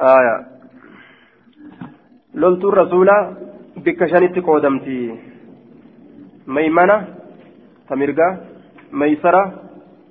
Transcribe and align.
آية 0.00 0.46
لولتو 2.34 2.68
الرسول 2.68 3.10
بك 3.76 4.06
شنت 4.06 4.38
قودمتي 4.38 5.18
ميمنة 6.46 6.96
تمرقة 7.88 8.28
ميسرة 8.92 9.44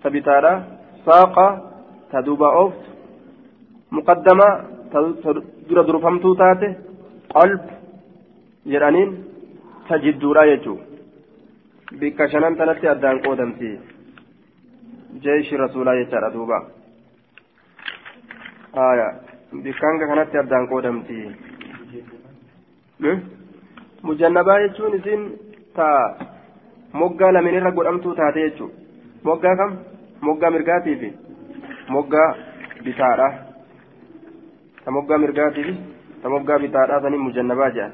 تبتارة 0.04 0.54
ساقة 1.06 1.48
تدوبا 2.12 2.50
أوفت 2.60 2.84
مقدمة 3.92 4.48
تدور 4.94 5.82
درفمتو 5.82 6.34
تاتي 6.34 6.70
قلب 7.36 7.76
jedhaniin 8.66 9.10
ta 9.88 9.98
jidduudha 10.04 10.46
jechuun 10.50 10.80
bikka 12.00 12.28
shanan 12.28 12.56
tanatti 12.58 12.88
addaan 12.88 13.20
qoodamti 13.26 13.70
jeeshi 15.26 15.58
rasuulaa 15.58 15.96
jechaadha 16.00 16.34
duuba 16.34 16.58
bikkaanga 19.64 20.08
kanatti 20.08 20.38
addaan 20.38 20.68
qoodamti 20.72 21.18
mujannabaa 24.04 24.60
jechuun 24.64 24.96
isin 25.00 25.22
ta 25.76 25.88
moggaa 26.94 27.32
lameenirra 27.34 27.72
godhamtuu 27.72 28.16
taate 28.16 28.42
jechuun 28.46 28.72
moggaa 29.24 29.56
kam 29.62 29.72
moggaa 30.22 30.52
mirgaatii 30.56 30.96
fi 31.02 31.10
moggaa 31.96 32.30
bitaadha 32.86 33.28
ta 34.86 34.92
moggaa 34.98 35.18
mirgaatii 35.24 35.64
fi 35.68 35.74
ta 36.22 36.30
moggaa 36.36 36.60
bitaadha 36.66 37.02
sanii 37.02 37.20
mujannabaa 37.28 37.70
jedhan 37.76 37.94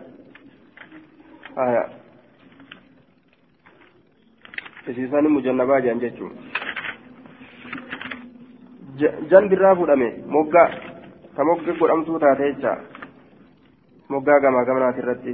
aya 1.65 1.83
isiisani 4.91 5.27
mujannabaa 5.37 5.81
jedhan 5.85 5.99
jechuun 6.05 6.33
jan 9.31 9.49
birraa 9.49 9.75
fudhame 9.75 10.09
moggaa 10.37 10.67
ka 11.35 11.43
mogga 11.43 11.73
godhamtuu 11.79 12.19
taate 12.19 12.53
jecha 12.53 12.77
moggaa 14.09 14.39
gamaa 14.39 14.65
gamanaati 14.69 15.03
irratti 15.03 15.33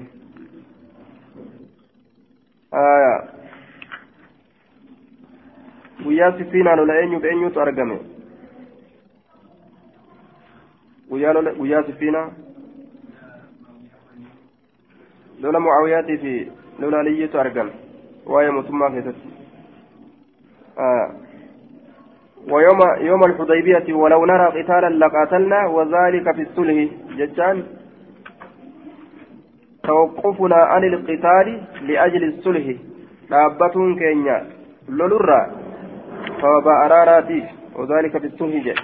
guyyaa 6.04 6.32
siffiinaan 6.38 6.80
lola 6.80 7.00
eenyuuf 7.02 7.24
eenyutu 7.32 7.62
argame 7.66 7.98
guyyaa 11.10 12.28
لولا 15.40 15.60
معاوياتي 15.60 16.18
في 16.18 16.52
لولا 16.80 17.04
لية 17.04 17.42
أرقم 17.42 17.70
وهي 18.26 18.52
مسمى 18.52 19.02
في 19.02 19.14
آه 20.80 21.12
ويوم 22.52 22.82
يوم 22.98 23.24
الحديبية 23.24 23.94
ولو 23.94 24.26
نرى 24.26 24.48
قتالا 24.64 24.90
لقاتلنا 24.90 25.68
وذلك 25.68 26.36
في 26.36 26.42
الصلح. 26.42 26.78
جتان 27.18 27.64
توقفنا 29.84 30.56
عن 30.56 30.84
القتال 30.84 31.48
لأجل 31.88 32.24
الصلح. 32.24 32.66
dhaabbatun 33.28 34.00
keenya 34.00 34.38
lolurraa 34.88 35.52
sababa 36.40 36.74
araaraatiif 36.88 37.46
وذلك 37.76 38.18
في 38.18 38.28
الصلح. 38.28 38.64
جاء 38.66 38.80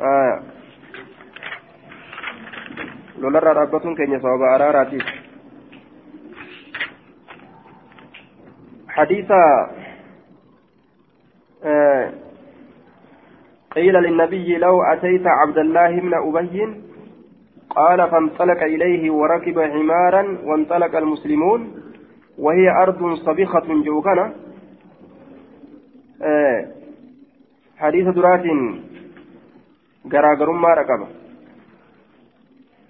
آه. 0.00 0.42
lolarraa 3.22 3.54
dhaabbatuun 3.54 3.94
keenya 3.96 4.18
sababa 4.20 4.54
araaraatiif 4.54 5.06
حديث 8.92 9.30
آه 9.30 9.81
قيل 13.72 13.94
للنبي 13.94 14.56
لو 14.58 14.82
أتيت 14.82 15.26
عبد 15.26 15.58
الله 15.58 16.00
بن 16.00 16.14
أبي 16.14 16.82
قال 17.70 18.10
فانطلق 18.10 18.62
إليه 18.62 19.10
وركب 19.10 19.60
حمارا 19.60 20.38
وانطلق 20.44 20.96
المسلمون 20.96 21.60
وهي 22.38 22.70
أرض 22.70 23.14
صبيخة 23.14 23.82
جوكنا. 23.84 24.32
آه. 26.22 26.66
حديث 27.78 28.08
درات 28.08 28.44
غراغر 30.12 30.50
ما 30.50 30.74
ركبه 30.74 31.22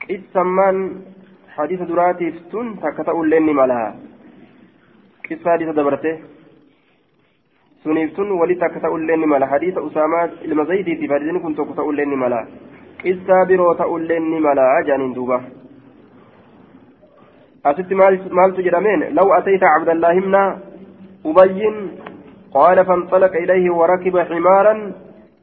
qissammaan 0.02 0.76
hadiisa 1.56 1.86
duraatiif 1.88 2.34
tun 2.50 2.78
takka 2.82 3.04
ta'ullee 3.04 3.40
ni 3.40 3.54
tun 8.16 8.30
walitti 8.40 8.64
akka 8.64 8.80
ta'ullee 8.80 9.16
ni 9.16 9.26
mala 9.26 9.46
hadiisa 9.46 9.80
usaamaa 9.80 10.28
ilma 10.42 10.64
zaydiitiif 10.64 11.10
hadiisni 11.10 11.40
kun 11.40 11.54
tokko 11.54 11.74
ta'ullee 11.74 12.06
ni 12.06 12.16
mala 12.16 12.46
qissaa 13.02 13.46
biroo 13.46 13.74
ta'ullee 13.74 14.20
ni 14.20 14.40
mala 14.40 14.66
jaaniin 14.86 15.14
duuba 15.14 15.40
asitti 17.64 17.94
maaltu 17.94 18.62
jedhameen 18.62 19.14
law 19.14 19.28
atayta 19.38 19.74
cabdallaahi 19.74 20.18
ibna 20.18 20.42
ubayyin 21.24 21.76
قال 22.52 22.86
فانطلق 22.86 23.32
إليه 23.44 23.70
وركب 23.70 24.18
حمارا 24.18 24.92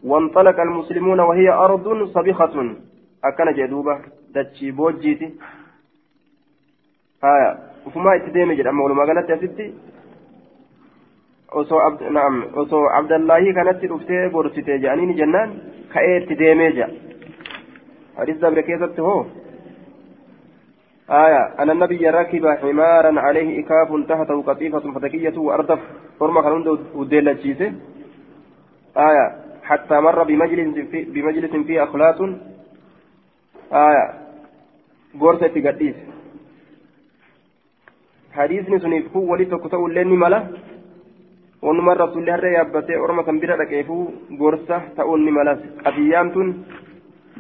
وانطلق 0.04 0.60
المسلمون 0.60 1.20
وهي 1.20 1.50
أرض 1.50 2.04
صبخة 2.16 2.56
أكن 3.24 3.54
جدوبة 3.54 3.96
dachii 4.34 4.72
boojjiiti 4.72 5.28
haya 7.22 7.58
ufumaa 7.86 8.16
itti 8.16 8.32
deeme 8.32 8.56
jedhama 8.56 8.84
walumaa 8.84 9.06
galatti 9.06 9.34
asitti 9.34 9.74
osoo 11.52 11.82
naam 12.10 12.44
osoo 12.56 12.86
abdallaahii 13.00 13.54
kanatti 13.54 13.88
dhuftee 13.90 14.30
gorsite 14.30 14.78
jedhaniin 14.78 15.18
jennaan 15.18 15.54
ka'ee 15.94 16.18
itti 16.22 16.40
deemee 16.40 16.72
jedha 16.72 16.88
hadis 18.18 18.42
dabre 18.42 18.64
keessatti 18.64 19.02
hoo 19.02 19.22
آية 21.09 21.44
أن 21.59 21.70
النبي 21.70 22.09
ركب 22.09 22.48
حمارا 22.48 23.20
عليه 23.20 23.59
إكاف 23.59 23.90
تحته 24.09 24.42
قطيفة 24.42 24.92
فتكية 24.92 25.38
وأردف 25.38 25.80
فرما 26.20 26.42
كان 26.42 26.78
وديل 26.96 27.28
آية 28.98 29.26
حتى 29.64 30.00
مر 30.00 30.24
بمجلس 30.24 30.78
في 30.92 31.04
بمجلس 31.04 31.52
فيه 31.68 31.84
أخلاط 31.84 32.20
gorsa 35.18 35.46
itti 35.46 35.62
gadhiise 35.62 36.04
hadiisni 38.36 38.80
suniif 38.80 39.12
kun 39.14 39.30
walii 39.30 39.46
tokko 39.46 39.70
ta'ullee 39.70 40.04
ni 40.04 40.18
wanumaan 41.68 41.97
rasuulli 42.02 42.31
harree 42.34 42.53
yaabbatee 42.58 42.97
orma 43.06 43.24
san 43.28 43.40
bira 43.44 43.58
dhaqeefuu 43.62 44.03
gorsa 44.42 44.78
ta'uun 44.97 45.22
ni 45.25 45.31
malas 45.38 45.59
qabiyyaan 45.84 46.31
tun 46.36 46.47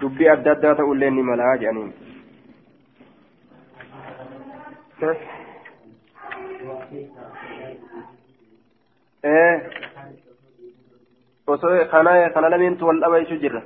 dubbii 0.01 0.29
adda 0.35 0.51
addaa 0.55 0.75
ta'ullee 0.81 1.11
ni 1.17 1.23
mala 1.29 1.47
jedhaniin. 1.61 1.91
osoo 11.47 11.85
kana 11.91 12.29
kana 12.33 12.49
lameentu 12.49 12.85
wal 12.87 12.99
dhaba 12.99 13.19
jechuu 13.19 13.39
jirra. 13.43 13.61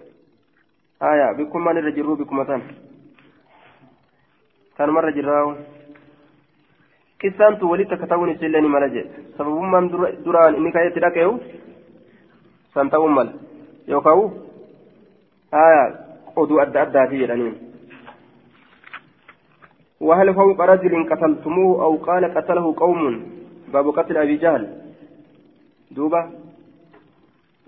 haya 1.00 1.34
bikkummaan 1.38 1.78
irra 1.78 1.92
jirru 1.92 2.16
bikkuma 2.18 2.46
san 2.46 2.62
kanumarra 4.78 5.12
jirraawu 5.12 5.56
qissaan 7.24 7.58
tun 7.60 7.70
walitti 7.74 7.96
akka 7.96 8.08
ta'uun 8.12 8.34
isillee 8.36 8.62
ni 8.62 8.70
mala 8.76 8.88
jedhe 8.96 9.10
sababummaan 9.38 9.90
duraan 10.26 10.56
inni 10.60 10.72
ka'eetti 10.76 11.04
dhaqeewu 11.06 11.34
san 12.74 12.90
ta'uun 12.94 13.14
mala 13.18 13.32
yookaan 13.94 14.24
haya 15.58 15.84
oduu 16.36 16.60
adda 16.66 16.82
addaati 16.88 17.22
jedhaniin 17.24 17.56
وهل 20.08 20.34
فوق 20.36 20.60
رجل 20.62 20.94
قتلتموه 21.12 21.84
أو 21.86 21.94
قال 22.08 22.24
قتله 22.36 22.66
قوم 22.84 23.02
باب 23.74 23.86
قتل 23.98 24.18
أبي 24.18 24.36
جهل 24.44 24.64
دوبا 25.96 26.22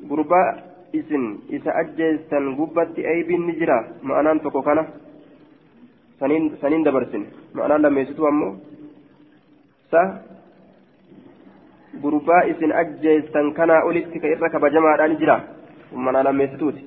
غرباء 0.10 0.48
isin 0.96 1.44
isa 1.52 1.72
ajjeessan 1.76 2.56
gubbatti 2.56 3.04
aybiin 3.04 3.48
ni 3.48 3.54
jira 3.60 4.00
ma'anaan 4.08 4.40
tokko 4.40 4.62
kana 4.68 4.84
saniin 6.20 6.84
dabarsine 6.88 7.28
ma'anaan 7.56 7.82
lammeessitu 7.84 8.28
ammoo 8.28 8.56
sa 9.96 10.04
gurbaa 12.06 12.44
isin 12.54 12.76
ajjeessan 12.84 13.54
kanaa 13.60 13.82
olitti 13.90 14.20
ka 14.20 14.28
irra 14.36 14.50
kabajamaadhaan 14.58 15.18
jira 15.24 15.40
ma'anaa 16.06 16.24
lammeessituuti 16.30 16.84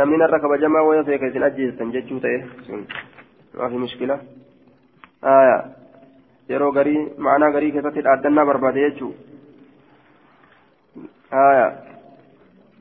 namni 0.00 0.16
narra 0.22 0.40
kabajamaa 0.40 0.82
waya 0.88 1.04
ta'e 1.04 1.18
ka 1.18 1.30
isin 1.32 1.42
ajjeessan 1.50 1.92
jechuu 1.92 2.20
ta'e 2.26 2.38
sun 2.66 2.84
maafi 3.58 3.80
mushkila 3.84 4.18
yeroo 6.52 6.72
garii 6.78 7.00
ma'anaa 7.28 7.50
garii 7.56 7.72
keessatti 7.76 8.04
dhaaddannaa 8.08 8.46
barbaade 8.50 8.84
jechuu 8.86 9.12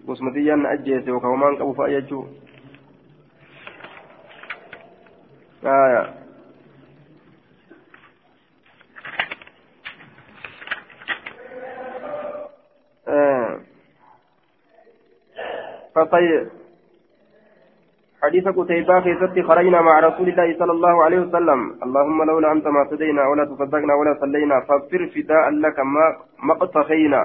gosmatiyyaan 0.07 0.63
na 0.63 0.69
ajjeese 0.77 1.09
yookaan 1.15 1.33
homaan 1.35 1.57
qabu 1.57 1.73
fa'a 1.79 1.89
jechuu 1.95 2.23
aya 15.97 16.49
حديث 18.23 18.47
قتيبة 18.47 18.99
في 18.99 19.15
ست 19.21 19.39
خرجنا 19.45 19.81
مع 19.81 19.99
رسول 19.99 20.29
الله 20.29 20.57
صلى 20.59 20.71
الله 20.71 21.03
عليه 21.03 21.19
وسلم. 21.19 21.59
اللهم 21.85 22.23
لولا 22.23 22.51
أنت 22.51 22.67
ما 22.67 22.81
اهتدينا 22.81 23.27
ولا 23.27 23.45
تصدقنا 23.45 23.93
ولا 23.93 24.17
صلينا 24.21 24.59
فاغفر 24.67 25.01
فداء 25.13 25.49
لك 25.49 25.79
ما 26.43 26.53
اقتفينا 26.53 27.21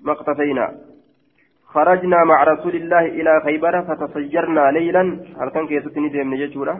ما 0.00 0.12
اقتفينا 0.12 0.66
خرجنا 1.66 2.24
مع 2.24 2.44
رسول 2.44 2.74
الله 2.74 3.04
إلى 3.18 3.40
خيبر 3.44 3.82
فتسجرنا 3.82 4.70
ليلا. 4.70 5.02
هل 5.40 5.48
كان 5.48 5.66
كيستني 5.66 6.08
ديم 6.08 6.34
نجتورا 6.34 6.74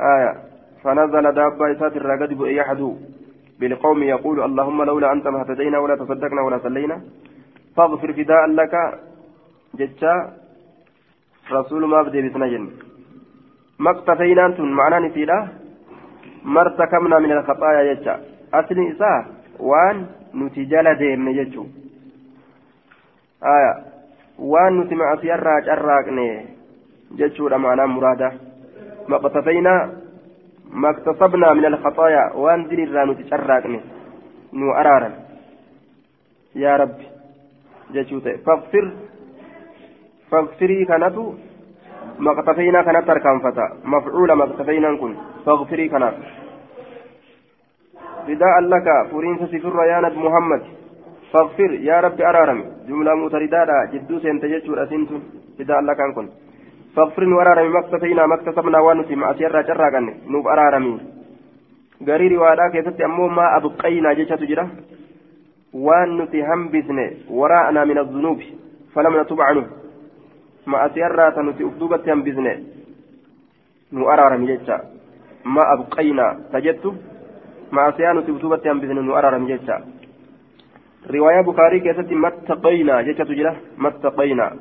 آية. 0.00 0.32
فنزل 0.82 1.32
دابة 1.32 1.72
إسات 1.72 1.96
الرقد 1.96 2.30
يحدو 2.40 2.96
بالقوم 3.60 4.02
يقول 4.02 4.44
اللهم 4.44 4.82
لولا 4.82 5.12
أنت 5.12 5.26
ما 5.26 5.40
اهتدينا 5.42 5.78
ولا 5.78 5.96
تصدقنا 5.96 6.40
ولا 6.42 6.58
صلينا. 6.58 6.96
فاغفر 7.76 8.12
فداء 8.12 8.46
لك. 8.46 8.74
جتا 9.74 10.32
رسول 11.52 11.88
ما 11.88 12.02
بدي 12.02 12.22
بسنجن 12.22 12.70
ما 13.78 13.90
اقتفينا 13.90 14.46
أنتم 14.46 14.64
معناه 14.64 14.98
نسيلا 14.98 15.48
ما 16.44 16.60
ارتكبنا 16.60 17.18
من 17.18 17.32
الخطايا 17.32 17.94
جتا 17.94 18.14
أصل 18.54 18.78
إساء 18.92 19.26
وان 19.58 20.06
نتجال 20.34 20.98
ديم 20.98 21.28
نجتو 21.28 21.64
آية 23.42 23.72
وان 24.38 24.80
نتي 24.80 24.94
معصية 24.94 25.34
راج 25.34 25.68
الراقني 25.68 26.46
جتشو 27.18 27.48
معناه 27.48 27.86
مرادة 27.86 28.32
ما 29.08 29.16
اقتفينا 29.16 29.92
ما 30.70 30.90
اكتسبنا 30.90 31.52
من 31.52 31.64
الخطايا 31.64 32.32
وان 32.34 32.68
دين 32.68 32.80
الرانو 32.84 33.12
تشرقني 33.12 33.80
نو 34.52 34.72
أرارا 34.72 35.10
يا 36.54 36.76
ربي 36.76 37.06
جتشو 37.94 38.20
فاغفر 38.20 38.86
فاغفري 40.30 40.84
كانتو 40.84 41.24
ما 42.24 42.30
اقتفينا 42.30 42.82
كانت 42.82 43.10
أركان 43.10 43.38
فتا 43.44 43.66
مفعول 43.84 44.32
ما 44.32 44.44
اقتفينا 44.44 44.96
كن 45.00 45.12
فاغفري 45.46 45.88
كانت 45.88 46.14
رداء 48.28 48.56
لك 48.72 48.88
فرين 49.10 49.36
سفر 49.52 49.76
يا 49.90 49.98
محمد 50.24 50.62
فاغفر 51.32 51.70
يا 51.88 52.00
ربي 52.04 52.22
أرارم 52.30 52.60
جملة 52.88 53.14
متردادة 53.14 53.76
جدو 53.92 54.18
سينتجج 54.22 54.66
أسنت 54.84 55.10
رداء 55.60 55.80
لك 55.88 56.00
أنكن 56.06 56.26
فاغفر 56.96 57.24
اكتفينا 57.82 58.26
ما 58.26 58.34
اكتسبنا 58.34 58.78
ونسي 58.86 59.14
ما 59.20 59.30
أسير 59.30 59.60
جرى 59.68 59.88
نوب 60.32 60.46
أرارمي 60.54 60.94
غريري 62.08 62.36
وادا 62.42 62.68
كيست 62.72 63.00
أمو 63.00 63.28
ما 63.28 63.46
أبقينا 63.56 64.12
جيشة 64.18 64.36
تجرى 64.42 64.64
nuti 66.16 66.40
hambisne 66.40 67.16
waraa'anaa 67.30 67.84
min 67.84 67.98
azunuubi 67.98 68.58
falam 68.94 69.16
natub 69.16 69.38
canhu 69.38 69.77
hambisne 72.10 72.52
nu 73.92 74.08
araarami 74.08 74.46
jecha 74.46 74.80
ma 75.44 75.62
abqaynaa 75.74 76.36
ta 76.52 76.60
jettu 76.60 76.94
ma'asiyaa 77.70 78.14
nuti 78.14 78.32
uf 78.32 78.40
duubatti 78.40 78.68
hambisne 78.68 79.02
nu 79.02 79.14
araarami 79.14 79.48
jecha 79.52 79.80
riwaayaa 81.14 81.42
bukaarii 81.42 81.80
keessatti 81.80 82.14
mattaqaynaa 82.14 83.02
jechatu 83.02 83.34
jira 83.40 83.54
mattaqaynaa 83.76 84.52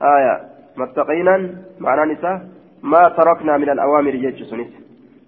aya 0.00 0.34
mattaqaynaan 0.76 1.42
ma'anaan 1.78 2.10
isaa 2.16 2.40
maa 2.82 3.10
taraknaa 3.10 3.58
min 3.58 3.70
alawaamiri 3.70 4.20
jechu 4.26 4.44
sunis 4.44 4.68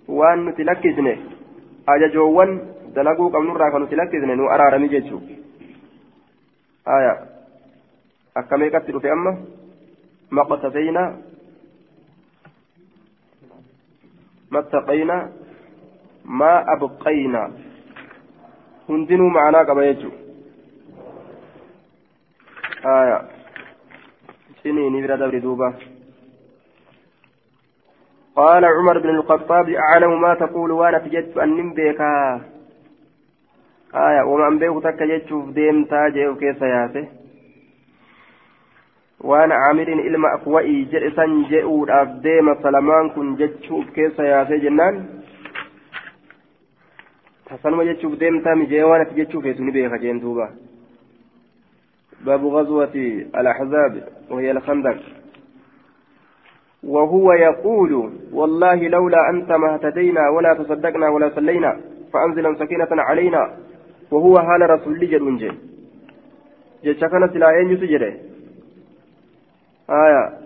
waan 0.08 0.44
nuti 0.44 0.64
lakkisne 0.64 1.18
ajajoowwan 1.86 2.60
dalaguu 2.94 3.30
qabnurraa 3.30 3.70
kan 3.70 3.80
nuti 3.80 3.96
lakkisne 3.96 4.36
nu 4.36 4.48
araarami 4.48 4.88
jechuu 4.88 5.22
aya 6.96 7.16
akka 8.34 8.58
meeqatti 8.58 8.92
dhufe 8.92 9.10
amma 9.10 9.36
maqtasaynaa 10.30 11.10
mattaqaynaa 14.50 15.28
maa 16.40 16.58
abqaynaa 16.74 17.48
hundinuu 18.88 19.30
ma'anaa 19.36 19.64
qaba 19.68 19.86
jechuu 19.88 20.12
aya 22.94 23.18
siniini 24.62 25.02
bira 25.02 25.20
dabri 25.24 25.42
duuba 25.46 25.72
قال 28.38 28.64
عمر 28.64 28.98
بن 28.98 29.10
الخطاب 29.10 29.68
أعلم 29.68 30.20
ما 30.20 30.34
تقول 30.34 30.70
وأنا 30.70 30.98
تجدت 30.98 31.38
أن 31.38 31.74
بك 31.74 32.00
آية 33.94 34.22
ومن 34.22 34.58
بيك 34.58 34.82
تك 34.82 35.02
جتشوف 35.02 35.48
ديم 35.50 35.84
تاجي 35.84 36.26
وكيس 36.28 36.62
ياسه 36.62 37.06
waan 39.24 39.50
caamirin 39.50 40.00
ilma 40.00 40.32
akwa'ii 40.32 40.84
jedhe 40.92 41.10
san 41.16 41.44
je'uudhaaf 41.50 42.08
deema 42.22 42.56
salamaan 42.62 43.10
kun 43.10 43.36
jechuuf 43.36 43.90
keessa 43.94 44.24
yaasee 44.24 44.60
jennaan 44.60 45.04
tasanuma 47.48 47.84
jechuuf 47.84 48.18
deemtaa 48.20 48.56
mijee 48.56 48.84
waan 48.84 49.00
ati 49.00 49.14
jechuuf 49.14 49.44
heetu 49.44 49.64
ni 49.64 49.72
beeka 49.72 49.98
jeen 49.98 50.20
duuba 50.20 50.48
باب 52.26 52.46
غزوة 52.46 52.94
الأحزاب 53.40 54.08
وهي 54.30 54.50
الخندق 54.50 54.98
وهو 56.82 57.32
يقول 57.32 58.12
والله 58.32 58.88
لولا 58.88 59.30
أنت 59.30 59.52
ما 59.52 59.74
اهتدينا 59.74 60.28
ولا 60.28 60.54
تصدقنا 60.54 61.08
ولا 61.08 61.30
صلينا 61.34 61.80
فأنزلا 62.12 62.54
سكينة 62.58 62.88
علينا 62.90 63.56
وهو 64.10 64.38
حال 64.38 64.70
رسول 64.70 64.98
جل 64.98 65.38
جل 66.82 66.94
كان 67.00 67.30
سلاين 67.32 67.70
يسجره 67.70 68.27
آية. 69.90 70.38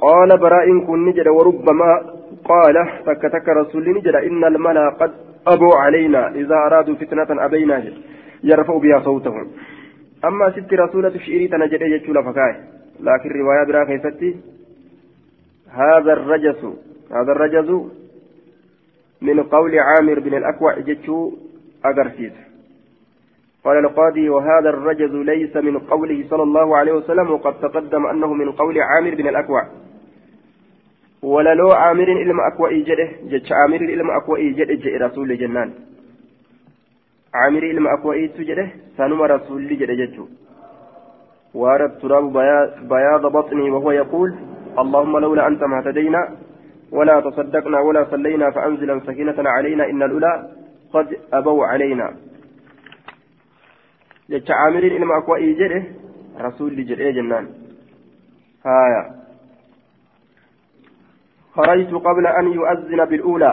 قال 0.00 0.38
براء 0.38 0.78
كن 0.86 1.04
نجد 1.04 1.28
وربما 1.28 2.14
قال 2.44 2.76
تك 3.06 3.22
تك 3.22 3.48
رسول 3.48 3.90
نجد 3.96 4.14
إن 4.14 4.44
الملا 4.44 4.88
قد 4.90 5.12
أبوا 5.46 5.74
علينا 5.74 6.28
إذا 6.28 6.54
أرادوا 6.54 6.94
فتنة 6.94 7.44
أبينا 7.44 7.84
يرفع 8.44 8.78
بها 8.78 9.00
صوتهم. 9.00 9.50
أما 10.24 10.50
ست 10.50 10.72
رسولة 10.72 11.18
شئري 11.18 11.48
تنجد 11.48 11.82
يجول 11.82 12.24
فكاي 12.24 12.56
لكن 13.00 13.30
رواية 13.30 13.64
برا 13.66 13.84
كيفتي 13.84 14.36
هذا 15.70 16.12
الرجس 16.12 16.64
هذا 17.10 17.32
الرجز 17.32 17.70
من 19.20 19.42
قول 19.42 19.78
عامر 19.78 20.20
بن 20.20 20.34
الأكوع 20.34 20.78
جتشو 20.78 21.32
أجرسيس 21.84 22.47
قال 23.68 23.78
القاضي 23.78 24.28
وهذا 24.28 24.68
الرجز 24.74 25.14
ليس 25.14 25.56
من 25.56 25.78
قوله 25.78 26.24
صلى 26.30 26.42
الله 26.42 26.76
عليه 26.76 26.92
وسلم 26.92 27.30
وقد 27.30 27.54
تقدم 27.60 28.06
أنه 28.06 28.32
من 28.34 28.52
قول 28.52 28.76
عامر 28.80 29.14
بن 29.14 29.28
الأكوع. 29.28 29.62
ولا 31.22 31.54
لو 31.54 31.70
عامر 31.72 32.08
إلما 32.22 32.42
أكوع 32.52 32.72
جده 32.72 33.08
جتش 33.30 33.52
عامر 33.52 33.80
إلما 33.80 34.16
أكوع 34.16 34.38
جده 34.40 34.74
جئ 34.74 34.96
رسول 34.96 35.38
جنان. 35.38 35.70
عامر 37.34 37.62
إلما 37.62 37.94
أكوع 37.94 38.16
جده 38.38 38.68
سنما 38.96 39.26
رسول 39.26 39.68
جده 39.68 39.94
جتشو. 39.94 40.24
وارد 41.54 41.98
تراب 41.98 42.32
بياض 42.92 43.24
بطني 43.36 43.70
وهو 43.70 43.90
يقول 43.90 44.30
اللهم 44.78 45.18
لولا 45.18 45.46
أنت 45.48 45.62
ما 45.64 45.78
اهتدينا 45.78 46.22
ولا 46.92 47.20
تصدقنا 47.20 47.78
ولا 47.80 48.04
صلينا 48.12 48.50
فأنزلا 48.50 49.00
سكينة 49.06 49.38
علينا 49.38 49.84
إن 49.90 50.02
الأولى 50.02 50.48
قد 50.94 51.08
أبوا 51.32 51.66
علينا. 51.66 52.27
Jecha 54.28 54.54
caamiriin 54.54 54.96
ilma 54.96 55.14
akwa'ii 55.20 55.54
jedhe 55.60 55.80
rasuulli 56.46 56.88
jedhee 56.90 57.12
jennaan 57.12 57.48
haya 58.64 59.02
خرجت 61.58 61.90
قبل 61.90 62.26
أن 62.26 62.46
يؤذن 62.52 63.04
بالأولى. 63.04 63.52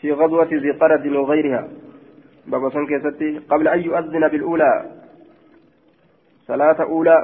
في 0.00 0.12
غزوة 0.12 0.48
ذي 0.52 0.70
قرد 0.70 1.06
وغيرها. 1.06 1.68
بابا 2.46 2.68
سنكيستي 2.70 3.38
قبل 3.50 3.68
أن 3.68 3.80
يؤذن 3.80 4.28
بالأولى. 4.28 4.72
صلاة 6.46 6.78
أولى. 6.82 7.16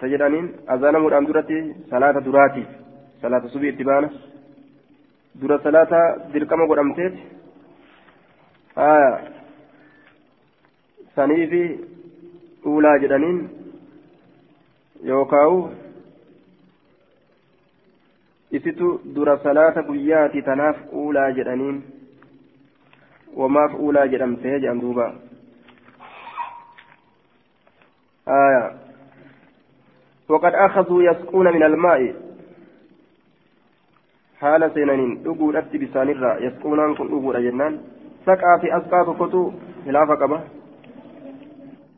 تجدانين؟ 0.00 0.46
أذان 0.70 0.96
مرام 0.96 1.24
درتي. 1.26 1.74
صلاة 1.90 2.12
دراتي. 2.12 2.64
صلاة 3.22 3.46
صبي 3.46 3.68
اتبانة 3.68 4.10
درة 5.34 5.60
صلاة 5.64 5.92
دركما 6.34 6.64
قدمتيت 6.70 7.14
آه 8.78 9.20
saniifi 11.16 11.62
uulaa 12.66 12.98
jedhaniin 12.98 13.38
yookaawu 15.04 15.58
isitu 18.50 19.00
dura 19.14 19.38
salaata 19.38 19.82
guyyaati 19.82 20.42
tanaaf 20.42 20.76
uulaa 20.92 21.30
jedhaniin 21.38 21.82
wamaaf 23.36 23.74
uulaa 23.74 24.06
jedhamtee 24.14 24.58
jedhan 24.60 24.80
duuba 24.86 25.12
آية 28.28 28.72
وقد 30.28 30.54
أخذوا 30.54 31.02
يسقون 31.02 31.52
من 31.52 31.62
الماء 31.62 32.14
حال 34.40 34.70
سينين 34.74 35.22
أقول 35.26 35.56
أتي 35.56 35.78
بسانرة 35.78 36.36
يسقون 36.46 36.94
كن 36.94 37.06
أقول 37.06 37.36
أجنان 37.36 37.80
سقى 38.26 38.58
في 38.60 38.76
أسقى 38.76 39.14
كتو 39.18 39.52
خلاف 39.84 40.10
قبه 40.10 40.40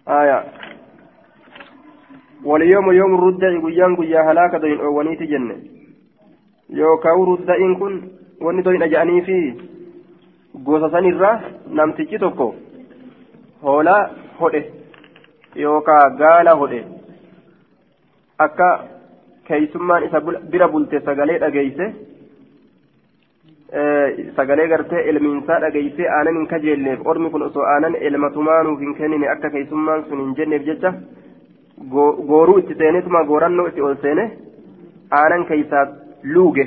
آية 0.08 0.44
واليوم 2.44 2.92
يوم 2.92 3.14
الردع 3.14 3.50
قيان 3.64 3.96
قيا 3.96 4.20
هلاك 4.30 4.54
دوين 4.62 4.80
أوانيتي 4.80 5.26
جنة 5.26 5.56
يوكاو 6.70 7.25
ردعين 7.34 7.75
كن 7.75 7.94
wanni 8.44 8.62
doyin 8.64 8.82
aja'anii 8.82 9.23
fi 9.26 9.37
gosa 10.66 10.90
sanirraa 10.90 11.40
namtichi 11.78 12.18
tokko 12.18 12.46
hoolaa 13.62 14.00
hodhe 14.40 14.61
yookaan 15.64 16.16
gaala 16.23 16.54
hodhe 16.62 16.80
akka 18.46 18.68
keeysummaan 19.49 20.04
isa 20.08 20.20
bira 20.52 20.68
bulte 20.75 21.00
sagalee 21.06 21.38
dhageeyse 21.44 21.87
sagalee 24.37 24.69
gartee 24.69 25.02
ilmiinsaa 25.11 25.59
dhageessee 25.64 26.09
aanan 26.16 26.37
hin 26.38 26.47
kajeelleef 26.52 27.07
ormi 27.12 27.31
kun 27.31 27.43
osoo 27.47 27.62
aanan 27.73 27.95
elmatumaanuuf 28.09 28.81
hin 28.81 28.95
kennine 29.00 29.28
akka 29.35 29.50
keessummaan 29.54 30.04
sun 30.09 30.21
hin 30.25 30.35
jenneef 30.40 30.62
jecha 30.66 30.93
gooruu 32.31 32.59
itti 32.62 32.75
seenetuma 32.83 33.25
goorannoo 33.31 33.66
itti 33.73 33.83
ol 33.88 33.97
seene 34.02 34.26
aanan 35.21 35.45
keessaa 35.50 35.87
luuge. 36.35 36.66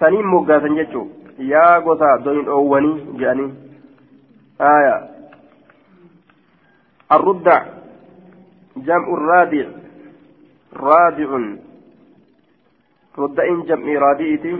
Saniin 0.00 0.26
moggaasan 0.26 0.76
jechuun 0.76 1.10
yaa 1.38 1.80
gosa 1.80 2.12
donin 2.24 2.44
dhoowwanii 2.46 2.94
jedhanii. 3.18 3.50
Haaya 4.58 4.94
arruddaa 7.16 7.60
jam'uun 8.86 9.26
raadiic 9.28 9.68
raadiicun 10.84 11.46
rudda'in 13.18 13.66
jam'ii 13.68 13.98
raadiiciti. 14.06 14.54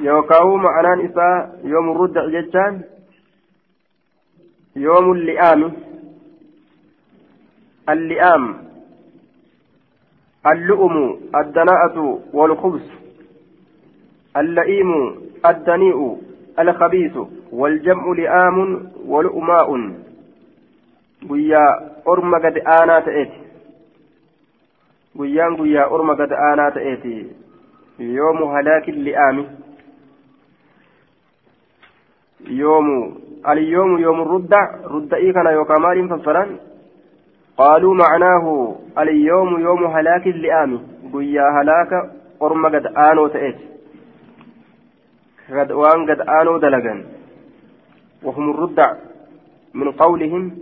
يوكاو 0.00 0.56
معنان 0.56 1.04
إساء 1.04 1.60
يوم 1.64 1.90
الردع 1.90 2.40
جتان 2.40 2.80
يوم 4.76 5.12
اللئام 5.12 5.72
اللئام 7.88 8.56
اللؤم 10.46 11.20
الدناءة 11.36 12.20
والخبز 12.32 12.90
اللئيم 14.36 14.90
الدنيء 15.46 16.18
الخبيث 16.58 17.18
والجمع 17.52 18.12
لئام 18.12 18.90
ولؤماء 19.06 19.90
orma 22.04 22.40
gad 22.40 22.56
aanaa 22.64 23.00
ta'eeti. 23.00 23.40
Guyyaan 25.16 25.56
guyyaa 25.56 25.88
orma 25.88 26.14
gad 26.14 26.32
aanaa 26.32 26.70
ta'eeti 26.70 27.36
yoomu 27.98 28.46
halaakin 28.54 29.04
li'aami. 29.04 29.44
Yoomu 32.48 33.16
alyoomu 33.42 33.98
yoomu 33.98 34.24
rudda 34.24 34.60
rudda'ii 34.84 35.32
kana 35.32 35.50
yookaan 35.50 35.82
maaliin 35.82 36.08
fassaran 36.08 36.58
qaaluu 37.56 37.94
macnaahu 37.94 38.54
alyoomu 38.94 39.58
yoomu 39.58 39.88
halaakin 39.88 40.42
li'aami 40.42 40.80
guyyaa 41.12 41.52
halaaka 41.58 42.06
orma 42.40 42.70
gad 42.70 42.92
aanoo 42.94 43.28
ta'eeti 43.28 43.70
وان 45.50 46.10
قد 46.10 46.20
آنوا 46.20 46.58
دلقا 46.58 47.04
وهم 48.22 48.50
الردع 48.50 48.94
من 49.74 49.90
قولهم 49.92 50.52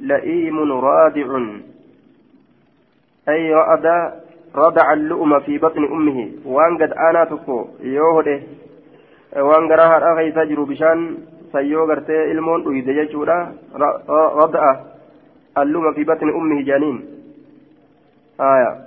لئيم 0.00 0.72
رادع 0.72 1.28
أي 3.28 3.54
رأد 3.54 4.12
ردع 4.54 4.92
اللؤم 4.92 5.40
في 5.40 5.58
بطن 5.58 5.84
أمه 5.84 6.30
وان 6.44 6.76
قد 6.76 6.92
آنا 6.92 7.24
تكو 7.24 7.66
يوهده 7.80 8.40
وان 9.32 9.72
قراها 9.72 9.96
الأغي 9.98 10.32
تجر 10.32 10.62
بشان 10.62 11.18
سيو 11.52 11.86
قرتي 11.86 12.32
المون 12.32 12.66
ويد 12.66 12.88
يجورا 12.88 13.54
ردع 14.08 14.64
اللؤم 15.58 15.94
في 15.94 16.04
بطن 16.04 16.28
أمه 16.28 16.62
جانين 16.62 16.96
آية 18.40 18.86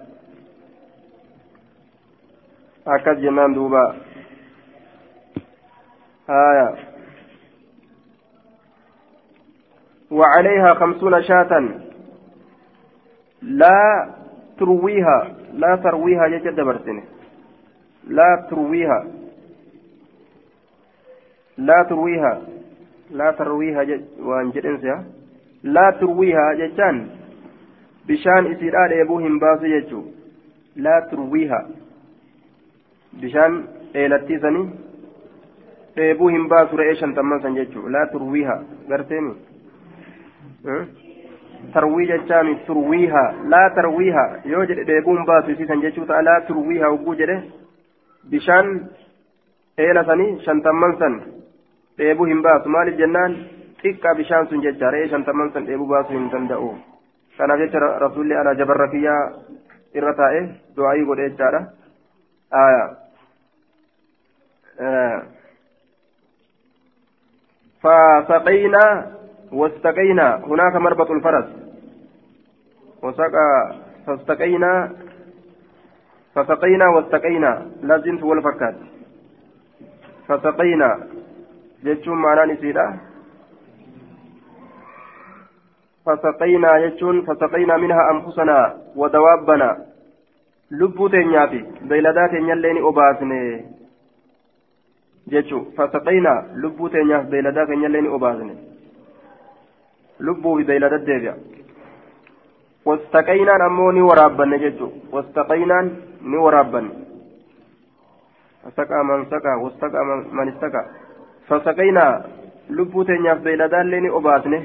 أكد 2.87 3.21
جنان 3.21 3.53
دوبا 3.53 3.95
آية 6.29 6.75
وعليها 10.11 10.73
خمسون 10.73 11.23
شاة 11.23 11.51
لا 13.41 14.09
ترويها 14.59 15.35
لا 15.53 15.75
ترويها 15.75 16.27
جد 16.27 16.59
برسنه 16.59 17.03
لا 18.07 18.47
ترويها 18.49 19.18
لا 21.59 21.83
ترويها 21.89 22.41
لا 23.11 23.31
ترويها 23.31 23.81
وان 24.19 24.49
جدنسها 24.51 25.03
لا 25.63 25.91
ترويها 25.99 26.53
جتان 26.53 27.07
بشان 28.07 28.45
إسرائيل 28.53 28.91
يبوهم 29.01 29.39
باس 29.39 29.63
يجو 29.63 30.03
لا 30.75 31.07
ترويها 31.11 31.67
بشان 33.13 33.51
إيلتي 33.95 34.39
baasu 36.49 36.77
re'ee 36.77 36.95
shantamman 36.95 37.41
san 37.41 37.55
jechuun 37.55 37.91
laa 37.91 38.05
turwiiha 38.05 38.55
garteemi 38.89 39.33
tarwii 41.73 42.07
jechaami 42.07 42.55
turwiiha 42.67 43.23
laa 43.53 43.69
tarwiiha 43.69 44.23
yoo 44.45 44.65
jedhe 44.65 44.83
dheebuu 44.89 45.15
hin 45.17 45.25
baasu 45.25 45.51
isii 45.51 45.67
san 45.67 45.81
jechuu 45.81 46.05
ta'a 46.05 46.21
laa 46.21 46.41
turwiiha 46.41 46.87
hogguu 46.87 47.15
jedhe 47.15 47.37
dheebuu 51.99 52.29
hin 52.31 52.41
baasu 52.47 52.75
maaliif 52.75 52.97
jennaan 53.01 53.35
xiqqaa 53.81 54.15
bishaan 54.21 54.47
sun 54.49 54.63
jecha 54.67 54.91
re'ee 54.95 55.09
shantamman 55.13 55.51
san 55.53 55.67
dheebuu 55.67 55.89
baasuu 55.93 56.17
hin 56.17 56.31
danda'u 56.35 56.69
kanaaf 57.37 57.59
jecha 57.63 57.79
rasuulli 58.05 58.39
alaa 58.41 58.55
jabarra 58.61 58.87
kiyyaa 58.95 59.21
irra 60.01 60.13
taa'e 60.21 60.41
du'aayii 60.79 61.07
godhe 61.11 61.29
jechaadha 61.29 61.61
فسقينا 67.83 69.11
واستقينا 69.51 70.35
هناك 70.35 70.75
مربط 70.75 71.11
الفرس 71.11 71.45
وسقى 73.03 73.75
فاستقينا 74.07 74.91
فسقينا 76.35 76.87
واستقينا 76.87 77.51
لازم 77.81 78.23
والفكات 78.23 78.75
فسقينا 80.27 80.89
جتشون 81.83 82.17
معنى 82.17 82.53
نسيرا 82.53 82.97
فسقينا 86.05 86.69
جتشون 86.87 87.25
فسقينا 87.25 87.77
منها 87.77 88.11
أنفسنا 88.11 88.77
ودوابنا 88.95 89.85
لبو 90.71 91.07
تنيافي 91.07 91.61
بيلدات 91.89 92.33
يلين 92.33 92.77
أباسني 92.87 93.43
jechuun 95.31 95.65
fasaqaynaa 95.77 96.43
lubbuu 96.61 96.89
teenyaaf 96.89 97.25
beeyladaa 97.31 97.65
keenyallee 97.69 98.01
ni 98.01 98.09
obaasne 98.17 98.53
lubbuu 100.27 100.53
fi 100.57 100.63
beeylada 100.69 100.99
deebi'a 101.09 101.33
wastaqaynaan 102.89 103.65
ammoo 103.67 103.91
ni 103.97 104.01
waraabbanne 104.09 104.59
jechuun 104.63 104.93
wastaqaynaan 105.15 105.91
ni 106.31 106.37
waraabbanne 106.45 106.93
fasaqaa 108.63 109.03
man 109.11 109.27
saqaa 109.33 109.57
wastaqaa 109.65 110.05
man 110.39 110.51
istaqaa 110.53 110.85
beeyladaallee 113.45 114.01
ni 114.05 114.09
obaasne 114.19 114.59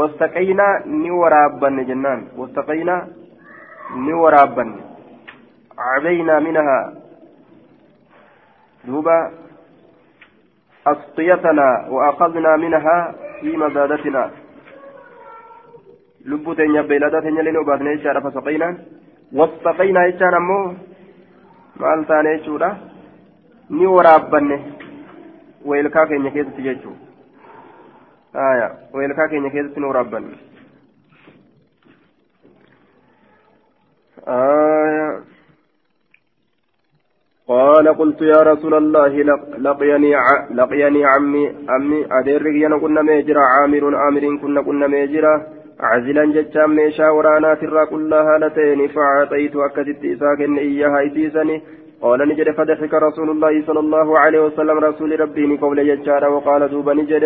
wastaqaynaa 0.00 0.72
ni 1.02 1.10
waraabbanne 1.20 1.84
jennaan 1.90 2.20
wastaqaynaa 2.40 3.00
ni 4.04 4.12
waraabbanne 4.22 4.78
cabaynaa 5.80 6.40
minahaa 6.48 6.84
duuba 8.86 9.16
أسقيتنا 10.92 11.68
وأخذنا 11.90 12.56
منها 12.56 13.14
في 13.40 13.56
مزادتنا 13.56 14.30
teenya 17.22 17.40
illee 17.42 17.60
obaasne 17.60 17.90
jechaadha 17.96 18.20
fasaqaynaan 18.26 18.74
wasaqaynaa 19.38 20.04
jechaan 20.10 20.34
ammoo 20.38 20.64
maal 21.80 22.04
taane 22.10 22.30
jechuudha 22.36 22.68
ni 23.78 23.86
waraabbanne 23.96 24.56
weelkaa 25.65 26.05
keenya 26.05 26.31
keessatti 26.31 26.61
jechuudha 26.61 27.09
aya 28.49 28.69
weelkaa 28.93 29.27
keenya 29.27 29.49
keessatti 29.49 29.79
ni 29.79 29.91
waraabbanne 29.91 30.37
aya 34.25 35.09
قال 37.49 37.87
قلت 37.87 38.21
يا 38.21 38.41
رسول 38.43 38.73
الله 38.73 39.13
لقيني 39.57 40.15
لقيني 40.51 41.05
عمي 41.05 41.43
عمي 41.69 41.99
أدرك 42.11 42.55
ينا 42.63 42.77
كنا 42.77 43.01
ميجرا 43.01 43.41
عامر 43.41 43.95
عامر 43.95 44.37
كنا 44.41 44.61
كنا 44.61 44.87
ميجرا 44.87 45.33
عزلا 45.79 46.25
جتشام 46.25 46.75
ميشا 46.75 47.09
ورانا 47.09 47.53
ترى 47.53 47.85
كلها 47.85 48.37
لتين 48.37 48.87
فأعطيت 48.87 49.55
أكدت 49.55 50.05
إساك 50.05 50.41
إياها 50.41 51.05
إتيسني 51.05 51.61
قال 52.04 52.20
نجد 52.28 52.48
فضحك 52.58 52.94
رسول 52.94 53.28
الله 53.30 53.54
صلى 53.66 53.80
الله 53.80 54.18
عليه 54.18 54.40
وسلم 54.46 54.76
رسول 54.88 55.20
ربي 55.20 55.56
قول 55.64 55.78
ججارا 55.90 56.28
وقال 56.34 56.62
دوبا 56.72 56.94
نجد 56.94 57.24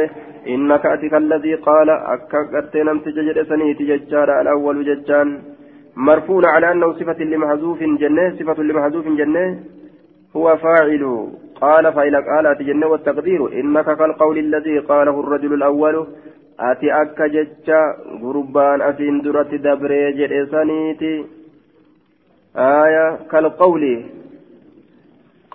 إنك 0.54 0.84
أتك 0.86 1.14
الذي 1.14 1.54
قال 1.54 1.88
أكاكت 2.14 2.74
نمت 2.76 3.06
ججد 3.16 3.38
سنيت 3.50 3.80
ججارا 3.90 4.40
الأول 4.42 4.76
ججان. 4.88 5.28
مرفون 5.96 6.44
على 6.44 6.72
أنه 6.72 6.92
صفة 6.92 7.20
لمحذوف 7.32 7.80
جنة 8.02 8.24
صفة 8.38 8.62
لمحذوف 8.62 9.06
جنة. 9.20 9.46
هو 10.36 10.46
فاعل. 10.56 11.04
قال 11.60 11.92
فإلى 11.92 12.18
قالت 12.30 12.62
جنة 12.68 12.86
والتقدير. 12.86 13.40
إنك 13.60 13.88
كالقول 13.98 14.38
الذي 14.38 14.78
قاله 14.78 15.20
الرجل 15.20 15.52
الأول 15.54 16.06
أتي 16.60 16.88
أكا 17.02 17.26
ججا 17.26 17.82
غربان 18.22 18.78
أسين 18.82 19.20
درت 19.24 19.54
دبري 19.54 20.12
جد 20.18 20.32
سنيتي 20.52 21.14
آية 22.56 23.06
كالقول. 23.30 23.84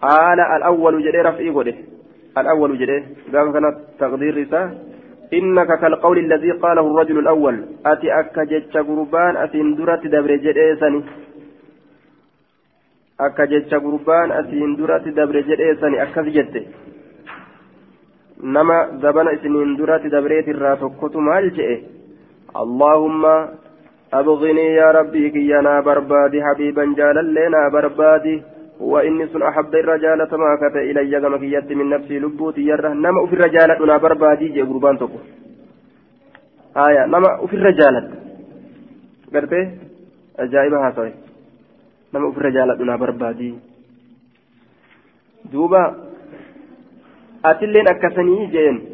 قال 0.04 0.40
الأول 0.58 0.94
جدي 1.06 1.22
رفعي 1.28 1.50
قده 1.58 1.76
الأول 2.42 2.72
جدي 2.82 3.00
قال 3.34 3.48
كانت 3.54 3.76
تقدير 4.00 4.34
رسالة 4.42 4.72
إنك 5.38 5.70
كالقول 5.82 6.18
الذي 6.26 6.52
قاله 6.64 6.86
الرجل 6.92 7.18
الأول 7.20 7.56
أتي 7.86 8.08
أكا 8.20 8.44
جتش 8.52 8.76
قربان 8.88 9.34
أتين 9.44 9.76
درت 9.76 10.04
دبر 10.14 10.32
جديسني 10.46 11.02
أكا 13.26 13.46
جتش 13.52 13.74
قربان 13.84 14.28
أتين 14.40 14.76
درت 14.80 15.06
دبر 15.18 15.36
جديسني 15.50 15.98
أكا 16.04 16.22
جدي 16.38 16.64
نما 18.54 18.78
زبن 19.04 19.28
إسنين 19.36 19.76
درت 19.80 20.04
دبريت 20.14 20.48
الراتوكت 20.56 21.16
مال 21.16 21.46
اللهم 22.64 23.24
أبغني 24.14 24.68
يا 24.80 24.92
ربي 24.92 25.30
كي 25.30 25.60
أنا 25.60 25.80
بربادي 25.88 26.40
حبيبا 26.48 26.84
جالا 26.98 27.22
لنا 27.22 27.62
بربادي 27.74 28.36
وإني 28.80 29.28
سن 29.28 29.42
أحب 29.42 29.76
الرجال 29.76 30.18
ما 30.18 30.56
كت 30.62 30.76
إلي 30.76 31.20
كما 31.22 31.38
من 31.80 31.90
نفسي 31.90 32.20
لبوتي 32.20 32.62
يره. 32.62 32.94
نما 32.94 33.28
في 33.28 33.34
الرجال 33.34 33.72
أنا 33.72 33.98
بربادي 33.98 34.48
جي 34.48 34.62
قربان 34.62 34.98
تقو. 34.98 35.20
آية 36.78 37.06
نما 37.06 37.48
في 37.48 37.56
الرجال 37.56 37.96
قرتي 39.34 39.62
أجائب 40.40 40.74
هاتوي 40.74 41.12
نما 42.14 42.32
في 42.32 42.38
الرجال 42.38 42.82
أنا 42.82 42.96
بربادي 42.96 43.56
دوبا 45.52 45.84
أتلين 47.46 47.88
أكسني 47.88 48.46
جين. 48.46 48.94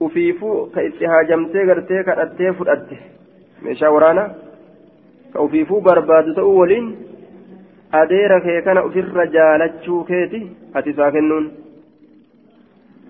ufiifuu 0.00 0.66
ka 0.74 0.82
itti 0.82 1.06
haajamtee 1.06 1.66
gartee 1.66 2.02
kadhattee 2.04 2.52
fudhatte 2.58 2.96
meeshaa 3.62 3.90
waraanaa 3.90 4.28
ka 5.32 5.40
ufiifuu 5.40 5.80
barbaadu 5.80 6.34
adeera 7.92 8.40
kee 8.40 8.62
kana 8.62 8.82
ofirra 8.82 9.26
jaalachuu 9.26 10.04
keeti 10.04 10.40
ati 10.74 10.90
isaa 10.90 11.10
kennuun 11.10 11.50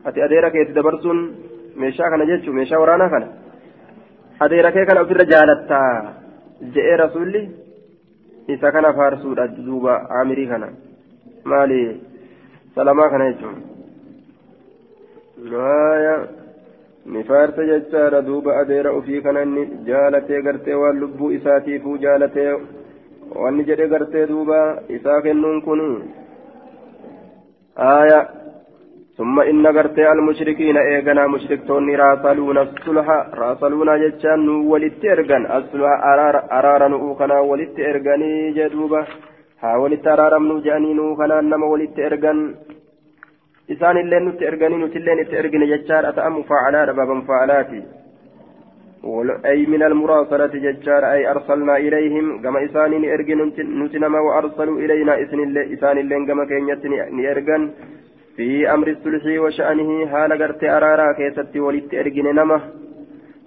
ati 0.04 0.22
adeera 0.22 0.50
keeti 0.50 0.72
dabarsuun 0.78 1.20
meeshaa 1.76 2.10
kana 2.10 2.26
jechuun 2.26 2.56
meeshaa 2.56 2.80
waraanaa 2.84 3.08
kana 3.08 3.28
adeera 4.40 4.72
kee 4.72 4.86
kana 4.86 5.00
ofirra 5.00 5.24
jaalattaa 5.34 6.14
je'ee 6.74 6.96
rasuulli 7.04 7.42
isa 8.54 8.72
kana 8.72 8.92
faarsuudha 8.98 9.48
duuba 9.66 9.94
amirii 10.20 10.46
kana 10.46 10.68
maali 11.44 11.80
salamaa 12.74 13.10
kana 13.10 13.30
jechuun 13.32 13.56
ni 17.12 17.24
faarsa 17.24 17.64
jechaadha 17.66 18.22
duuba 18.22 18.56
adeera 18.60 18.92
ofii 18.98 19.22
kana 19.22 19.42
inni 19.42 19.66
jaalatee 19.88 20.42
gartee 20.42 20.74
waan 20.82 21.00
lubbuu 21.00 21.30
isaatiifuu 21.38 21.98
jaalatee 22.04 22.52
wanni 23.42 23.66
jedhe 23.68 23.88
gartee 23.88 24.26
duuba 24.30 24.58
isaa 24.88 25.20
kennuun 25.22 25.62
kun 25.62 25.82
aaya. 27.76 28.20
ثم 29.18 29.40
إن 29.40 29.66
غرتي 29.66 30.12
المشركين 30.12 30.76
إيغنا 30.76 31.26
مشركتون 31.26 31.94
راسلون 31.96 32.58
الصلح 32.58 33.08
راسلون 33.42 33.90
جتشان 34.02 34.48
ولت 34.48 35.04
إرغن 35.12 35.42
الصلح 35.56 35.92
أرار 36.12 36.36
أرار 36.58 36.82
نؤخنا 36.88 37.36
ولت 37.50 37.76
إرغني 37.90 38.32
جدوبة 38.56 39.00
ها 39.62 39.76
ولت 39.82 40.06
أرار 40.14 40.38
منو 40.38 40.56
جاني 40.66 40.90
نؤخنا 40.98 41.40
نما 41.40 41.66
ولت 41.72 41.98
إرغن 42.08 42.38
إسان 43.72 43.96
اللين 44.02 44.24
نت 44.26 44.40
إرغني 44.48 44.76
نت 44.82 44.96
اللين 44.96 45.18
إرغن 45.40 45.62
جتشان 45.72 46.04
أتأم 46.10 46.36
فعلا 46.50 46.92
بابا 46.98 47.16
فعلاتي 47.28 47.80
أي 49.46 49.66
من 49.66 49.82
المراسلة 49.82 50.46
ججار 50.46 51.12
أي 51.12 51.30
أرسلنا 51.30 51.76
إليهم 51.76 52.42
كما 52.42 52.64
إسان 52.64 52.92
إرجن 53.04 53.40
نتنما 53.82 54.20
وأرسلوا 54.20 54.78
إلينا 54.78 55.22
إسن 55.22 55.58
إسان 55.74 55.98
اللين 55.98 56.26
كما 56.26 56.44
كينيت 56.44 56.86
نيرجن 57.16 57.70
في 58.36 58.48
أمر 58.74 58.88
الصلح 58.88 59.24
وشأنه 59.42 60.06
حال 60.06 60.30
قرت 60.42 60.64
أرارا 60.64 61.12
كيست 61.18 61.56
ولت 61.56 61.94
إرجن 61.94 62.26
نما 62.38 62.58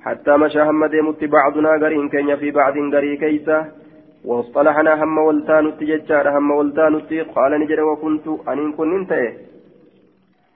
حتى 0.05 0.33
مشى 0.37 0.61
هم 0.61 0.85
ديمت 0.85 1.23
بعضنا 1.23 1.71
قرين 1.81 2.09
كينيا 2.09 2.35
في 2.35 2.51
بعض 2.51 2.75
قري 2.93 3.17
كيسا. 3.17 3.59
واصطلحنا 4.25 5.03
هم 5.03 5.17
ولتان 5.17 5.65
تججار 5.79 6.25
هم 6.37 6.51
ولتان 6.51 6.93
قال 7.35 7.51
نجر 7.61 7.79
وكنت 7.89 8.27
أن 8.51 8.71
كنت 8.77 9.11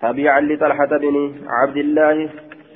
تبيعا 0.01 0.41
لطلحة 0.41 0.91
بن 1.03 1.15
عبد 1.59 1.77
الله. 1.77 2.29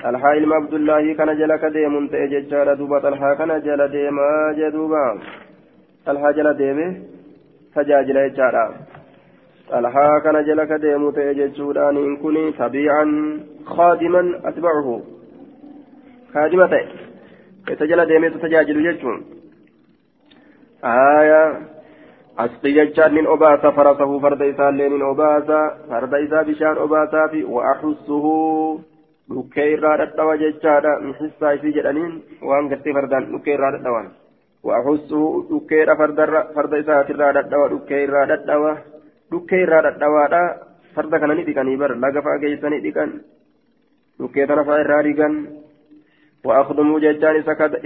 طلحaa 0.03 0.33
ilma 0.39 0.55
abdullaahi 0.55 1.15
kana 1.15 1.33
jala 1.35 1.57
ka 1.57 1.69
deemuun 1.73 2.09
ta'e 2.09 2.27
jechaadha 2.33 2.75
duuba 2.79 2.97
xalhaa 3.01 3.35
kana 3.35 3.59
jala 3.67 3.87
deemaa 3.93 4.53
jee 4.57 4.71
duuba 4.71 5.03
xalhaa 6.05 6.33
jala 6.37 6.53
deeme 6.59 6.85
tajaajila 7.75 8.25
jechaadha 8.27 8.65
xalhaa 9.69 10.19
kana 10.25 10.43
jala 10.49 10.67
ka 10.71 10.77
deemu 10.83 11.11
ta'e 11.17 11.33
jechuudhaan 11.39 11.97
kun 12.21 12.37
tabiican 12.57 13.11
khaadiman 13.71 14.27
atbacuhu 14.49 14.95
kaadima 16.33 16.67
ta'e 16.73 16.85
isa 17.73 17.89
jala 17.93 18.05
deemeetu 18.11 18.43
tajaajilu 18.45 18.85
jechuun 18.87 19.17
aayaa 20.93 21.47
asqi 22.45 22.75
jechaan 22.77 23.17
nin 23.17 23.27
obaasa 23.35 23.71
farasahu 23.79 24.21
farda 24.27 24.45
isaallee 24.53 24.89
nin 24.93 25.03
obaasa 25.09 25.59
dhukkee 29.33 29.67
irraa 29.75 29.97
dhadhawa 30.01 30.37
jechaadha 30.43 30.93
misissaa 31.07 31.53
isii 31.57 31.75
jedhaniin 31.77 32.13
waan 32.49 32.69
gartee 32.71 32.95
fardaan 32.97 33.29
dhukkee 33.33 33.55
irraa 33.57 33.71
dhadhawan 33.75 34.07
dhadhawa 37.37 37.69
dhukkee 37.73 38.03
irraa 38.07 38.25
dhadhawa 38.31 38.73
dhukkee 39.31 39.61
irraa 39.65 39.85
dhadhawaadha 39.87 40.41
farda 40.95 41.19
kana 41.19 41.39
ni 41.39 41.47
dhiqanii 41.47 41.77
bar 41.83 41.91
laga 42.03 42.25
fa'a 42.27 42.41
geessanii 42.43 42.83
dhiqan 42.87 43.15
dhukkee 44.19 44.47
tana 44.51 44.67
fa'a 44.69 44.83
irraa 44.85 45.05
dhiqan 45.09 45.39
وأخدموا 46.47 46.99
ججان 46.99 47.35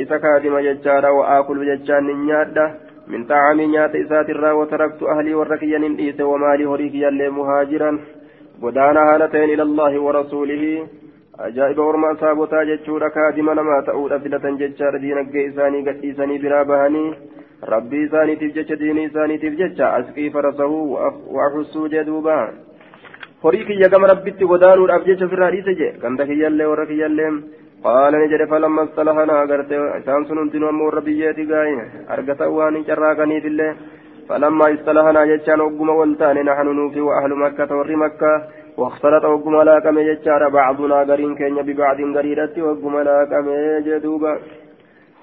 إسا 0.04 0.18
كادم 0.18 0.56
ججارا 0.60 1.10
وآكل 1.10 1.60
ججان 1.70 2.06
نيادا 2.26 2.66
من 3.08 3.22
طعام 3.26 3.62
نيات 3.62 3.96
إسات 3.96 4.30
وتركت 4.60 5.04
أهلي 5.04 5.34
والركيا 5.34 5.78
ننديس 5.78 6.20
ومالي 6.22 6.66
هريكيا 6.66 7.10
لمهاجرا 7.10 7.92
ودانا 8.64 9.02
هالتين 9.10 9.50
إلى 9.54 9.64
الله 9.68 9.94
ورسوله 10.06 10.64
ajaa'iba 11.48 11.84
ormaa 11.92 12.16
saabotaa 12.22 12.66
jechuudha 12.70 13.10
kaadima 13.18 13.56
namaa 13.60 13.82
ta'uudha 13.90 14.20
filatan 14.24 14.58
jechaadha 14.62 15.02
diinagdee 15.04 15.46
isaanii 15.52 15.86
gadhiisanii 15.88 16.40
biraa 16.44 16.66
bahanii 16.72 17.08
rabbii 17.74 18.04
isaaniitiif 18.08 18.54
jecha 18.58 18.80
diinii 18.82 19.08
isaaniitiif 19.12 19.56
jecha 19.62 19.94
asqii 20.00 20.30
farasahu 20.36 20.78
waaxussuu 21.38 21.88
jee 21.94 22.04
duuba 22.10 22.38
horii 23.44 23.66
kiyya 23.70 23.90
gama 23.96 24.12
rabbitti 24.14 24.52
godaanuudhaaf 24.54 25.08
jecha 25.10 25.26
ofirraa 25.30 25.52
dhiise 25.56 25.76
jee 25.82 25.92
ganda 26.04 26.30
kiyyallee 26.32 26.70
warra 26.72 26.86
kiyyallee 26.92 27.32
qaala 27.86 28.22
ni 28.22 28.30
jedhe 28.34 28.48
falamma 28.54 28.88
istalahanaa 28.90 29.42
agarte 29.46 29.76
isaan 30.00 30.26
sun 30.30 30.42
hundinuu 30.44 30.70
amma 30.74 30.88
warra 30.90 31.06
biyyeeti 31.10 31.50
gaayi 31.52 31.78
argatan 32.16 32.56
waan 32.58 32.76
hin 32.80 32.88
carraaqaniifillee 32.90 33.72
falamma 34.28 34.72
istalahanaa 34.76 35.30
jechaan 35.32 35.68
ogguma 35.68 36.00
waltaane 36.02 36.44
naxnu 36.50 36.74
nuufi 36.80 37.08
wa 37.08 37.16
ahlu 37.22 37.40
makkata 37.44 37.80
warri 37.80 38.02
makkaa 38.04 38.36
واختلط 38.78 39.24
وقم 39.26 39.62
لاقم 39.62 39.98
يجار 40.00 40.50
بعضنا 40.50 41.00
قرين 41.10 41.36
كينيا 41.36 41.62
ببعض 41.62 41.98
قريرة 42.18 42.56
وقم 42.68 43.00
لاقم 43.00 43.48
جدوبا. 43.86 44.34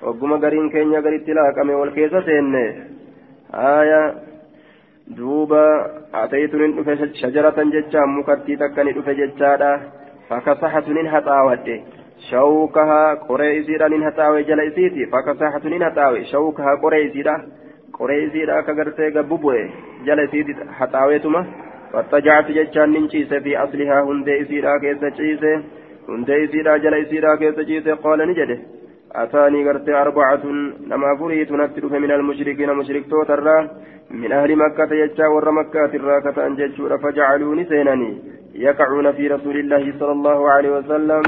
وقم 0.02 0.30
قرين 0.44 0.70
كينيا 0.70 1.00
قريت 1.00 1.28
لاقم 1.28 1.70
والكيسة 1.70 2.28
آية. 3.54 4.14
دوبا. 5.16 5.66
أتيت 6.14 6.54
ندف 6.54 6.88
شجرة 7.22 7.58
ججا 7.74 8.00
مكتي 8.16 8.56
تكني 8.56 8.92
دف 8.92 9.08
ججادا 9.08 9.72
فكسحت 10.28 10.88
ننهتاوت 10.88 11.68
شوكها 12.30 13.14
قريسيرا 13.28 13.88
ننهتاوي 13.88 14.42
جل 14.42 14.60
إسيتي 14.60 15.06
فكسحت 15.12 15.66
ننهتاوي 15.66 16.24
شوكها 16.24 16.74
قريسيرا 16.82 17.36
قريسيرا 17.98 18.60
كغرتي 18.60 19.10
قبوبوي 19.10 19.70
جل 20.06 20.20
إسيتي 20.20 20.52
هتاويتما. 20.78 21.46
فاتجعت 21.92 22.50
جتشان 22.50 22.88
ننشيس 22.92 23.34
في 23.34 23.56
أصلها 23.64 24.02
هندي 24.02 24.42
إسيرا 24.42 24.78
كيس 24.78 25.00
تشيس 25.14 25.42
هندي 26.08 26.44
إسيرا 26.44 26.76
جل 26.76 26.94
إسيرا 26.94 27.36
كيس 27.40 27.54
تشيس 27.54 27.88
قال 27.88 28.18
نجده 28.28 28.58
أتاني 29.12 29.68
قرت 29.68 29.88
أربعة 29.88 30.44
لما 30.90 31.16
فريت 31.20 31.52
نتلف 31.52 31.92
من 31.92 32.10
المشركين 32.10 32.70
مشرك 32.74 33.04
توترا 33.10 33.58
من 34.10 34.32
أهل 34.32 34.56
مكة 34.56 34.94
يجا 34.94 35.26
ور 35.34 35.50
مكة 35.50 35.84
الراكة 35.98 36.46
أنججور 36.46 36.98
فجعلوني 36.98 37.64
سينني 37.64 38.10
يقعون 38.54 39.12
في 39.12 39.28
رسول 39.28 39.56
الله 39.58 39.92
صلى 40.00 40.12
الله 40.12 40.50
عليه 40.50 40.70
وسلم 40.78 41.22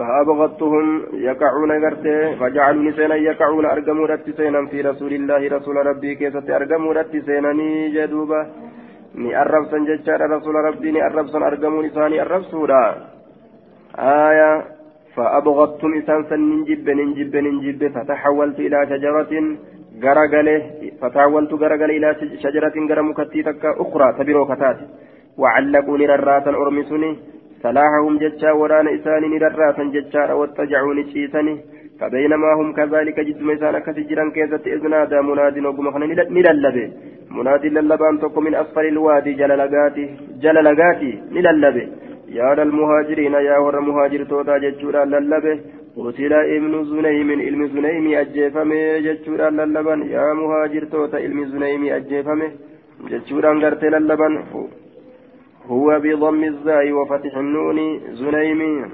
فأبغضتهم 0.00 0.86
يقعون 1.28 1.72
قرتي 1.84 2.36
فجعلوني 2.40 2.92
سينا 2.92 3.14
يقعون 3.14 3.66
أرقموا 3.66 4.06
رتي 4.06 4.32
سينا 4.32 4.66
في 4.70 4.80
رسول 4.80 5.12
الله 5.12 5.40
رسول 5.56 5.76
ربي 5.86 6.14
كيسة 6.14 6.46
أرقموا 6.56 6.96
رتي 6.98 7.20
سينني 7.26 7.70
جدوبة 7.94 8.40
ni 9.14 9.34
arrabsan 9.34 9.86
jechaadha 9.86 10.30
rasuula 10.30 10.62
rabbii 10.62 10.92
ni 10.94 11.00
arrabsan 11.02 11.42
argamuun 11.42 11.86
isaanii 11.90 12.22
arrabsuudha 12.24 12.82
aayaa 14.10 14.58
فأبغضتم 15.14 15.90
إسان 15.98 16.20
سن 16.30 16.40
ننجب 16.50 16.86
ننجب 16.90 17.36
ننجب 17.36 17.80
فتحولت 17.94 18.58
إلى 18.66 18.78
شجرة 18.90 19.32
غرغلة 20.04 20.56
فتحولت 21.00 21.52
غرغل 21.62 21.90
إلى 21.98 22.08
شجرة 22.44 22.76
غرمكتي 22.90 23.42
تكا 23.42 23.70
أخرى 23.82 24.08
تبرو 24.18 24.44
كتات 24.50 24.78
وعلقوا 25.40 25.98
نرراتا 25.98 26.50
أرمسني 26.62 27.10
سلاحهم 27.62 28.14
ججا 28.22 28.50
وران 28.60 28.86
إساني 28.96 29.28
نرراتا 29.32 29.84
ججا 29.94 30.32
واتجعوني 30.38 31.02
شيسني 31.12 31.54
فبينما 32.00 32.50
هم 32.58 32.68
كذلك 32.78 33.20
جسم 33.28 33.50
إسانا 33.50 33.78
كسجرا 33.86 34.24
كيزة 34.34 34.64
إذ 34.74 34.82
نادى 34.92 35.20
مناد 35.28 35.56
وقمخنا 35.66 36.06
نللبه. 36.36 36.86
مناد 37.36 37.64
للبان 37.76 38.14
تقو 38.20 38.40
من 38.40 38.54
أسفل 38.62 38.86
الوادي 38.94 39.32
جللقاتي 39.40 40.04
جللقاتي 40.42 41.12
نللبه. 41.34 41.86
يا 42.38 42.52
المهاجرين 42.66 43.34
يا 43.48 43.56
ور 43.64 43.76
مهاجر 43.88 44.22
توتا 44.30 44.58
ججورا 44.64 45.04
للبه. 45.12 45.54
قتل 45.96 46.32
ابن 46.56 46.72
زنيم 46.90 47.28
علم 47.46 47.62
زنيم 47.74 48.06
أجيفمه 48.22 48.80
ججورا 49.06 49.48
للبن. 49.58 50.00
يا 50.14 50.26
مهاجر 50.40 50.84
توتا 50.92 51.16
علم 51.24 51.38
زنيم 51.52 51.82
أجيفمه 51.98 52.48
ججورا 53.10 53.50
قرت 53.62 53.82
للبن. 53.94 54.34
هو 55.70 56.00
بضم 56.04 56.44
الزاي 56.44 56.92
وفتح 56.92 57.36
النون 57.36 57.78
زنيمي 58.20 58.84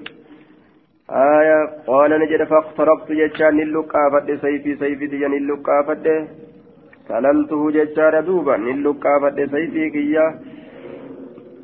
آية 1.10 1.58
قال 1.86 2.10
نجد 2.20 2.42
فاقتربت 2.44 3.12
ججان 3.12 3.60
اللقافة 3.60 4.26
سيفي 4.42 4.76
سيفي 4.76 5.06
ديان 5.06 5.32
اللقافة 5.32 6.26
سللته 7.08 7.70
ججار 7.70 8.20
دوبا 8.20 8.56
اللقافة 8.56 9.36
سيفي 9.52 9.90
كيا. 9.90 10.26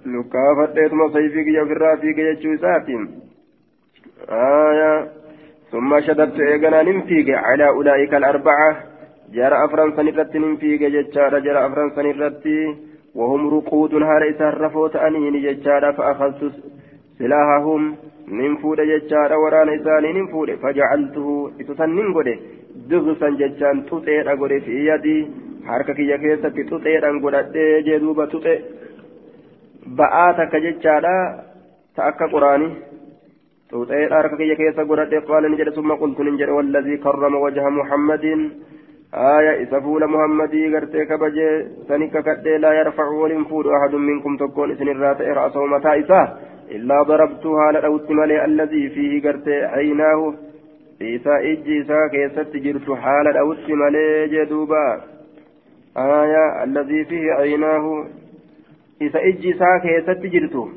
لقافة 0.07 0.75
سيفي 1.14 1.44
كيا 1.44 1.64
في 1.64 1.72
الرافي 1.72 2.12
كيا 2.12 2.33
جوزاتين 2.42 3.03
آية 4.29 5.09
ثم 5.70 6.01
شددت 6.01 6.40
إيقنا 6.40 6.83
ننفيق 6.83 7.38
على 7.38 7.68
أولئك 7.68 8.14
الأربعة. 8.14 8.70
جرى 9.35 9.64
أفران 9.64 9.96
سنرت 9.96 10.37
ننفيق 10.37 10.81
ججار 10.94 11.38
جرى 11.38 11.66
أفران 11.66 11.90
سنرت 11.96 12.44
وهم 13.14 13.42
رقود 13.57 13.94
هار 13.94 14.31
إسان 14.31 14.53
رفوت 14.64 14.96
أنين 14.96 15.35
ججار 15.42 15.92
فأخذت 15.92 16.53
سلاحهم 17.18 17.96
fajacaltuhu 20.62 21.53
isusan 21.61 21.90
nin 21.96 22.12
godhe 22.16 22.35
digsan 22.88 23.37
jechaan 23.40 23.85
tuxeedha 23.88 24.37
godhe 24.37 24.61
fi 24.66 24.85
yadii 24.87 25.29
harka 25.66 25.94
kiyya 25.94 26.18
keessatti 26.18 26.64
tuxeedhan 26.70 27.20
godhadhee 27.25 27.83
jee 27.87 27.98
duuba 28.05 28.27
tuxe 28.33 28.55
ba'aa 29.98 30.31
takka 30.38 30.61
jechaadha 30.66 31.14
ta 31.96 32.07
akka 32.11 32.29
quraani 32.35 32.68
tuxeedha 33.70 34.16
harka 34.20 34.37
kiyya 34.40 34.57
keessa 34.61 34.88
godhadhe 34.90 35.25
qaala 35.29 35.48
ni 35.48 35.61
jedhe 35.61 35.77
summa 35.79 36.01
qultu 36.03 36.22
nin 36.25 36.38
jedhe 36.40 36.59
wallazii 36.59 37.03
karrama 37.07 37.42
wajha 37.44 37.70
muhammadin 37.81 38.40
آية 39.14 39.62
إذا 39.62 39.81
فول 39.81 40.07
محمدي 40.07 40.75
غرتي 40.75 41.05
كبجي 41.05 41.66
سنك 41.88 42.25
كدي 42.25 42.57
لا 42.57 42.72
يرفع 42.72 43.07
ولن 43.09 43.44
فود 43.44 43.66
أحد 43.66 43.94
منكم 43.94 44.37
تكون 44.37 44.72
إسن 44.72 44.88
الرات 44.88 45.20
رأسه 45.20 45.66
متى 45.66 46.01
إساه 46.01 46.37
إلا 46.70 47.03
ضربتها 47.03 47.72
لأوت 47.72 48.11
ملي 48.11 48.44
الذي 48.44 48.88
فيه 48.88 49.22
قرت 49.22 49.48
عيناه. 49.48 50.35
إيسا 51.03 51.37
إجي 51.38 51.79
إيسا 51.79 52.07
كيست 52.12 52.57
جرت 52.57 52.90
حال 52.90 53.37
أوت 53.37 53.70
ملي 53.70 54.29
جدوبا. 54.29 55.01
آية 55.96 56.64
الذي 56.64 57.05
فيه 57.05 57.33
عيناه. 57.33 58.05
إيسا 59.03 59.18
إجي 59.18 59.48
إيسا 59.48 59.79
كيست 59.83 60.27
جرت 60.27 60.68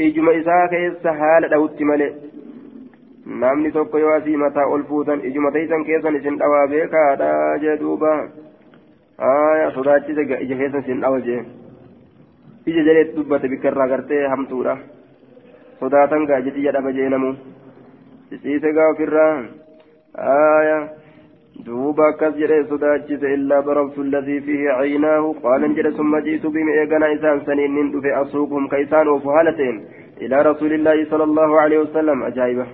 إجما 0.00 0.32
إيسا 0.32 0.66
كيست 0.66 1.06
حال 1.06 1.54
أوت 1.54 1.82
ملي 1.82 2.14
namni 3.26 3.72
tokko 3.72 3.98
yoo 3.98 4.12
asii 4.16 4.36
mataa 4.36 4.66
ol 4.66 4.82
fuutan 4.88 5.24
ijuma 5.24 5.50
teessan 5.52 5.84
keessan 5.84 6.16
isin 6.16 6.38
dhawaa 6.38 6.66
beekaadha 6.68 7.58
jee 7.62 7.76
duuba 7.80 8.12
aya 9.30 9.70
sodaachise 9.74 10.22
ija 10.22 10.56
keessan 10.56 10.80
isin 10.80 11.00
dhawa 11.00 11.20
jee 11.26 11.42
ija 12.66 12.82
jaleetti 12.88 13.16
dubbate 13.16 13.48
bikka 13.48 13.68
irraa 13.72 13.88
gartee 13.92 14.22
hamtuudha 14.34 14.78
sodaatan 15.80 16.26
gaa 16.32 16.40
jedhiyya 16.46 16.72
dhaba 16.72 16.92
jee 16.92 17.08
namu 17.08 17.34
ciciise 18.30 18.72
gaa 18.72 18.88
ofirraa 18.94 19.34
aya 20.32 20.80
duuba 21.66 22.08
akkas 22.08 22.34
jedhe 22.42 22.62
sodaachise 22.72 23.32
illaa 23.36 23.62
darabtu 23.70 24.04
alladii 24.06 24.40
fiihi 24.50 24.76
caynaahu 24.80 25.38
qaalan 25.46 25.74
jedhe 25.78 25.96
summa 26.02 26.20
ji'itu 26.26 26.56
bima 26.58 26.76
eegana 26.82 27.14
isaan 27.16 27.42
saniin 27.48 27.74
nin 27.78 27.90
dhufe 27.94 28.12
asuuqhum 28.20 28.68
ka 28.74 28.84
isaan 28.84 29.08
oofu 29.14 29.34
haala 29.38 29.58
ta'en 29.58 29.82
ilaa 30.26 30.46
rasuulillaahi 30.50 31.10
sala 31.10 31.28
allahu 31.30 31.64
aleyhi 31.64 31.82
wasalam 31.86 32.22
ajaa'iba 32.30 32.66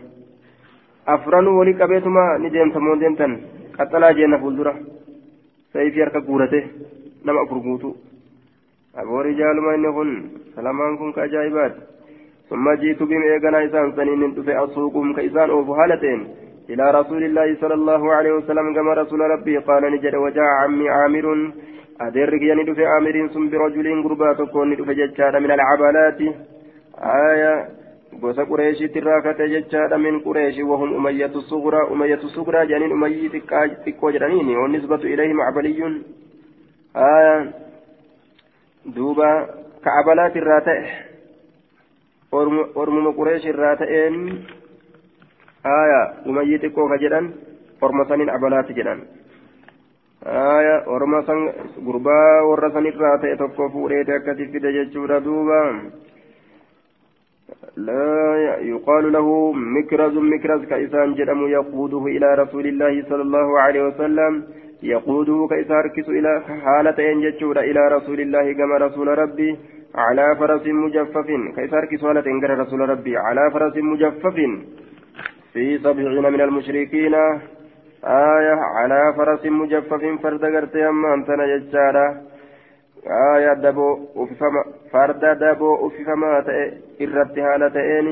afranuu 1.14 1.58
walii 1.58 1.78
qabeetuma 1.80 2.22
ni 2.42 2.50
deemtamoo 2.54 2.96
deemtan 3.02 3.32
qaxalaa 3.76 4.12
jeenna 4.18 4.38
fuuldura 4.44 4.72
sayfii 5.72 6.00
harka 6.04 6.20
guurate 6.28 6.60
nama 7.24 7.40
afur 7.44 7.60
guutu 7.66 7.90
aboori 9.00 9.34
jaaluma 9.40 9.74
inni 9.76 9.92
kun 9.98 10.10
salamaan 10.54 10.98
kun 10.98 11.12
ka 11.12 11.22
ajaa'ibaati 11.28 11.80
ثم 12.50 12.66
جئت 12.82 13.02
بهم 13.02 13.22
إيقنا 13.22 13.64
إسان 13.66 13.92
سنين 13.96 14.34
دفع 14.34 14.64
أسوقهم 14.64 15.12
كإسان 15.16 15.50
أوفو 15.50 15.74
هالتين 15.74 16.20
إلى 16.70 16.84
رسول 16.98 17.22
الله 17.28 17.48
صلى 17.62 17.74
الله 17.74 18.02
عليه 18.16 18.32
وسلم 18.38 18.66
كما 18.74 18.92
رسول 19.02 19.20
ربي 19.20 19.56
قال 19.68 19.82
نجد 19.94 20.14
وجاء 20.14 20.48
عمي 20.62 20.86
عامر 20.96 21.26
أدرك 22.00 22.42
يعني 22.42 22.62
دفع 22.70 22.86
عامر 22.94 23.16
ثم 23.34 23.44
برجل 23.50 23.86
قربات 24.04 24.40
كون 24.54 24.70
دفع 24.78 24.92
ججال 25.00 25.34
من 25.44 25.50
العبالات 25.56 26.20
آية 27.30 27.54
gosa 28.14 28.46
qureeshiitti 28.46 28.98
irraa 28.98 29.20
kate 29.22 29.48
jechaadha 29.48 29.98
min 29.98 30.20
qureeshi 30.22 30.62
wahum 30.62 30.94
umayyatu 30.94 31.42
suguraa 31.50 31.86
umayyatu 31.90 32.28
suguraa 32.30 32.66
jedhaniin 32.66 32.92
umayyii 32.92 33.42
xiqqoo 33.84 34.12
jedhaniin 34.16 34.56
wannisbatu 34.58 35.08
ilayhim 35.08 35.42
cabaliyyun 35.46 35.94
aya 36.94 37.34
duuba 38.94 39.30
ka 39.82 39.90
abalaati 40.00 40.38
irraa 40.38 40.60
ta'e 40.60 40.84
ormuma 42.32 43.12
qureeshi 43.18 43.48
irraa 43.48 43.76
ta'een 43.76 44.16
umayyii 46.26 46.62
xiqqoo 46.64 46.88
ka 46.88 46.98
jedhan 47.04 47.32
orma 47.80 48.08
saniin 48.08 48.30
abalaati 48.30 48.74
jedhan 48.74 49.04
orma 50.86 51.22
san 51.26 51.40
gurbaa 51.84 52.46
warra 52.48 52.70
san 52.72 52.86
irraa 52.86 53.18
ta'e 53.18 53.36
tokko 53.36 53.70
fuudheete 53.70 54.14
akkasi 54.14 54.48
fide 54.52 54.72
jechuudha 54.72 55.20
duuba 55.20 55.60
لا 57.76 58.56
يقال 58.60 59.12
له 59.12 59.52
مكرز 59.52 60.16
مكرز 60.16 60.64
كإسان 60.64 61.14
جرم 61.14 61.46
يقوده 61.46 62.04
إلى 62.06 62.34
رسول 62.34 62.66
الله 62.66 63.02
صلى 63.08 63.22
الله 63.22 63.60
عليه 63.60 63.82
وسلم. 63.88 64.32
يقوده 64.82 65.46
كإساركس 65.50 66.08
إلى 66.08 66.42
حالة 66.64 66.98
ينجتشور 67.10 67.60
إلى 67.60 67.88
رسول 67.96 68.20
الله 68.20 68.52
كما 68.52 68.76
رسول 68.86 69.18
ربي. 69.18 69.56
على 69.94 70.36
فرس 70.38 70.66
مجفف 70.66 71.26
كإساركس 71.56 72.00
حالة 72.04 72.24
ينجر 72.26 72.50
رسول 72.58 72.80
ربي. 72.88 73.16
على 73.16 73.50
فرس 73.52 73.76
مجفف 73.76 74.36
في 75.52 75.78
سبعين 75.78 76.32
من 76.32 76.40
المشركين. 76.40 77.14
آية 78.04 78.56
على 78.76 79.00
فرس 79.16 79.46
مجفف 79.46 80.02
فرد 80.22 80.44
قرت 80.44 80.74
يما 80.74 81.14
أنتنا 81.14 81.44
جتشارا 81.56 82.06
آية 83.06 83.52
دبو 83.52 83.98
أففما 84.16 84.64
فرد 84.92 85.24
دبو 85.38 85.86
أففما 85.86 86.32
irratti 86.98 87.40
haala 87.40 87.68
ta'een 87.70 88.08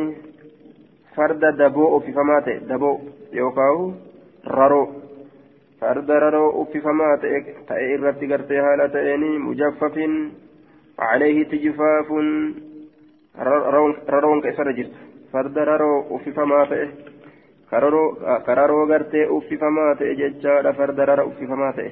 farda 1.16 1.52
daboo 1.58 1.96
uffifamaa 1.96 2.40
ta'e 2.46 2.60
daboo 2.68 3.00
yookaan 3.32 3.94
raroo 4.56 4.86
farda 5.80 6.18
raroo 6.24 6.50
uffifamaa 6.62 7.16
ta'e 7.22 7.86
irratti 7.94 8.28
gartee 8.32 8.60
haala 8.66 8.88
ta'een 8.88 9.24
mujaffafin 9.48 10.16
عليه 10.98 11.44
تجفاف 11.50 12.08
ررون 14.08 14.40
كيسر 14.40 14.70
جرت 14.70 14.94
فرد 15.32 15.58
ررو 15.58 16.16
أففما 16.16 16.64
ta'e 16.70 16.86
kararoo 18.46 18.86
gartee 18.86 19.26
uffifamaa 19.26 19.94
ta'e 19.98 20.14
jechaadha 20.20 20.72
farda 20.72 21.06
rara 21.06 21.24
uffifamaa 21.24 21.72
ta'e 21.72 21.90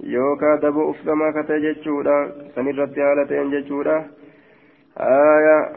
yookaan 0.00 0.60
daboo 0.62 0.88
uffifamaa 0.90 1.32
ka 1.32 1.42
ta'e 1.42 1.60
jechuudha 1.60 2.16
sanirratti 2.54 3.00
haala 3.00 3.26
ta'een 3.26 3.50
jechuudha. 3.50 3.98
آية 5.00 5.76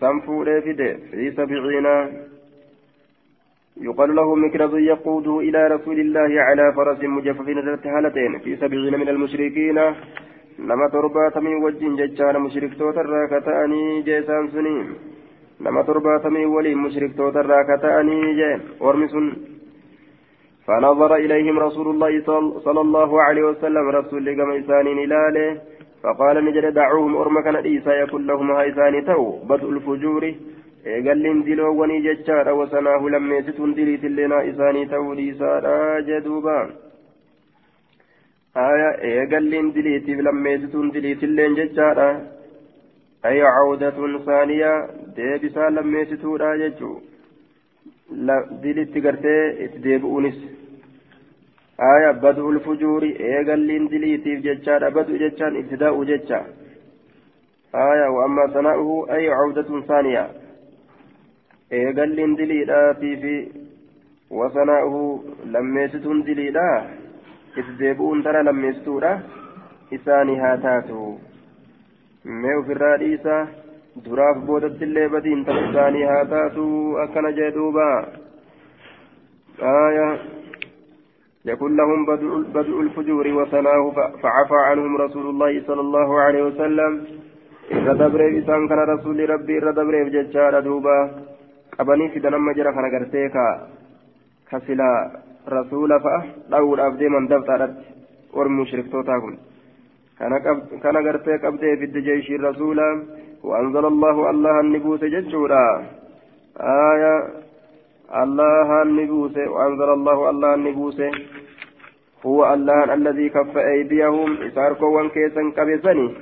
سنفور 0.00 0.60
فيده 0.60 0.96
في 1.10 1.30
سبعين 1.30 1.86
يقال 3.76 4.14
له 4.16 4.34
مكرز 4.34 4.74
يقوده 4.74 5.40
إلى 5.40 5.66
رسول 5.66 6.00
الله 6.00 6.42
على 6.42 6.72
فرس 6.72 7.00
مجفف 7.04 7.48
ذات 7.48 7.86
هالتين 7.86 8.38
في 8.38 8.56
سبعين 8.56 8.94
من 9.00 9.08
المشركين 9.08 9.78
نما 10.58 10.88
ترباتمي 10.88 11.54
وجين 11.54 11.96
ججان 11.96 12.40
مشرك 12.40 12.78
توتر 12.78 13.26
كتاني 13.26 14.02
جيسان 14.02 14.48
سنين 14.48 14.86
نما 15.60 15.82
ترباتمي 15.82 16.46
ولي 16.46 16.74
مشرك 16.74 17.16
توتر 17.16 17.62
كتاني 17.62 18.34
جين 18.34 18.60
ورمسن 18.80 19.26
فنظر 20.66 21.14
إليهم 21.14 21.58
رسول 21.58 21.86
الله 21.90 22.12
صلى 22.66 22.80
الله 22.80 23.22
عليه 23.22 23.42
وسلم 23.42 23.88
رسول 23.88 24.24
لقم 24.26 24.50
إسانين 24.50 24.98
إلاله 24.98 25.60
فقال 26.02 26.44
نجد 26.44 26.74
دعوهم 26.74 27.16
أرمك 27.16 27.46
نديسا 27.46 27.92
يكون 28.02 28.26
لهم 28.26 28.50
هايساني 28.50 29.00
تو 29.00 29.22
بدء 29.50 29.68
الفجور 29.70 30.34
eegalliin 30.84 31.44
diloowwanii 31.46 32.00
jechaadha 32.04 32.54
wasanaahu 32.60 33.10
lammeessituun 33.14 33.74
diliitillee 33.76 34.38
isaanii 34.52 34.86
ta'uu 34.92 35.12
dhiisaadha 35.18 35.74
jedhuuba 36.08 36.54
aya 38.62 38.88
eegalliin 39.10 39.68
diliitiif 39.76 40.24
lammeessituun 40.28 40.90
diliitilleen 40.94 41.54
jechaadha 41.60 42.08
ay 43.30 43.38
cawdatun 43.58 44.18
saaniya 44.26 44.72
deebisaa 45.16 45.70
lammeessituudha 45.76 46.50
jechuu 46.64 46.96
dilitti 48.62 49.00
gartee 49.00 49.64
itti 49.64 49.82
deebi'uunis. 49.84 50.38
Aya 51.78 52.12
bad'ul 52.22 52.58
fujuuri 52.64 53.10
eegalliin 53.30 53.88
diliitiif 53.90 54.44
jechaadha 54.44 54.90
bad'u 54.90 55.18
jechaan 55.22 55.56
ibtidaa'u 55.56 56.04
jecha. 56.10 56.44
Aya 57.72 58.10
wa 58.12 58.24
amma 58.24 58.48
sanaa'uhu 58.52 58.96
ay 59.10 59.24
cawdatun 59.28 59.84
saaniya. 59.88 60.24
Eegalliin 61.70 62.36
diliidhaatii 62.38 63.16
fi 63.22 63.34
wasanaa'uhu 64.30 65.02
lammeessituun 65.52 66.26
diliidha 66.26 66.68
itti 67.56 67.78
deebi'uun 67.78 68.22
tara 68.22 68.44
lammeessituudha. 68.44 69.12
Isaanii 69.90 70.38
haa 70.44 70.56
taatu. 70.56 71.20
Mee 72.24 72.56
ofirraa 72.60 72.96
dhiisa 72.98 73.46
duraaf 74.04 74.44
boodatti 74.48 74.84
illee 74.88 75.08
badiin 75.14 75.44
ta'u 75.44 75.64
isaanii 75.68 76.04
haa 76.10 76.24
taatu 76.34 76.66
akkana 77.04 77.32
jee 77.38 77.50
duuba 77.54 77.88
آية 79.62 80.18
يكون 81.44 81.76
لهم 81.76 82.06
بدء 82.56 82.80
الفجور 82.80 83.28
وثناه 83.28 83.90
فعفى 84.22 84.58
عنهم 84.68 84.96
رسول 84.96 85.26
الله 85.26 85.62
صلى 85.66 85.80
الله 85.80 86.20
عليه 86.20 86.42
وسلم 86.42 86.92
إذا 87.70 87.92
دبر 87.92 88.20
إسان 88.38 88.68
كان 88.68 88.78
رسول 88.78 89.30
ربي 89.30 89.58
إذا 89.58 89.70
دبر 89.70 89.94
بججار 90.04 90.60
دوبا 90.60 90.98
qabanii 91.72 92.12
fidan 92.12 92.34
amma 92.36 92.52
jira 92.52 92.72
kana 92.76 92.88
gartee 92.92 93.28
ka 93.32 93.44
ka 94.50 94.58
silaa 94.66 95.24
rasuula 95.48 95.96
fa'a 96.04 96.20
dha'uudhaaf 96.52 96.98
deeman 97.00 97.28
dabxaadhatti 97.32 97.84
ormi 98.36 98.56
mushriktootaa 98.60 99.20
kun 99.24 99.38
kana 100.82 101.00
gartee 101.06 101.38
qabdee 101.44 101.76
fidde 101.80 102.00
jeeshii 102.08 102.42
rasuula 102.44 102.86
وأنزل 103.44 103.84
الله 103.86 104.30
الله 104.30 104.60
النبوس 104.60 105.04
ججودا 105.04 105.66
آية. 106.60 107.16
الله 108.22 108.82
النبوس. 108.82 109.36
وأنزل 109.36 109.88
الله 109.92 110.30
الله 110.30 110.54
النبوس. 110.54 111.00
هو 112.26 112.54
الله 112.54 112.94
الذي 112.94 113.28
كف 113.28 113.56
أيديهم. 113.56 114.36
إساركم 114.46 114.86
وانكيسا 114.86 115.42
كبسني. 115.56 116.14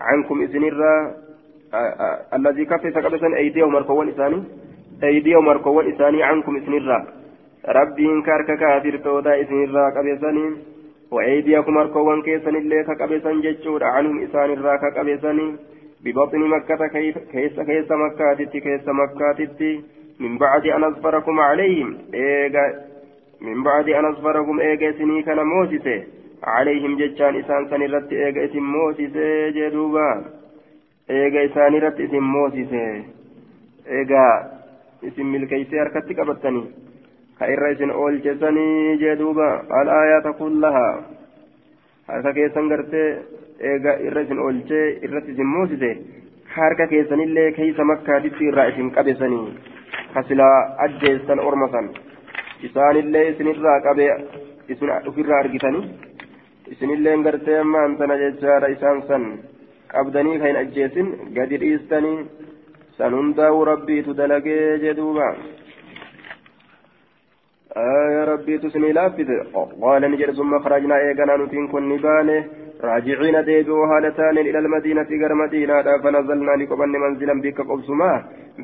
عنكم 0.00 0.42
إسنرا. 0.42 0.94
الذي 2.34 2.64
كف 2.64 2.86
كبسن 2.86 3.34
أيديهم 3.34 3.72
مركوان 3.72 4.08
إساني 4.08 4.42
أيديهم 5.04 5.44
مركوان 5.44 5.92
إساني 5.92 6.22
عنكم 6.22 6.56
إسنرا. 6.56 7.06
ربين 7.68 8.22
كارك 8.22 8.58
كافر 8.58 8.96
تودا 9.04 9.40
إسنرا 9.42 9.90
كبسني. 9.90 10.46
وأيديكم 11.10 11.74
مركوان 11.74 12.22
كيسن 12.22 12.56
اللي 12.56 12.84
كبسن 12.84 13.40
ججود 13.40 13.82
عنهم 13.82 14.22
إسان 14.22 14.50
الرا 14.50 14.76
كبسني 14.76 15.56
ببطن 16.04 16.38
مكة 16.38 16.86
كيس 16.86 17.18
كيس 17.32 17.60
كيس 17.60 17.90
مكاتت 17.90 18.52
كيس 18.56 18.88
مكاتت 18.88 19.60
من 20.20 20.38
بعد 20.38 20.66
أن 20.66 20.84
أظفركم 20.84 21.40
عليهم 21.40 21.98
إيجا 22.14 22.88
من 23.40 23.62
بعد 23.62 23.88
أن 23.88 24.04
أظفركم 24.04 24.60
إيجا 24.60 24.92
سني 24.92 25.22
كان 25.22 25.36
موسسة. 25.46 26.02
عليهم 26.44 26.96
ججان 26.96 27.36
إسان 27.36 27.68
سنرت 27.70 28.12
إيجا 28.12 28.44
اسم 28.44 28.62
موسسة 28.62 29.48
جدوبا. 29.50 30.24
إيجا 31.10 31.44
إسان 31.44 31.74
رت 31.74 32.00
اسم 32.00 32.22
موسسة. 32.22 33.04
إيجا 33.88 34.26
اسم 35.04 35.26
ملكيسي 35.32 35.80
أركتك 35.80 36.18
أبتني. 36.18 36.64
كإر 37.40 37.72
إسن 37.72 37.90
أول 37.90 38.20
جسني 38.22 38.96
جدوبا. 38.96 39.62
الآيات 39.82 40.36
كلها. 40.38 41.17
Harka 42.08 42.32
keessan 42.38 42.68
gartee 42.72 43.08
eega 43.72 43.92
irra 44.08 44.20
isin 44.26 44.38
oolchee 44.46 44.84
irratti 45.08 45.32
isin 45.36 45.50
moosise 45.54 45.90
harka 46.56 46.86
keessanillee 46.92 47.48
keeysa 47.58 47.84
makkaatitti 47.92 48.48
irraa 48.50 48.66
isin 48.72 48.90
qabesanii 48.96 49.46
kasilaa 50.14 50.56
ajjeessan 50.86 51.40
orma 51.50 51.68
san 51.74 51.90
isaanillee 52.68 53.24
isinirraa 53.32 53.78
qabe 53.86 54.06
isin 54.74 54.90
ofirraa 55.10 55.40
argitanii 55.44 55.84
isinilleen 56.74 57.22
gartee 57.28 57.58
ammaan 57.64 57.96
tana 58.00 58.16
jechaadha 58.24 58.72
isaan 58.76 59.02
san 59.10 59.24
qabdanii 59.92 60.38
kan 60.42 60.56
ajjeesin 60.62 61.08
gadi 61.36 61.60
dhiistanii 61.62 62.18
san 62.98 63.14
hundaa'uu 63.18 63.64
rabbiitu 63.70 64.14
dalagee 64.20 64.78
jedhuuba. 64.84 65.28
يا 67.76 68.24
ربي 68.24 68.58
تسني 68.58 68.92
لافذ 68.92 69.30
قال 69.82 70.02
نجر 70.12 70.32
ثم 70.32 70.58
خرجنا 70.58 70.96
إيقنا 70.96 71.36
نتين 71.36 71.68
كن 71.68 71.88
نبانه. 71.88 72.44
راجعين 72.84 73.44
ديبوا 73.44 73.86
هالتان 73.86 74.38
إلى 74.38 74.58
المدينة 74.58 75.08
غير 75.20 75.34
مدينة. 75.34 75.82
فنزلنا 76.02 76.52
لقبن 76.60 76.88
منزلا 77.04 77.40
بك 77.44 77.60
قبسما. 77.60 78.12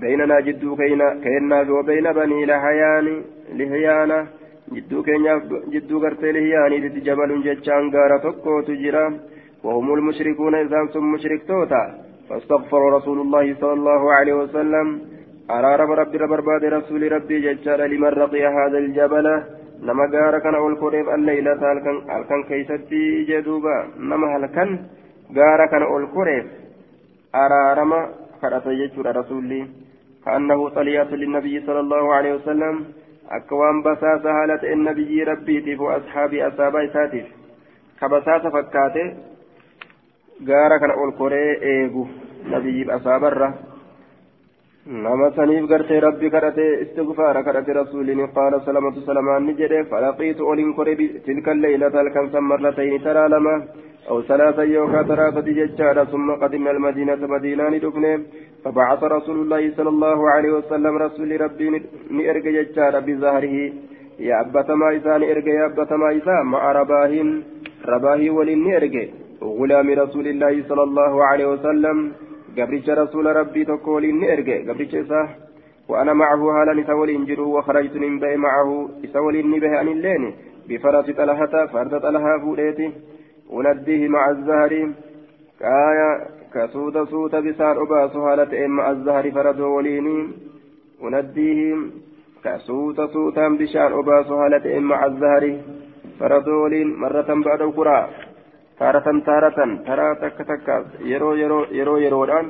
بيننا 0.00 0.40
جدو 0.40 0.76
كينا 0.76 1.08
كينا 1.24 1.58
وبين 1.70 2.06
بني 2.12 2.46
لحيان 2.46 3.06
لحيانا 3.58 4.26
جدو 4.72 5.02
كينا 5.02 5.32
جدو 5.72 5.96
قرتي 6.02 6.32
لحياني 6.32 6.88
جبل 7.06 7.30
جتشان 7.46 7.84
غارة 7.94 8.24
تكو 8.24 8.60
تجرا. 8.60 9.06
وهم 9.64 9.94
المشركون 9.94 10.54
إذا 10.54 10.80
ثم 10.94 11.12
مشرك 11.14 11.42
توتا. 11.48 11.82
فاستغفر 12.28 12.82
رسول 12.96 13.18
الله 13.20 13.54
صلى 13.60 13.72
الله 13.72 14.02
عليه 14.12 14.34
وسلم. 14.42 14.86
أرارب 15.50 15.90
ربي 15.90 16.16
ربرباد 16.16 16.64
رسول 16.64 17.12
ربي 17.12 17.40
ججال 17.40 17.80
لمن 17.90 18.08
رقي 18.08 18.46
هذا 18.46 18.78
الجبل. 18.78 19.26
نما 19.82 20.04
غار 20.12 20.38
كان 20.38 20.54
أول 20.54 20.76
كوريب 20.76 21.08
الليلة 21.08 21.72
هلكن 21.72 22.10
هلكن 22.10 22.42
كيستي 22.48 23.24
جدوبا. 23.24 23.76
نما 23.98 24.36
هلكن 24.36 24.78
غار 25.36 25.66
كان 25.66 25.82
أول 25.82 26.06
كوريب 26.06 26.46
أرارم 27.34 27.92
كرت 28.40 28.68
ججال 28.68 29.16
رسولي. 29.16 29.66
كأنه 30.24 30.68
طليات 30.68 31.12
للنبي 31.12 31.60
صلى 31.66 31.80
الله 31.80 32.14
عليه 32.14 32.34
وسلم. 32.34 32.84
أكوان 33.30 33.82
بساسة 33.82 34.30
هالة 34.42 34.72
النبي 34.72 35.22
ربي 35.22 35.60
تيف 35.60 35.80
أصحابي 35.80 36.48
أصابي 36.48 36.88
ساتف 36.88 37.26
كبساسة 38.00 38.50
فكاته 38.50 39.06
غار 40.48 40.78
كان 40.80 40.90
أول 40.90 41.12
كوريب 41.18 41.62
إيغو 41.62 42.06
نبي 42.46 42.94
أصابره 42.96 43.54
nama 44.86 45.30
saniif 45.36 45.66
gartee 45.66 45.98
rabbi 45.98 46.28
kadhate 46.28 46.64
istigfaara 46.84 47.42
kadhate 47.42 47.72
rasuulini 47.72 48.26
qaala 48.36 48.58
salamatu 48.66 49.00
salamaan 49.06 49.46
ni 49.48 49.54
jedhe 49.60 49.78
falaqiitu 49.92 50.44
olin 50.44 50.74
kore 50.76 50.92
tilka 51.26 51.54
leylata 51.54 51.98
halkan 52.00 52.28
san 52.32 52.44
marratayni 52.44 52.98
taraa 53.06 53.28
lama 53.36 53.56
أو 54.10 54.22
ثلاثة 54.22 54.62
يوكا 54.62 55.02
ثلاثة 55.02 55.46
ججارة 55.58 56.04
ثم 56.04 56.28
قدمنا 56.42 56.70
المدينة 56.70 57.22
مدينة 57.34 57.78
دفنه 57.84 58.20
فبعث 58.64 59.00
رسول 59.16 59.36
الله 59.42 59.62
صلى 59.76 59.88
الله 59.94 60.18
عليه 60.30 60.52
وسلم 60.58 60.94
رسول 61.06 61.40
ربي 61.40 61.66
نئرق 62.16 62.44
ججارة 62.56 62.98
بظهره 63.06 63.56
يا 64.28 64.40
أبا 64.40 64.74
ما 64.80 64.88
نئرق 65.22 65.46
يا 65.58 65.66
أبا 65.66 65.96
ما 65.96 66.42
مع 66.52 66.62
رباهن 66.80 67.28
رباهي 67.92 68.30
ولن 68.30 68.58
نئرق 68.66 68.94
غلام 69.58 69.88
رسول 70.02 70.26
الله 70.32 70.54
صلى 70.68 70.82
الله 70.88 71.12
عليه 71.24 71.46
وسلم 71.52 71.96
gabricha 72.56 72.94
rasuula 72.94 73.32
rabbii 73.32 73.64
tokko 73.64 73.94
waliin 73.94 74.20
ni 74.20 74.26
erge. 74.36 74.62
Gabricha 74.68 74.98
isaa 74.98 75.28
وأنا 75.88 76.12
معه 76.12 76.42
هالا 76.62 76.80
نتولين 76.80 77.24
جرو 77.24 77.58
وخرجت 77.58 77.96
من 77.96 78.18
بي 78.18 78.36
معه 78.36 78.88
إسولين 79.04 79.50
نبه 79.50 79.76
عن 79.78 79.88
اللين 79.88 80.34
بفرس 80.68 81.10
طلحة 81.10 81.66
فرد 81.66 82.00
طلحة 82.00 82.38
فوليتي 82.38 82.92
ونديه 83.50 84.08
مع 84.08 84.30
الزهر 84.30 84.72
كايا 85.60 86.10
كسود 86.54 87.04
سوت 87.04 87.34
بسان 87.34 87.76
أباس 87.76 88.16
هالة 88.16 88.66
مع 88.66 88.90
الزهر 88.90 89.30
فرد 89.30 89.60
وليني 89.60 90.28
ونديه 91.02 91.76
كسوت 92.44 93.00
سوتا 93.00 93.48
بشان 93.48 93.92
أباس 93.92 94.26
هالة 94.26 94.80
مع 94.80 95.06
الزهر 95.06 95.44
فرد 96.20 96.48
ولين 96.48 96.96
مرة 96.96 97.30
بعد 97.46 97.62
القرى 97.62 98.08
taaratan 98.78 99.22
taaratan 99.28 99.78
taraa 99.86 100.14
takka 100.22 100.44
takka 100.50 100.74
yeroo 101.12 101.34
yeroo 101.42 101.62
yeroo 101.78 101.98
yeroodhaan 102.06 102.48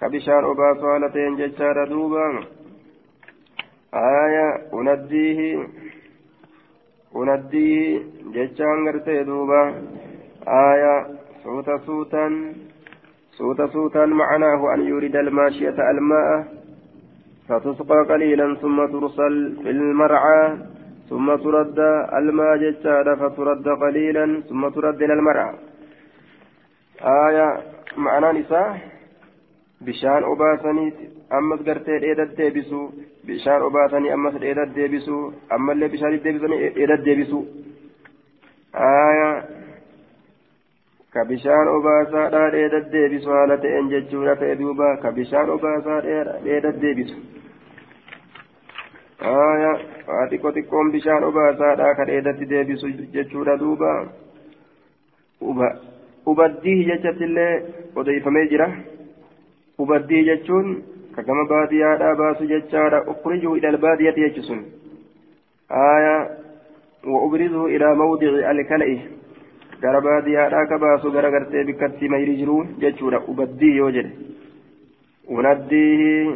ka 0.00 0.10
bishaan 0.14 0.50
obaasu 0.52 0.90
haala 0.90 1.14
ta'een 1.16 1.38
jechaadha 1.42 1.90
duuba 1.94 2.24
آية 3.94 4.68
أنديه 4.74 5.66
أنديه 7.16 8.02
جتشان 8.34 8.88
قرتي 8.88 9.22
دوبا 9.24 9.74
آية 10.48 11.06
سوتا 11.44 11.78
سوتا 11.86 12.52
سوتا 13.30 13.66
سوتا 13.66 14.06
معناه 14.06 14.74
أن 14.74 14.80
يريد 14.80 15.16
الماشية 15.16 15.90
الماء 15.90 16.46
فتسقى 17.48 18.04
قليلا 18.08 18.54
ثم 18.54 18.86
ترسل 18.86 19.56
في 19.62 19.70
المرعى 19.70 20.58
ثم 21.09 21.35
ترد 21.35 21.79
الماء 22.19 22.57
جتشان 22.57 23.15
فترد 23.15 23.67
قليلا 23.83 24.25
ثم 24.49 24.69
ترد 24.69 25.01
إلى 25.01 25.13
المرعى 25.13 25.53
آية 27.01 27.47
معنى 27.97 28.39
نساء 28.39 28.93
bishaan 29.85 30.23
obaasaniiti 30.23 31.09
ammas 31.29 31.61
gartee 31.67 31.99
dheedat 32.03 32.37
deebisu 32.37 32.79
bishaan 33.27 33.63
obaasanii 33.67 34.11
ammas 34.15 34.35
dheedat 34.43 34.75
deebisu 34.75 35.17
ammallee 35.55 35.89
bishaan 35.95 36.15
deebisanii 36.23 36.59
dheedat 36.77 37.05
deebisu 37.07 37.39
ka 41.13 41.25
bishaan 41.31 41.67
obaasaadhaa 41.75 42.47
dheedat 42.55 42.87
deebisu 42.93 43.35
haala 43.37 43.57
ta'een 43.65 43.91
jechuudha 43.95 44.35
ta'e 44.43 44.59
duuba 44.61 44.97
ka 45.03 45.11
bishaan 45.19 45.53
obaasaa 45.57 45.99
dheedat 46.45 46.81
deebisu 46.85 47.17
waa 50.08 50.26
xiqqoo 50.30 50.52
xiqqoon 50.58 50.92
bishaan 50.92 51.24
obaasaadhaa 51.30 51.94
ka 52.00 52.08
dheedatti 52.12 52.50
deebisu 52.52 52.92
jechuudha 53.16 53.56
duuba 53.64 53.92
ubaddii 56.30 56.84
jechattillee 56.92 57.52
odeeffamee 57.96 58.46
jira. 58.52 58.68
ubaddii 59.78 60.24
jechuun 60.26 60.70
ka 61.16 61.22
gama 61.22 61.44
baadiyyaadhaa 61.50 62.14
baasu 62.20 62.46
jechaadha 62.52 62.98
ukrijuu 63.12 63.56
ila 63.56 63.68
albaadiyyati 63.68 64.20
jechusun 64.24 64.64
aya 65.82 66.14
wa 67.12 67.20
ubrizuu 67.26 67.68
ilaa 67.68 67.94
mawdici 68.00 68.44
alkala'i 68.52 68.96
gara 69.82 70.00
baadiyyaadhaa 70.06 70.66
ka 70.72 70.78
baasu 70.84 71.12
gara 71.16 71.30
gartee 71.36 71.64
bikkatti 71.70 72.08
mayri 72.14 72.36
jiruu 72.40 72.64
jechuudha 72.84 73.20
ubaddii 73.34 73.76
yoo 73.76 73.90
jedhe 73.90 74.12
unaddiihi 75.38 76.34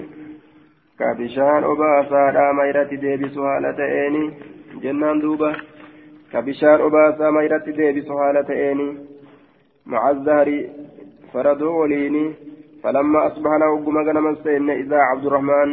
ka 0.99 1.15
bishaan 1.19 1.65
obaasaadhaa 1.65 2.53
mayratti 2.61 3.03
deebisu 3.05 3.45
haala 3.49 3.73
ta'eeni 3.81 4.25
jennaan 4.83 5.23
duuba 5.23 5.51
ka 6.33 6.43
bishaan 6.43 6.85
obaasaa 6.89 7.31
mayratti 7.37 7.77
deebisu 7.79 8.19
haala 8.21 8.43
ta'eeni 8.51 8.89
maca 9.87 10.15
zahri 10.29 10.59
faradoo 11.33 11.77
waliini 11.81 12.25
فلما 12.83 13.27
أصبحنا 13.27 13.67
وقم 13.67 13.99
غنم 13.99 14.27
إذا 14.71 15.01
عبد 15.11 15.27
الرحمن 15.27 15.71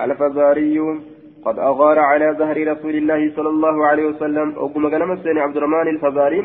الفزاري 0.00 0.78
قد 1.44 1.58
أغار 1.58 1.98
على 1.98 2.36
ظهر 2.38 2.56
رسول 2.72 2.94
الله 2.94 3.32
صلى 3.36 3.48
الله 3.48 3.86
عليه 3.86 4.06
وسلم 4.06 4.48
وقم 4.56 4.86
غنم 4.86 5.10
عبد 5.26 5.56
الرحمن 5.56 5.88
الفزاري 5.88 6.40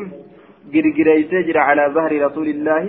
جرجريسي 0.72 1.42
جرى 1.42 1.58
على 1.58 1.84
ظهر 1.94 2.12
رسول 2.26 2.48
الله 2.48 2.82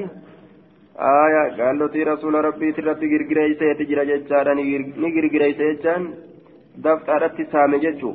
آية 1.01 1.43
قال 1.59 1.79
له 1.79 2.13
رسول 2.13 2.35
ربي 2.35 2.73
تربي 2.73 3.07
جرجريسي 3.13 3.75
تجرى 3.75 4.05
جتشارا 4.11 4.55
نجرجريسي 5.05 5.73
جتشان 5.73 6.03
دفترت 6.85 7.37
سامي 7.53 7.79
جتشو 7.79 8.13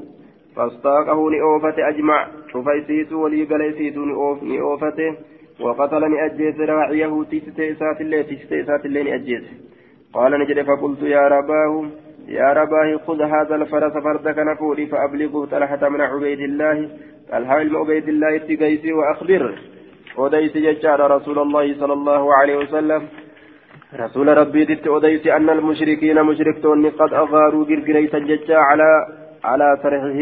فاستاقه 0.56 1.20
نئوفة 1.32 1.78
أجمع 1.90 2.28
شوف 2.52 2.68
يسيتو 2.68 3.24
ولي 3.24 3.44
قال 3.44 3.62
يسيتو 3.62 4.02
نئوفته 4.52 5.10
وقتلني 5.60 6.26
أجيس 6.26 6.60
راعيه 6.60 7.24
تيستي 7.32 7.72
إسات 7.72 8.02
الله 8.02 8.22
تيستي 8.22 8.62
إسات 8.62 8.86
الله 8.86 9.16
أجيس 9.16 9.44
قال 10.14 10.32
نجد 10.40 10.62
فقلت 10.62 11.02
يا 11.02 11.28
رباه 11.28 11.86
يا 12.28 12.54
رباه 12.54 12.98
خذ 13.08 13.22
هذا 13.22 13.56
الفرس 13.56 13.94
فردك 13.94 14.38
نفوري 14.40 14.86
فأبلغه 14.86 15.46
طلحة 15.46 15.90
من 15.90 16.02
عبيد 16.02 16.40
الله 16.40 16.90
طلحة 17.32 17.64
من 17.64 17.76
عبيد 17.76 18.08
الله 18.08 18.36
اتقيسي 18.36 18.94
وأخبر 18.94 19.60
وديس 20.19 20.57
ججار 20.57 21.01
رسول 21.17 21.39
الله 21.39 21.75
صلى 21.81 21.93
الله 21.93 22.35
عليه 22.39 22.57
وسلم 22.57 23.03
رسول 24.05 24.29
ربي 24.39 24.65
دت 24.65 24.89
وديس 24.89 25.27
أن 25.27 25.49
المشركين 25.51 26.23
مشركتون 26.23 26.91
قد 26.91 27.13
أغاروا 27.15 27.65
قرقريسا 27.65 28.19
ججا 28.19 28.59
على 28.69 28.91
على 29.45 29.69
سرحه 29.83 30.21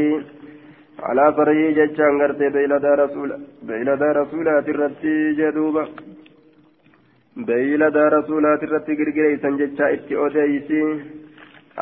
على 1.08 1.24
فريه 1.36 1.66
جتشان 1.78 2.20
غرتي 2.20 2.48
بيلدا 2.54 2.92
رسول 3.02 3.30
بيلدا 3.68 4.08
رسولات 4.20 4.68
الرتي 4.68 5.32
جدوبا. 5.38 5.84
بيلدا 7.48 8.04
رسولات 8.16 8.62
الرتي 8.62 8.92
غرغريسان 8.98 9.56
جتشا 9.60 9.92
إتي 9.92 10.16
اوديسي 10.16 10.82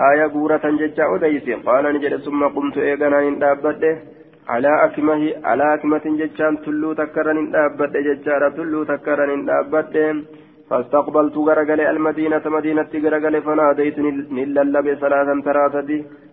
آية 0.09 0.27
غورة 0.35 0.65
جتشا 0.81 1.05
اوديسي 1.05 1.55
قال 1.67 1.85
نجد 1.95 2.17
ثم 2.27 2.41
قمت 2.55 2.77
ايغانا 2.79 3.19
إن 3.29 3.39
دابته. 3.39 4.16
على 4.49 4.85
أكمه 4.85 5.33
على 5.45 5.75
أكمة 5.75 6.05
جتشان 6.21 6.63
تلو 6.65 6.93
تكرن 6.93 7.39
ان 7.39 7.51
دابته 7.51 8.01
جتشارا 8.07 8.49
تلو 8.57 8.83
تكرن 8.93 9.31
ان 9.31 9.45
دابته 9.49 10.23
فاستقبلت 10.71 11.37
غرغل 11.49 11.81
المدينة 11.81 12.45
مدينة 12.57 12.91
غرغل 13.05 13.35
فناديت 13.47 13.99
نللب 14.37 14.87
ثلاثا 15.03 15.35
ثلاثة. 15.47 15.91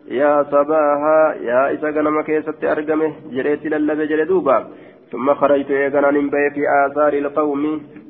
يا 0.07 0.43
صباها 0.51 1.19
يا 1.49 1.61
إذا 1.73 1.89
غنم 1.95 2.21
كيست 2.21 2.63
أرقمه 2.63 3.11
جريت 3.35 3.63
للب 3.65 3.99
جلدوبا 4.11 4.57
ثم 5.11 5.33
خرجت 5.33 5.71
إيغانا 5.71 6.11
نمبي 6.11 6.45
في 6.55 6.61
آثار 6.85 7.13
القوم 7.13 7.63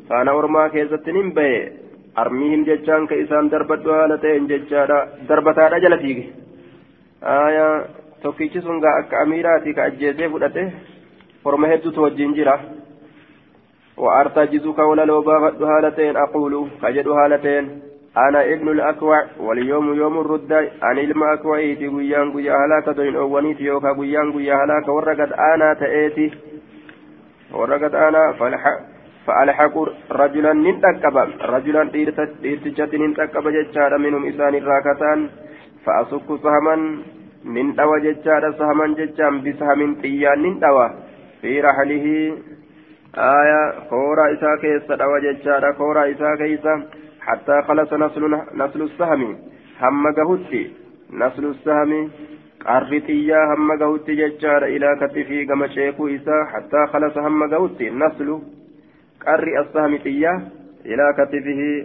فأنا 0.10 0.32
أرما 0.32 0.68
كيست 0.68 1.10
نمبي 1.18 1.72
أرميهم 2.18 2.64
جتشان 2.64 3.08
كإسان 3.08 3.50
دربت 3.50 3.88
هالتين 3.88 4.48
جتشانا 4.48 4.98
دربتا 5.30 5.68
رجل 5.68 5.94
فيك 6.00 6.20
آية 7.24 7.86
tokkichi 8.24 8.62
sun 8.62 8.82
gaa 8.86 8.96
akka 9.02 9.22
amiiraati 9.26 9.76
ka 9.80 9.90
ajjeesee 9.92 10.32
fudhate 10.36 10.64
horma 11.46 11.72
hedduutu 11.74 12.08
wajjin 12.08 12.40
jira. 12.40 12.58
وأرتجزك 13.98 14.80
ولا 14.80 15.06
لو 15.06 15.22
بافت 15.22 15.62
هالتين 15.62 16.18
أقول 16.18 16.68
كجد 16.82 17.08
هالتين 17.08 17.82
أنا 18.18 18.54
ابن 18.54 18.70
الأكوع 18.70 19.24
واليوم 19.40 19.94
يوم 19.94 20.20
الرد 20.20 20.52
أنا 20.84 21.02
إلما 21.02 21.34
أكوعيتي 21.34 21.88
قيان 21.88 22.34
قيا 22.34 22.54
هلاك 22.54 22.90
دوين 22.90 23.16
أوانيتي 23.16 23.64
يوكا 23.64 23.92
قيان 23.94 24.32
قيا 24.34 24.56
هلاك 24.56 24.88
ورقت 24.88 25.32
أنا 25.54 25.74
تأتي 25.74 26.32
ورقت 27.54 27.96
أنا 27.96 28.32
فالح 28.40 28.64
فألحق 29.28 29.76
رجلا 30.12 30.54
ننتكب 30.54 31.18
رجلا 31.42 31.82
إرتجت 32.46 32.96
ننتكب 32.96 33.48
ججار 33.48 33.98
منهم 33.98 34.26
إسان 34.26 34.56
الراكتان 34.56 35.30
nin 37.44 37.76
dhawa 37.76 38.00
jechaadha 38.00 38.54
sahaman 38.58 38.96
jechaan 38.96 39.42
bisahamin 39.44 39.96
xiyyaan 40.02 40.42
nin 40.42 40.60
dhawa. 40.60 40.86
Fi 41.42 41.62
raxlihii 41.62 42.34
aya 43.14 43.62
kooraa 43.90 44.30
isaa 44.36 44.58
keessa 44.62 44.96
dhawa 44.98 45.20
jechaadha 45.22 45.74
kooraa 45.74 46.06
isaa 46.14 46.38
keeysa 46.38 46.74
hattaa 47.20 47.62
qalasa 47.68 47.98
naslu 47.98 48.88
sahami 48.98 49.36
hamma 49.80 50.12
gahutti 50.14 50.64
naslu 51.12 51.54
sahami 51.66 52.00
qarri 52.64 53.02
xiyyaa 53.08 53.48
hamma 53.52 53.78
gahutti 53.78 54.16
jechaadha 54.22 54.68
ilaa 54.68 54.96
kattifii 55.04 55.46
gama 55.46 55.68
ceekuu 55.76 56.08
isaa 56.08 56.46
hattaa 56.54 56.88
qalasa 56.96 57.22
hamma 57.22 57.48
gahutti 57.48 57.92
naslu 57.92 58.42
qarri 59.26 59.58
assahami 59.62 60.00
xiyyaa 60.08 60.42
ilaa 60.86 61.14
kattifihii 61.20 61.78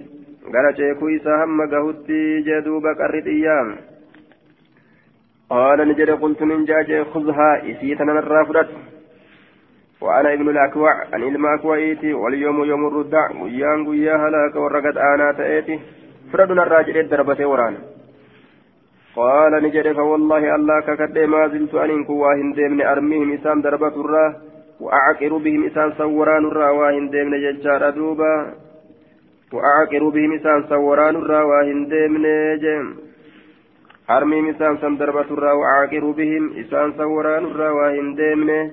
gara 0.55 0.73
ceekuu 0.73 1.09
isaa 1.19 1.39
hamma 1.45 1.67
gahutti 1.67 2.43
jee 2.47 2.63
duuba 2.65 2.95
qarri 2.95 3.23
xiyyaa. 3.23 3.88
قال 5.51 5.89
نجد 5.89 6.11
قلت 6.11 6.43
من 6.43 6.65
جاج 6.65 7.03
خذها 7.03 7.63
إسيتنا 7.71 8.19
الرافدة 8.19 8.69
وأنا 10.01 10.33
ابن 10.33 10.49
الأكوع 10.49 10.93
أن 11.15 11.23
إلما 11.23 11.55
أكوعيتي 11.55 12.13
واليوم 12.13 12.65
يوم 12.65 12.87
الردع 12.87 13.43
ويان 13.43 13.89
قيا 13.89 14.17
هلاك 14.17 14.57
ورقت 14.57 14.97
آنا 14.97 15.33
تأتي. 15.33 15.81
فردنا 16.33 16.63
الراجل 16.63 16.99
الدربة 16.99 17.47
ورانا. 17.47 17.79
قال 19.17 19.53
نجد 19.63 19.93
فوالله 19.93 20.55
الله 20.55 20.81
ككد 20.81 21.19
ما 21.19 21.49
زلت 21.49 21.75
أن 21.75 21.91
إنكو 21.91 22.13
واهن 22.13 22.53
ديمن 22.53 22.81
أرميهم 22.83 23.33
إسام 23.33 23.61
دربة 23.61 24.01
الراه 24.01 24.35
وأعقر 24.81 25.37
بهم 25.37 25.65
إسان 25.67 25.93
سوران 25.99 26.45
الراه 26.47 26.73
واهن 26.73 27.11
ديمن 27.11 27.35
ججار 27.45 27.91
دوبا. 27.91 28.55
وأعقر 29.53 30.09
بهم 30.09 30.33
إسان 30.33 30.65
سوران 30.69 31.17
الراه 31.17 31.45
واهن 34.10 34.16
ديمن 34.16 34.32
جيم 34.32 34.44
أرميهم 34.44 34.50
إسان 34.50 34.78
سم 34.78 34.98
دربة 34.98 35.30
الراه 35.32 35.56
وأعقر 35.56 36.12
بهم 36.12 36.54
إسان 36.60 36.94
سوران 36.98 37.46
الراه 37.46 37.74
واهن 37.74 38.16
ديمن 38.16 38.72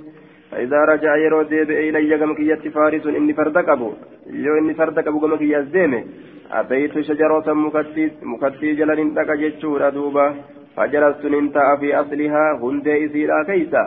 فإذا 0.51 0.85
رجع 0.85 1.17
يرو 1.17 1.43
ديب 1.43 1.71
إلي 1.71 2.19
كم 2.19 2.35
كي 2.35 2.71
فارس 2.71 3.07
إني 3.07 3.33
فردك 3.33 3.69
أبو 3.69 3.93
يو 4.27 4.59
إني 4.59 4.75
فردك 4.75 5.07
أبو 5.09 5.21
كم 5.21 5.37
كي 5.37 5.53
يزديمه 5.53 6.05
أتيت 6.53 7.01
شجرة 7.01 7.53
مكتي 7.53 8.11
مكتي 8.23 8.75
جلن 8.75 9.15
تك 9.15 9.31
جتشور 9.31 9.89
دوبا 9.89 10.35
فجلست 10.77 11.25
ننتا 11.25 11.77
في 11.77 12.01
أصلها 12.01 12.59
هندي 12.63 13.07
إسيرا 13.07 13.43
كيسا 13.43 13.83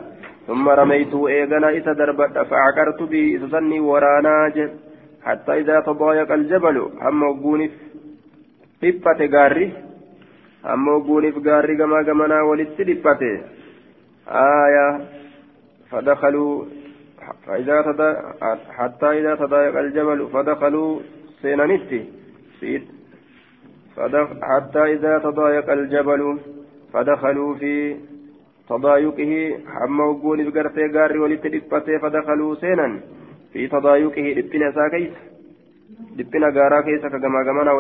ثم 0.47 0.70
رميت 0.70 1.14
إيغنا 1.16 1.78
إسا 1.78 1.93
دربت 1.93 2.38
فعكرت 2.38 3.04
بي 3.04 3.38
إسسني 3.38 3.80
ورانا 3.80 4.51
حتى 5.26 5.60
إذا 5.60 5.80
تضايق 5.80 6.32
الجبل 6.32 6.78
هم 7.01 7.24
وقوني 7.24 7.72
طفة 8.82 9.26
غاري 9.26 9.87
hamma 10.63 10.97
ogguuniif 10.99 11.39
gaarri 11.49 11.77
gamaa 11.77 12.03
gamanaa 12.03 12.43
walitti 12.51 12.85
dhiphate. 12.85 13.33
فإذا 17.47 17.83
تدا 17.83 18.35
حتى 18.71 19.07
إذا 19.07 19.35
تضايق 19.35 19.79
الجبل 19.79 20.29
فدخلوا 20.33 21.01
سينانتي 21.43 22.05
حتى 24.43 24.83
إذا 24.95 25.19
تضايق 25.19 25.71
الجبل 25.71 26.39
فدخلوا 26.93 27.55
في 27.55 27.97
تضايقه 28.69 29.59
حما 29.67 30.05
وقول 30.05 30.51
بقرتي 30.51 30.89
قاري 30.99 31.19
ولتدفته 31.19 31.99
فدخلوا 31.99 32.55
سينا 32.55 33.01
في 33.53 33.69
تضايقه 33.69 34.27
لبنا 34.39 34.73
ساكيس 34.73 35.11
لبنا 36.19 36.47
قارا 36.47 36.81
كيسا 36.81 37.09
كما 37.09 37.41
قمنا 37.47 37.73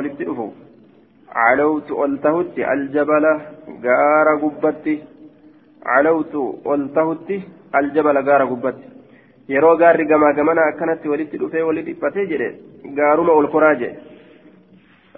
ولتدفوا 1.27 1.33
علوت 1.35 1.91
ألتهت 1.91 2.57
الجبل 2.59 3.25
قارا 3.83 4.33
قبتي 4.43 5.03
علوت 5.85 6.35
ألتهت 6.67 7.29
الجبل 7.75 8.29
قارا 8.29 8.45
قبتي 8.45 8.87
yeroo 9.49 9.77
gaarri 9.77 10.05
gamaa 10.05 10.33
gamana 10.33 10.61
akkanatti 10.65 11.09
walitti 11.09 11.37
dhufee 11.37 11.61
walitti 11.61 11.91
dhiphatee 11.91 12.25
jedhe 12.25 12.47
gaaruma 12.99 13.31
ol 13.31 13.47
koraa 13.47 13.75
jedhe 13.75 13.97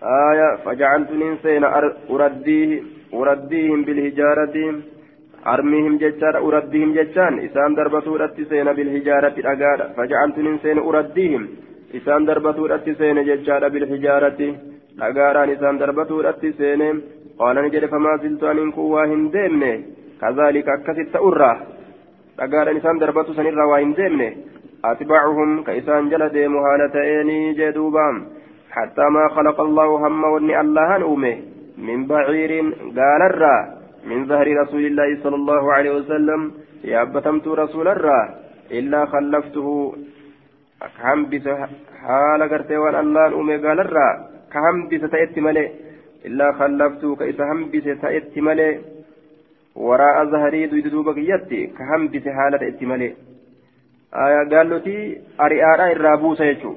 آية 0.03 0.55
فجعلت 0.55 1.11
ننسين 1.11 1.63
أرديه 1.63 2.83
أرديهم 3.13 3.83
بالهجارة 3.83 4.81
أرميهم 5.47 5.97
ججار 5.97 6.37
أرديهم 6.37 6.93
ججان 6.93 7.39
إسان 7.39 7.75
دربتو 7.75 8.15
رتسين 8.15 8.73
بالهجارة 8.73 9.35
أقال 9.45 9.79
فجعلت 9.97 10.37
ننسين 10.39 10.77
أرديهم 10.77 11.47
إسان 11.95 12.25
دربتو 12.25 12.65
رتسين 12.65 13.23
ججار 13.23 13.69
بالهجارة 13.69 14.55
أقالان 15.00 15.50
إسان 15.50 15.78
دربتو 15.78 16.20
رتسين 16.20 16.82
قال 17.38 17.56
نجد 17.64 17.84
فما 17.92 18.16
زلت 18.22 18.42
أن 18.42 18.70
كواهن 18.72 19.30
ديمني 19.30 19.72
كذلك 20.20 20.68
أكست 20.68 21.16
أرى 21.16 21.52
dhagaadhaan 22.40 22.78
isaan 22.80 22.96
darbatu 22.96 23.36
sanirraa 23.36 23.68
waa 23.68 23.80
hin 23.84 23.92
deemne? 23.96 24.28
Atbacuhum 24.90 25.60
ka 25.64 25.76
isaan 25.76 26.08
jala 26.08 26.32
deemu 26.32 26.62
haala 26.64 26.88
ta'eenii 26.88 27.56
jee 27.58 27.72
duuba 27.76 28.06
حتى 28.70 29.02
ما 29.02 29.28
خلق 29.28 29.60
الله 29.60 29.88
هم 30.06 30.24
وني 30.24 30.60
الله 30.60 31.02
أومه 31.02 31.36
من 31.78 32.06
بعير 32.06 32.52
قال 32.98 33.22
الرا 33.30 33.56
من 34.06 34.26
ظهر 34.30 34.46
رسول 34.62 34.84
الله 34.86 35.08
صلى 35.22 35.36
الله 35.36 35.72
عليه 35.72 35.90
وسلم 35.90 36.40
يا 36.84 37.02
أبتمت 37.02 37.48
رسول 37.48 37.88
الرا 37.88 38.20
إلا 38.70 39.00
خلفته 39.06 39.94
كهم 40.96 41.20
بس 41.30 41.46
حال 42.02 42.40
قرتي 42.50 42.76
وان 42.76 42.94
الله 42.94 43.26
أومه 43.32 43.56
قال 43.66 43.78
الرا 43.80 44.10
كهم 44.52 44.88
بس 44.88 45.10
تأتي 45.10 45.40
ملي. 45.40 45.70
إلا 46.26 46.52
خلفته 46.58 47.16
كإذا 47.16 47.44
هم 47.52 47.70
بس 47.70 47.86
تأتي 48.02 48.40
ملي. 48.40 48.80
وراء 49.76 50.16
ظهري 50.32 50.66
دويد 50.66 50.86
دوبا 50.88 51.12
كيتي 51.12 51.66
كهم 51.78 52.08
بس 52.12 52.28
حالة 52.36 52.68
اتمالي 52.68 53.10
آية 54.14 54.42
قالوا 54.50 54.78
تي 54.78 54.96
أريارا 55.40 55.86
الرابوسة 55.92 56.44
يجو. 56.44 56.72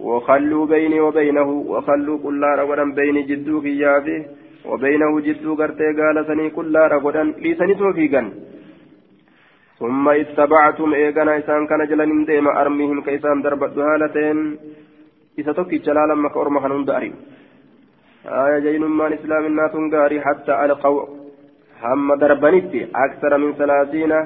وخلوا 0.00 0.66
بيني 0.66 1.00
وبينه 1.00 1.50
وخلوا 1.72 2.18
كل 2.24 2.42
رغدا 2.60 2.84
بيني 2.98 3.22
جدو 3.22 3.60
كيافي. 3.64 4.18
وبينه 4.70 5.20
جدو 5.26 5.54
قرتي 5.60 5.88
قال 5.98 6.16
سني 6.26 6.50
كل 6.50 6.74
رغدا 6.76 7.22
ليسني 7.42 7.74
توفيقا 7.74 8.22
ثم 9.78 10.08
اتبعتم 10.08 10.94
إيغانا 10.94 11.38
إسان 11.38 11.66
كان 11.66 11.86
جلن 11.90 12.24
ديما 12.24 12.60
أرميهم 12.60 13.00
كيسان 13.06 13.42
دربت 13.42 13.78
هالتين 13.78 14.38
isa 15.40 15.54
tokkicha 15.54 15.94
laalan 15.94 16.20
maka 16.24 16.38
orma 16.44 16.60
kan 16.64 16.72
hunda 16.76 16.96
ari 16.98 17.10
aya 18.42 18.58
jaynummaan 18.66 19.12
islaaminaa 19.18 19.88
gaarii 19.94 20.22
hatta 20.26 20.58
alqaw 20.64 20.96
hamma 21.82 22.16
darbanitti 22.22 22.80
aksara 23.04 23.38
min 23.38 23.52
salaasiina 23.60 24.18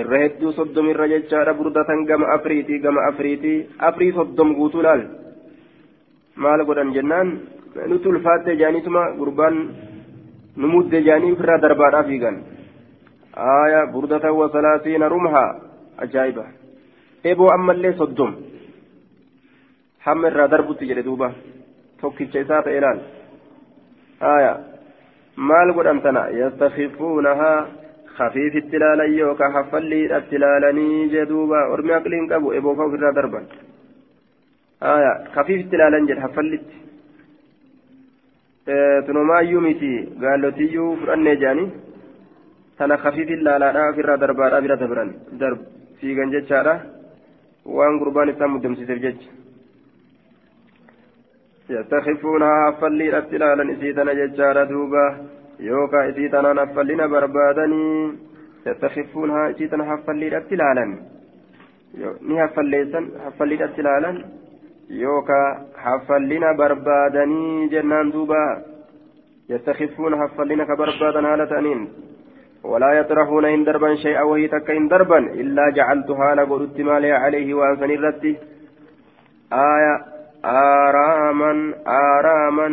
irra 0.00 0.18
hedduu 0.22 0.52
soddom 0.58 0.90
irra 0.92 1.06
jechaadha 1.14 1.54
burdatan 1.60 2.04
gama 2.10 2.26
afriitii 2.36 2.78
gama 2.86 3.00
afriitii 3.10 3.58
afrii 3.88 4.12
soddom 4.18 4.54
guutuu 4.58 4.82
laal 4.86 5.02
maal 6.44 6.64
godhan 6.68 6.92
jennaan 6.96 7.28
nuti 7.90 8.08
ulfaatte 8.12 8.56
jaaniituma 8.62 9.02
gurbaan 9.20 9.56
nu 10.60 10.66
mudde 10.74 11.02
jaanii 11.08 11.32
ofirraa 11.36 11.62
darbaadhaa 11.64 12.04
fiigan 12.10 12.36
aya 13.54 13.80
burdatan 13.94 14.34
wa 14.40 14.48
salaasiina 14.54 15.08
rumhaa 15.14 15.48
ajaa'iba 16.04 16.44
eboo 17.32 17.50
ammallee 17.56 17.92
soddom 18.00 18.32
hamma 20.08 20.28
irraa 20.32 20.48
darbutti 20.54 20.88
jedhe 20.90 21.02
duuba 21.08 21.28
tokkicha 22.00 22.40
isaa 22.44 22.62
ta'e 22.66 22.80
laal 22.84 23.00
aya 24.34 24.52
maal 25.50 25.72
godhan 25.78 26.00
tana 26.06 26.22
yastakifuunahaa 26.40 27.58
kafiifitti 28.18 28.76
ilaalan 28.80 29.12
yookaan 29.20 29.52
haffalliidhatti 29.58 30.34
ilaalanii 30.38 31.08
jedhuuba 31.14 31.58
ormi 31.74 31.92
aqliin 31.98 32.28
qabu 32.32 32.48
eboofa 32.58 32.84
ofirraa 32.88 33.14
darban 33.18 33.44
kafiifitti 35.36 35.76
ilaalan 35.78 36.08
jedhe 36.10 36.22
haffallitti 36.26 36.76
tunumaayyuu 39.06 39.60
miti 39.66 39.90
gaallotiyyuu 40.24 40.90
fudhannee 41.00 41.36
jedhanii 41.42 41.68
tana 42.78 42.96
kafiifin 43.04 43.44
laalaadhaa 43.46 43.88
ofirraa 43.92 44.20
darbaadhaa 44.24 44.60
bira 44.66 44.76
dabran 44.82 45.10
fiigan 46.00 46.34
jechaadha 46.36 46.74
waan 47.78 47.98
gurbaan 48.02 48.30
isaan 48.32 48.50
muddamsiiseef 48.54 49.00
jecha. 49.06 49.28
يستخفونها 51.70 52.68
أفلي 52.68 53.18
أتلالا 53.18 53.72
إسيتنا 53.72 54.12
ججارة 54.12 54.64
دوبا. 54.64 55.06
يوكا 55.60 56.08
إسيتنا 56.08 56.52
نفلنا 56.52 57.06
بربادني. 57.06 58.12
يستخفونها 58.66 59.50
إسيتنا 59.50 59.84
حفلي 59.90 60.36
أتلالا 60.36 60.86
haffalliidhatti 61.96 63.80
ilaalan 63.80 64.24
yookaa 65.02 65.60
haffallina 65.84 66.54
barbaadanii 66.54 67.68
jennaan 67.70 68.12
duuba 68.12 68.40
yastakifuuna 69.48 70.16
haffallina 70.16 70.66
ka 70.66 70.76
barbaadan 70.76 71.24
haala 71.24 71.46
ta'aniin 71.46 71.88
ولا 72.64 72.92
يطرحون 72.92 73.44
إن 73.44 73.64
دربا 73.64 73.94
شيئا 73.94 74.22
وهي 74.22 74.48
تك 74.48 74.70
إن 74.70 74.88
دربا 74.88 75.18
إلا 75.18 75.70
جعلتها 75.70 76.34
لقلت 76.34 76.80
مالي 76.80 77.12
عليه 77.12 77.54
وأنسن 77.54 77.90
الرتي 77.90 78.36
آية 79.52 79.94
آراما 81.48 81.74
آراما 81.86 82.68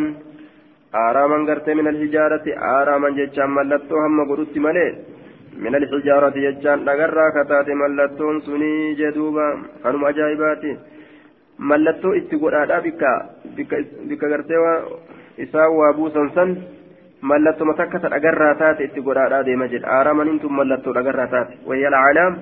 آراما 0.94 1.38
قرت 1.48 1.68
من 1.78 1.86
الحجارة 1.92 2.46
آراما 2.78 3.08
جتشان 3.18 3.50
ملتو 3.56 3.96
هم 4.04 4.18
قلت 4.30 4.54
ملي 4.66 4.88
من 5.64 5.74
الحجارة 5.80 6.36
جتشان 6.44 6.78
لقرا 6.86 7.26
كتات 7.36 7.68
ملتون 7.82 8.36
سني 8.46 8.94
جدوبا 9.00 9.46
كانوا 9.82 10.08
أجايباتي 10.08 10.72
mallattoo 11.58 12.12
itti 12.20 12.36
godhaadhaa 12.36 12.80
bikka 12.84 13.10
bikka 14.08 14.28
gartee 14.28 14.60
isaa 15.44 15.68
waa 15.68 15.92
buusan 15.96 16.30
san 16.34 16.50
mallattuma 17.20 17.74
takka 17.74 17.98
ta 18.00 18.08
dhagarraa 18.14 18.54
taate 18.60 18.84
itti 18.84 19.00
godhaadhaa 19.00 19.42
deema 19.44 19.68
jedha 19.68 19.88
aaramanin 19.88 20.40
tun 20.40 20.52
mallattoo 20.52 20.92
dhagarraa 20.92 21.26
taate 21.34 21.58
wayya 21.66 21.88
alcalaam 21.88 22.34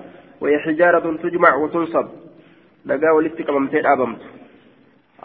wayya 0.43 0.59
xijaaratun 0.66 1.18
tujmac 1.18 1.55
watunsab 1.62 2.07
dhagaa 2.89 3.14
walitti 3.14 3.47
qabamtee 3.47 3.82
dhaabamtu 3.87 4.26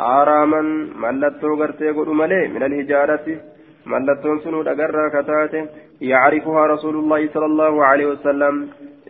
aaraaman 0.07 0.67
mallattoo 1.05 1.55
gartee 1.61 1.93
godhu 1.99 2.13
malee 2.21 2.43
min 2.53 2.63
alhijaarati 2.67 3.37
mallattoon 3.93 4.41
sunuu 4.43 4.63
dhagarraa 4.69 5.09
kataate 5.17 5.65
yacrifuhaa 6.11 6.67
rasuulullaahi 6.73 7.31
sala 7.33 7.51
allaahu 7.51 7.83
aleyhi 7.89 8.11
wasalam 8.11 8.63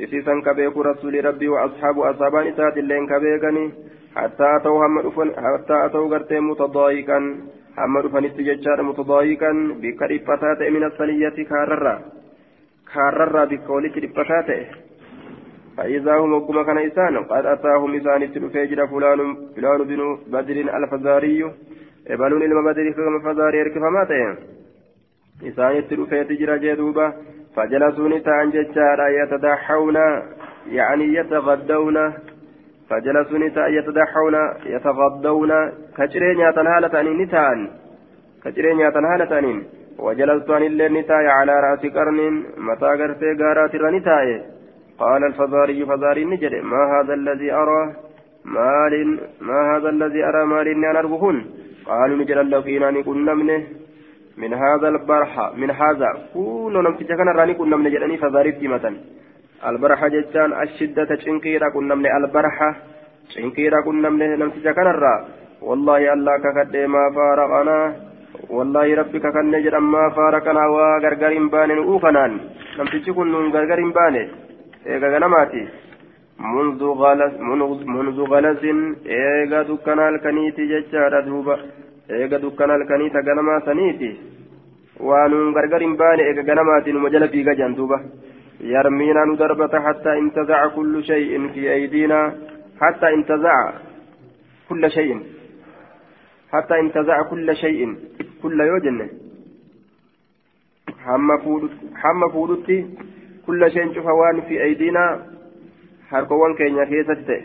isiisan 0.07 0.41
kabeeku 0.49 0.89
rasuuli 0.91 1.21
rabbii 1.29 1.53
wa 1.55 1.63
ashaabu 1.67 2.09
asaabaan 2.11 2.51
isaatilleen 2.53 3.07
kabeekani 3.13 3.65
حتى 4.15 4.45
أتوا 4.55 4.85
هم 4.85 5.01
دفن 5.01 5.29
حتى 5.37 5.85
أتوا 5.85 6.09
قرتي 6.11 6.39
متضايقا 6.39 7.19
هم 7.77 7.99
دفن 7.99 8.25
استججار 8.25 8.81
متضايقا 8.89 9.51
بكريبتات 9.81 10.61
من 10.75 10.83
الثنية 10.83 11.37
كاررا 11.49 11.95
كاررا 12.93 13.45
بكولك 13.45 13.97
ريبتات 13.97 14.49
فإذا 15.79 16.15
هم 16.15 16.33
وقم 16.33 16.63
كان 16.63 16.77
إسان 16.77 17.17
قد 17.17 17.45
أتاهم 17.45 17.95
إسان 17.95 18.23
التلفيجر 18.23 18.87
فلان 18.87 19.19
فلان 19.55 19.83
بن 19.83 20.17
بدر 20.27 20.57
الفزاري. 20.77 21.51
إبلون 22.07 22.41
إلما 22.43 22.71
بدر 22.71 22.91
كما 22.91 23.19
فزاري 23.33 23.61
إركف 23.61 23.77
ماتين 23.77 24.35
إسان 25.47 25.77
التلفيجر 25.77 26.57
جدوبا 26.57 27.13
فجلسوا 27.55 28.09
نتان 28.09 28.49
ججارا 28.49 29.07
يتدحون 29.07 29.97
يعني 30.67 31.05
يتغدون. 31.17 32.13
فجلسوا 32.89 33.37
نساء 33.37 33.69
يتدحون 33.69 34.35
يتغضون 34.65 35.51
كجرين 35.97 36.39
يتنهالة 36.39 37.01
نتان 37.01 37.69
كجرين 38.43 38.79
يتنهالة 38.79 39.63
وجلست 39.99 40.49
عن 40.49 40.63
الليل 40.63 40.93
نتاي 40.93 41.27
على 41.27 41.53
رأس 41.59 41.83
قرن 41.95 42.19
متى 42.57 42.85
قرتي 42.99 43.33
قارات 43.39 43.75
الرنتاي 43.75 44.58
قال 44.99 45.23
الفزاري 45.23 45.85
فزاري 45.85 46.25
نجد 46.25 46.53
ما 46.71 46.81
هذا 46.93 47.13
الذي 47.13 47.51
أرى؟ 47.51 47.81
مال 48.45 49.19
ما 49.41 49.59
هذا 49.71 49.89
الذي 49.89 50.23
أرى 50.29 50.45
مال 50.45 50.67
أنا 50.67 50.99
أربهن 50.99 51.37
قالوا 51.85 52.17
نجد 52.17 52.37
لقينا 52.37 53.01
كنا 53.07 53.33
منه. 53.33 53.63
من 54.37 54.53
هذا 54.53 54.87
البرحة 54.87 55.45
من 55.61 55.71
هذا. 55.71 56.09
كل 56.33 56.73
نمتج 56.85 57.07
كان 57.19 57.29
راني 57.37 57.53
كنا 57.53 57.75
من 57.77 57.89
جدني 57.93 58.17
فضارب 58.17 58.63
مثلا 58.63 58.95
البرحة 59.69 60.07
جتان 60.07 60.49
الشدة 60.63 61.03
تشنكيرا 61.15 61.69
كنا 61.75 61.95
من 61.95 62.05
البرحة 62.05 62.69
تشنكيرا 63.29 63.81
كنا 63.85 64.09
من 64.09 64.39
نمتج 64.39 64.67
كان 64.77 64.87
الرا 64.87 65.15
والله 65.61 66.13
الله 66.13 66.33
ككد 66.43 66.75
ما 66.95 67.03
فارقنا. 67.15 67.77
والله 68.49 68.87
ربك 68.99 69.25
كان 69.35 69.45
نجد 69.51 69.75
ما 69.75 70.03
فارقنا. 70.17 70.63
وغرغر 70.75 71.33
بان 71.53 71.71
أوفنان. 71.71 72.31
نمتج 72.79 73.09
كن 73.17 73.33
غرغر 73.53 73.79
بان 73.97 74.15
منذ 76.39 76.83
غلس 76.83 77.33
منذ 77.39 78.19
غلس 78.31 78.63
ايغا 79.05 79.61
دكان 79.63 79.99
الكنيتي 79.99 80.63
جتشارا 80.71 81.21
دوبا 81.21 81.55
eega 82.09 82.39
dukkana 82.41 82.73
halkanii 82.73 83.09
ta 83.09 83.21
ganamaa 83.21 83.59
saniiti? 83.65 84.07
Waanuun 85.07 85.53
gargar 85.53 85.81
hin 85.81 85.97
baane 85.97 86.23
eega 86.29 86.43
ganamaatiin 86.43 86.97
uma 86.97 87.09
jala 87.15 87.27
fiiga 87.33 87.53
jedhan 87.59 87.77
duuba. 87.77 87.99
يرمينا 88.61 89.35
ضربة 89.35 89.79
حتى 89.79 90.17
انتزع 90.19 90.67
كل 90.67 91.03
شيء 91.03 91.47
في 91.47 91.73
أيدينا 91.73 92.35
حتى 92.81 93.13
انتزع 93.13 93.73
كل 94.69 94.91
شيء 94.91 95.23
حتى 96.51 96.79
انتزع 96.79 97.21
كل 97.21 97.55
شيء 97.55 97.95
كل 98.43 98.59
يوجن 98.61 99.09
حم 101.95 102.29
فودتي 102.33 102.87
كل 103.49 103.71
شيء 103.71 103.93
شوف 103.93 104.05
في 104.47 104.63
أيدينا 104.63 105.05
keessatti 106.89 107.25
ta'e 107.25 107.43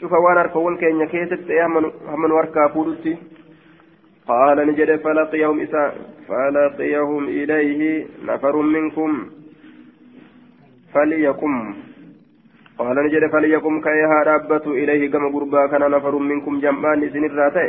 cufa 0.00 0.16
waan 0.24 0.36
harkowwan 0.36 0.76
keenya 0.76 1.06
keessatti 1.06 1.46
ta'e 1.48 1.60
hamman 1.60 2.32
warkaa 2.38 2.68
fuudhutti 2.74 3.12
قال 4.26 4.58
نجد 4.68 4.90
فلقيهم 5.02 5.60
إساء 5.60 5.94
فلقيهم 6.28 7.22
إليه 7.24 8.06
نفر 8.24 8.56
منكم. 8.56 9.10
فليقم. 10.94 11.74
قال 12.78 12.96
نجد 13.06 13.24
فليقم 13.32 13.80
كيها 13.80 14.18
رابة 14.30 14.66
إليه 14.66 15.10
كما 15.10 15.28
قربا 15.34 15.66
كان 15.66 15.90
نفر 15.90 16.14
منكم 16.18 16.60
جمعان 16.60 17.02
إذن 17.02 17.24
الراتي. 17.24 17.68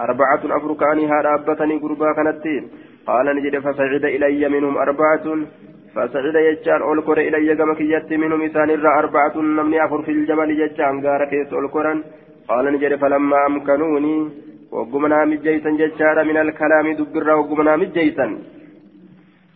أربعة 0.00 0.42
أفركاني 0.56 1.06
هارابتني 1.06 1.76
قربا 1.78 2.12
كانت 2.12 2.44
قال 3.06 3.26
نجد 3.36 3.58
فسعد 3.58 4.04
إلي 4.04 4.48
منهم 4.48 4.74
أربعة. 4.76 5.26
فسعد 5.94 6.36
يجان 6.48 6.80
أولكر 6.88 7.18
إلي 7.28 7.54
كما 7.58 7.74
كيت 7.78 8.10
منهم 8.22 8.42
إسان 8.42 8.70
أربعة 9.02 9.34
نمني 9.36 9.84
أفر 9.84 10.02
في 10.06 10.10
الجبل 10.16 10.50
يجان 10.62 10.94
غاركيس 11.04 11.52
أولكرا 11.52 11.94
قال 12.48 12.64
نجد 12.72 12.92
فلما 13.02 13.38
أمكنوني 13.46 14.16
alkalaami 16.42 16.94
dubbirraa 16.98 17.36
wagguma 17.40 17.64
naa 17.64 17.76
mijjeeysan 17.82 18.32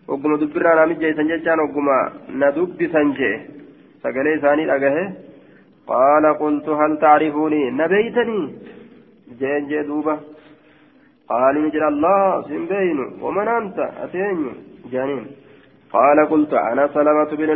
wagguma 0.08 0.36
dubbirraa 0.42 0.74
naa 0.78 0.86
mijjeeysan 0.90 1.30
jechaan 1.32 1.62
wagguma 1.64 1.96
na 2.40 2.50
dubbisan 2.56 3.14
jee 3.18 3.36
sagalee 4.02 4.34
isaanii 4.38 4.66
dhagahe 4.70 5.04
qaala 5.90 6.34
qultu 6.42 6.76
hal 6.80 6.96
tacrifuunii 7.04 7.70
na 7.78 7.88
beeytanii 7.92 8.46
jeen 9.40 9.68
jee 9.72 9.84
duuba 9.90 10.16
قال 11.32 11.54
نجل 11.62 11.84
الله 11.92 12.42
سنبين 12.48 12.98
ومن 13.24 13.48
أنت 13.48 13.78
أتين 14.04 14.40
جانين 14.92 15.24
قال 15.92 16.18
قلت 16.28 16.52
أنا 16.52 16.88
سلمة 16.94 17.30
بن 17.30 17.50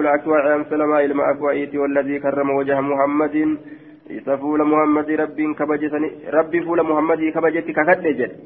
الأكوع 0.00 0.52
عن 0.52 0.64
سلمة 0.70 1.00
المأكوعيت 1.00 1.74
والذي 1.74 2.18
كرم 2.18 2.50
وجه 2.50 2.80
محمد 2.80 3.58
kakadhe 7.72 8.14
jedhe 8.14 8.36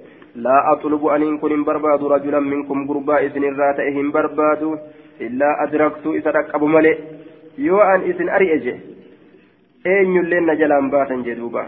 laa 0.45 0.63
atlubu 0.73 1.11
aniin 1.15 1.39
kun 1.39 1.53
hin 1.55 1.65
barbaadu 1.65 2.09
rajulan 2.09 2.45
minkum 2.53 2.87
gurbaa 2.87 3.21
isin 3.27 3.45
irraa 3.51 3.75
ta'e 3.79 3.93
hin 3.99 4.11
barbaadu 4.17 4.73
illaa 5.27 5.53
adraktu 5.65 6.17
isa 6.21 6.35
dhaqqabu 6.37 6.67
malee 6.75 6.97
yoo 7.67 7.81
an 7.93 8.07
isin 8.11 8.33
ari'e 8.39 8.59
je 8.65 8.75
eenyulleen 9.95 10.47
na 10.51 10.59
jalaan 10.63 10.91
baatan 10.91 11.25
jedhuuba 11.29 11.65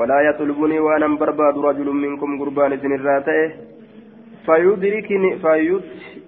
walaa 0.00 0.22
yaxlubunii 0.28 0.84
waan 0.86 1.06
an 1.08 1.18
barbaadu 1.22 1.66
rajulun 1.68 2.00
minkum 2.06 2.38
gurbaan 2.42 2.74
isin 2.78 2.96
irraa 2.98 3.20
ta'e 3.28 3.46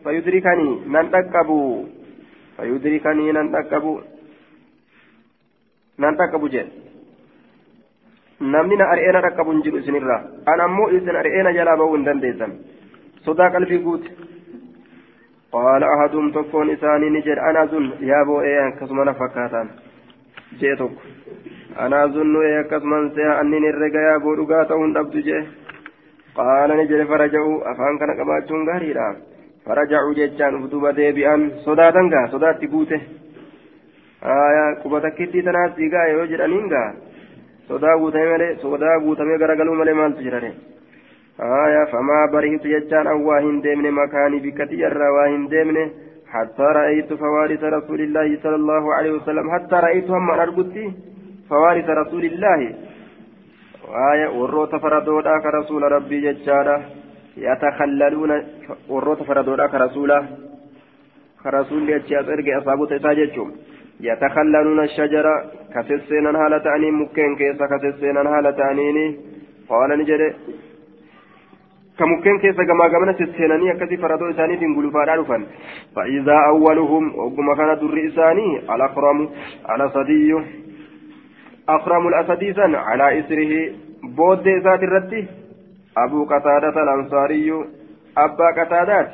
fayudrikanii 0.04 0.74
nan 0.96 1.10
dhaqqabu 1.14 1.58
fayudrikanii 2.56 3.32
nan 3.38 3.52
dhaqqabu 3.54 3.92
nan 6.04 6.16
dhaqqabu 6.20 6.48
jedhe 6.54 6.72
namni 8.54 8.76
na 8.80 8.88
ari'eena 8.94 9.20
dhaqqabu 9.26 9.50
hin 9.52 9.62
jiru 9.66 9.78
isinirraa 9.82 10.20
an 10.52 10.60
ammoo 10.66 10.88
isin 10.98 11.16
ari'eena 11.22 11.52
jalaa 11.58 11.76
bahuu 11.82 11.96
hin 11.96 12.04
dandeessan 12.08 12.52
sodaa 13.28 13.50
qalbii 13.56 13.80
guute 13.86 14.10
qaala 15.54 15.86
ahaduum 15.94 16.32
tokkoon 16.36 16.70
isaanii 16.76 17.10
ni 17.16 17.22
jedhe 17.28 17.42
ana 17.50 17.66
zun 17.72 17.86
yaa 18.10 18.24
boo'ee 18.32 18.58
akkasuma 18.66 19.04
na 19.08 19.14
fakkaataan 19.22 19.68
jee 20.60 20.76
tokko 20.82 21.02
ana 21.84 21.98
zunnu 22.14 22.42
ee 22.50 22.56
akkasuman 22.62 23.10
annin 23.40 23.64
herrega 23.68 24.00
yaa 24.08 24.20
boo 24.24 24.36
dhugaa 24.40 24.64
ta'uu 24.70 24.84
hin 24.84 24.94
dhabdu 24.98 25.22
jee 25.28 25.42
kana 28.01 28.14
qabaachuun 28.20 28.64
gaariidha 28.64 29.07
faraja'uu 29.66 30.14
jechaan 30.14 30.55
uf 30.59 30.70
duba 30.70 30.93
deebi'an 30.93 31.51
sodaatan 31.64 32.11
gaa 32.11 32.26
sodaatti 32.35 32.66
guute 32.66 33.01
quba 34.83 35.01
takkittii 35.01 35.43
tanaas 35.43 35.74
siigaa 35.76 36.07
yoo 36.12 36.26
jedhaniin 36.26 36.68
gaa 36.68 36.91
sodaa 37.68 37.97
guutame 37.99 38.31
malee 38.33 38.53
sodaa 38.62 39.01
guutamee 39.01 39.39
garagaluu 39.39 39.74
malee 39.81 39.95
maaltu 39.95 40.22
jirare 40.22 40.53
aya 41.39 41.87
famaa 41.93 42.28
barihitu 42.33 42.68
jechaan 42.74 43.07
an 43.07 43.24
waa 43.24 43.41
hin 43.41 43.62
deemne 43.62 43.91
makaanii 43.91 44.41
bikkati 44.47 44.81
irraa 44.87 45.12
waa 45.18 45.28
hin 45.35 45.51
deemne 45.51 45.91
حتى 46.31 46.62
رأيت 46.62 47.12
فوارث 47.12 47.62
رسول 47.64 48.01
الله 48.01 48.39
صلى 48.43 48.55
الله 48.55 48.95
عليه 48.95 49.12
وسلم 49.18 49.51
حتى 49.55 49.76
رأيت 49.87 50.11
هم 50.11 50.31
أرجتي 50.31 50.93
فوارث 51.51 51.89
رسول 51.91 52.24
الله 52.24 52.74
آية 54.11 54.28
وروت 54.39 54.76
فردودا 54.76 55.39
كرسول 55.43 55.84
ربي 55.95 56.21
ججارة 56.21 56.78
يتخللون 57.38 58.32
وروت 58.89 59.23
فردودا 59.23 59.67
كرسوله 59.67 60.28
كرسول 61.43 61.89
يجي 61.89 62.19
أرجع 62.19 62.57
أصابه 62.57 62.86
تساجدهم 62.86 63.51
يتخللون 63.99 64.80
الشجرة 64.84 65.34
كتسينا 65.73 66.30
هالة 66.41 66.76
أنين 66.76 66.93
مكين 66.93 67.36
كيسا 67.36 67.65
كتسينا 67.71 68.21
هالة 68.38 68.71
أنين 68.71 68.97
قال 69.69 69.89
نجري 69.99 70.34
كمكين 71.99 72.38
كيسا 72.39 72.63
كما 72.63 72.86
قمنا 72.93 73.11
تسيناني 73.19 73.71
أكتي 73.71 73.97
فردو 73.97 74.30
إساني 74.30 74.57
تنقلوا 74.57 74.91
فارعرفا 74.91 75.38
فإذا 75.95 76.38
أولهم 76.51 77.03
وقم 77.19 77.47
كان 77.59 77.71
در 77.82 77.97
إساني 78.07 78.47
الأخرم 78.76 79.30
على 79.69 79.89
صدي 79.89 80.32
أخرم 81.76 82.08
الأسديسا 82.08 82.68
على 82.76 83.20
إسره 83.20 83.52
بود 84.16 84.48
ذات 84.48 84.82
الرد. 84.82 85.26
أبو 85.98 86.24
قتادة 86.24 86.82
الأنصاري 86.82 87.50
أبا 88.18 88.48
قتادات 88.58 89.08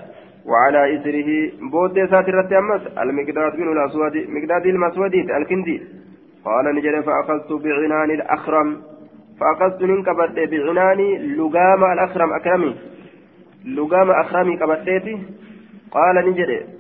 وعلى 0.47 0.81
إثره 0.95 1.31
بود 1.71 1.97
سات 2.11 2.29
الرتامس 2.29 2.83
المقداد 3.03 3.57
بن 3.57 3.73
الأسود 3.73 4.17
مقداد 4.29 4.67
المسودي 4.67 5.37
الكندي. 5.37 5.83
قال 6.45 6.75
نجد 6.75 7.01
فأخذت 7.01 7.53
بعنان 7.53 8.11
الأخرم. 8.11 8.83
فأخذت 9.41 9.83
من 9.83 10.03
كبت 10.03 10.39
بعنان 10.51 11.01
لقام 11.39 11.85
الأخرم 11.85 12.33
أكرمي. 12.33 12.77
لقام 13.77 14.11
أخرمي 14.11 14.57
كبتيتي 14.57 15.19
قال 15.91 16.17
نجد 16.31 16.76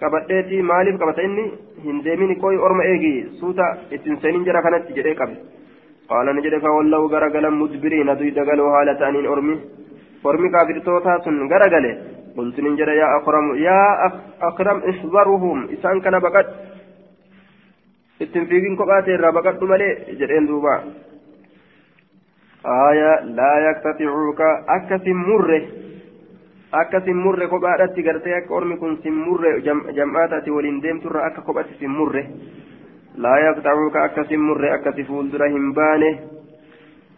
qabadheetii 0.00 0.62
maaliif 0.62 0.98
qabata 0.98 1.22
inni 1.22 1.44
hin 1.84 2.04
deemin 2.04 2.36
kooyi 2.40 2.58
orma 2.58 2.84
eegi? 2.84 3.12
Suuta 3.40 3.76
ittiin 3.90 4.20
seeniin 4.20 4.44
jira 4.44 4.62
kanatti 4.62 4.94
jedhee 4.94 5.14
qabe. 5.14 5.36
Qaala 6.08 6.32
ni 6.32 6.42
jedhe 6.42 6.60
gara 6.60 7.08
garagalan 7.14 7.54
mudbiriina 7.54 8.18
duyda 8.18 8.44
galoo 8.44 8.70
haala 8.70 8.94
ta'aniin 8.94 9.28
ormi. 9.28 9.60
Ormi 10.24 10.50
kaafirtootaa 10.50 11.18
sun 11.24 11.48
garagale 11.48 11.96
qultu 12.36 12.62
nin 12.62 12.76
jedhe 12.76 12.96
yaa 12.96 13.16
akramu 13.16 13.54
yaa 13.54 14.10
akram 14.40 14.82
ihbaruhum 14.92 15.68
isaan 15.70 16.00
kana 16.00 16.20
baqadhu 16.20 16.52
ittiin 18.20 18.46
fiigin 18.46 18.76
kophaate 18.76 19.14
irraa 19.14 19.32
baqadhu 19.32 19.66
malee 19.66 20.16
jedheen 20.18 20.46
duuba. 20.48 20.82
Aaya 22.64 23.12
laa 23.36 23.58
yaktaticuuka 23.68 24.64
akkasin 24.66 25.16
murre. 25.16 25.60
كباتي 27.46 28.02
قرتي 28.06 28.36
أك 28.38 28.50
أرمي 28.52 28.76
كن 28.76 28.96
سم 29.04 29.16
مره 29.28 29.58
جمعاتي 29.96 30.50
ولين 30.50 30.80
ديم 30.80 30.98
ترى 30.98 31.26
أك 31.26 31.36
كباتي 31.46 31.74
سم 31.80 31.92
مره 32.00 32.24
لا 33.16 33.34
يقطعوك 33.46 33.96
أكسم 33.96 34.40
مره 34.48 34.74
أكسي 34.74 35.04
فولدرهم 35.04 35.72
بانه 35.72 36.14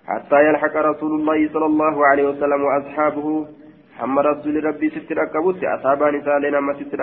حتى 0.07 0.39
يلحق 0.47 0.77
رسول 0.77 1.13
الله 1.21 1.49
صلى 1.55 1.67
الله 1.67 2.07
عليه 2.07 2.25
وسلم 2.29 2.61
وأصحابه 2.65 3.47
أما 4.03 4.21
رسول 4.23 4.65
ربي 4.65 4.91
ست 4.91 5.13
ركبت 5.13 5.65
أصحابان 5.65 6.15
سالين 6.27 6.55
أما 6.55 6.73
ست 6.75 6.95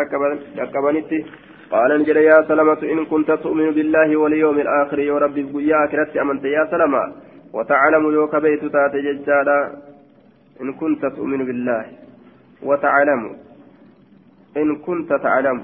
ركبنت 0.58 1.12
قال 1.72 1.90
نجل 2.02 2.18
يا 2.18 2.38
سلمة 2.50 2.82
إن 2.94 3.06
كنت 3.06 3.32
تؤمن 3.32 3.72
بالله 3.72 4.18
واليوم 4.18 4.58
الآخر 4.60 5.00
يا 5.00 5.18
ربي 5.24 5.42
يا 5.72 5.78
أكرت 5.86 6.18
أمنت 6.18 6.46
يا 6.46 6.64
سلمة 6.72 7.04
وتعلم 7.54 8.04
يوك 8.18 8.36
بيت 8.36 8.64
تات 8.76 8.96
ججالا 9.06 9.60
إن 10.62 10.74
كنت 10.74 11.06
تؤمن 11.18 11.42
بالله 11.48 11.86
وتعلم 12.63 13.23
إن 14.57 14.77
كنت 14.77 15.11
تعلم 15.23 15.59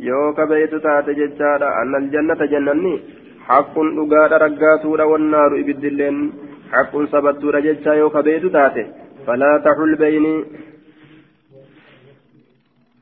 يوك 0.00 0.40
بيت 0.40 0.74
تات 0.74 1.10
ججارا 1.10 1.82
أن 1.82 1.94
الجنة 2.02 2.40
جنني 2.52 2.94
حق 3.48 3.74
أقاد 3.78 4.32
رقاتورا 4.32 5.04
والنار 5.04 5.50
إبد 5.60 5.84
اللين 5.84 6.32
حق 6.72 6.92
سبتورا 7.12 7.60
ججا 7.60 7.92
يوك 7.94 8.16
بيت 8.16 8.44
تات 8.46 8.76
فلا 9.26 9.52
تحل 9.64 9.94
بيني 9.96 10.44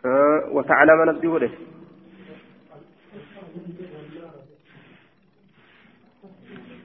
آه 0.06 0.38
وتعلم 0.52 0.98
نفسي 1.08 1.26
وده 1.26 1.50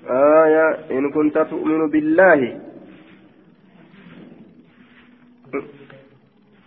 آية 0.09 0.67
إن 0.91 1.11
كنت 1.11 1.37
تؤمن 1.37 1.89
بالله 1.89 2.59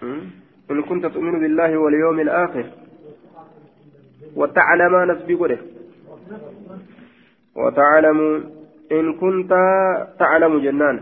إن 0.04 0.82
كنت 0.82 1.06
تؤمن 1.06 1.40
بالله 1.40 1.78
واليوم 1.78 2.20
الآخر 2.20 2.66
وتعلم 4.36 5.12
نسبي 5.12 5.34
قده 5.36 5.60
وتعلم 7.56 8.20
إن 8.92 9.14
كنت 9.14 9.52
تعلم 10.20 10.60
جنان. 10.60 10.98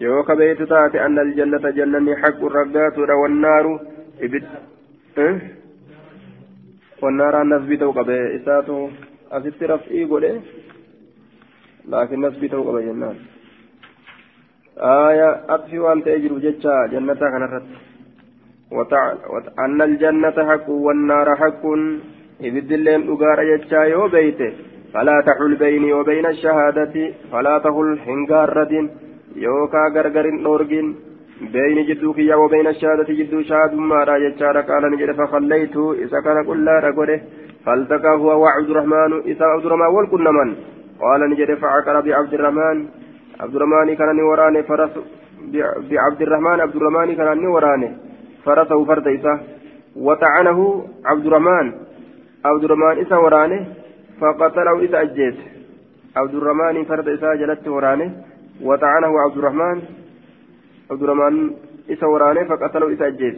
يوك 0.00 0.32
بيت 0.32 0.62
تاتي 0.62 1.06
أن 1.06 1.18
الجنة 1.18 1.70
جنني 1.70 2.16
حق 2.16 2.40
الرقات 2.44 2.98
والنار 2.98 3.80
إبد 4.20 4.44
أه؟ 5.18 5.40
والنار 7.02 7.42
نسبي 7.42 7.76
توقع 7.76 8.02
إساتو 8.36 8.88
أسيت 9.32 9.62
رفئي 9.62 10.04
قده 10.04 10.40
لكن 11.88 12.20
نسبي 12.26 12.48
توقع 12.48 12.80
جنان. 12.80 13.16
آية 14.78 15.54
أطفي 15.54 15.78
وأنت 15.78 16.08
أجر 16.08 16.38
جتشا 16.38 16.86
جنة 16.92 17.14
كان 17.14 17.62
أن 19.64 19.82
الجنة 19.82 20.36
حق 20.48 20.68
والنار 20.68 21.28
حق. 21.36 21.64
إبد 22.48 22.72
اللين 22.72 23.02
أقار 23.12 23.38
جتشا 23.50 23.82
يو 23.92 24.08
بيته 24.08 24.52
فلا 24.92 25.16
تحل 25.26 25.52
بيني 25.56 25.92
وبين 25.92 26.26
الشهادة. 26.26 26.94
فلا 27.32 27.58
تحل 27.58 27.98
حنقارة. 28.06 28.72
يوكا 29.36 29.82
غرغر 29.94 30.26
نورجين 30.30 30.86
بين 31.52 31.78
جدوك 31.88 32.18
يا 32.18 32.36
وبين 32.36 32.66
الشهادة 32.66 33.08
جدو 33.18 33.42
شهاد 33.42 33.74
ما 33.74 34.04
را 34.04 34.18
جتشا 34.18 34.60
قال 34.68 34.82
نجد. 34.92 35.10
فخليت 35.18 35.76
إذا 35.76 36.18
كان 36.24 36.38
كل 36.48 36.66
رقوله 36.86 37.20
فالتقى 37.64 38.12
هو 38.22 38.28
وعبد 38.42 38.70
الرحمن. 38.70 39.12
إذا 39.30 39.44
عبد 39.52 39.66
الرحمن 39.66 39.90
والكل 39.96 40.26
من 40.38 40.48
قال 41.04 41.20
نجد 41.30 41.50
فعقر 41.54 41.96
بعبد 42.00 42.34
الرحمن. 42.34 42.78
عبد 43.40 43.54
الرحمن 43.56 43.94
كان 44.00 44.20
وراني 44.20 44.62
فرس 44.62 44.94
بعبد 45.90 46.22
الرحمن 46.22 46.60
عبد 46.60 46.76
الرحمن 46.76 47.14
كان 47.14 47.46
وراني 47.46 47.90
فرسه 48.46 48.84
فرد 48.84 49.06
إسا. 49.08 49.34
وطعنه 49.96 50.58
عبد 51.04 51.26
الرحمن 51.26 51.66
عبد 52.44 52.64
الرحمن 52.64 52.94
إسا 53.02 53.16
وراني 53.16 53.58
فقتله 54.20 54.84
إسا 54.84 55.02
أجيت. 55.02 55.36
عبد 56.16 56.34
الرحمن 56.34 56.84
فرد 56.84 57.08
إسا 57.08 57.34
جلت 57.34 57.68
وراني 57.68 58.06
وطعنه 58.62 59.12
عبد 59.24 59.36
الرحمن 59.38 59.76
عبد 60.90 61.02
الرحمن 61.02 61.50
إسا 61.90 62.06
وراني 62.06 62.44
فقتله 62.50 62.92
إسا 62.92 63.06
أجيت. 63.06 63.36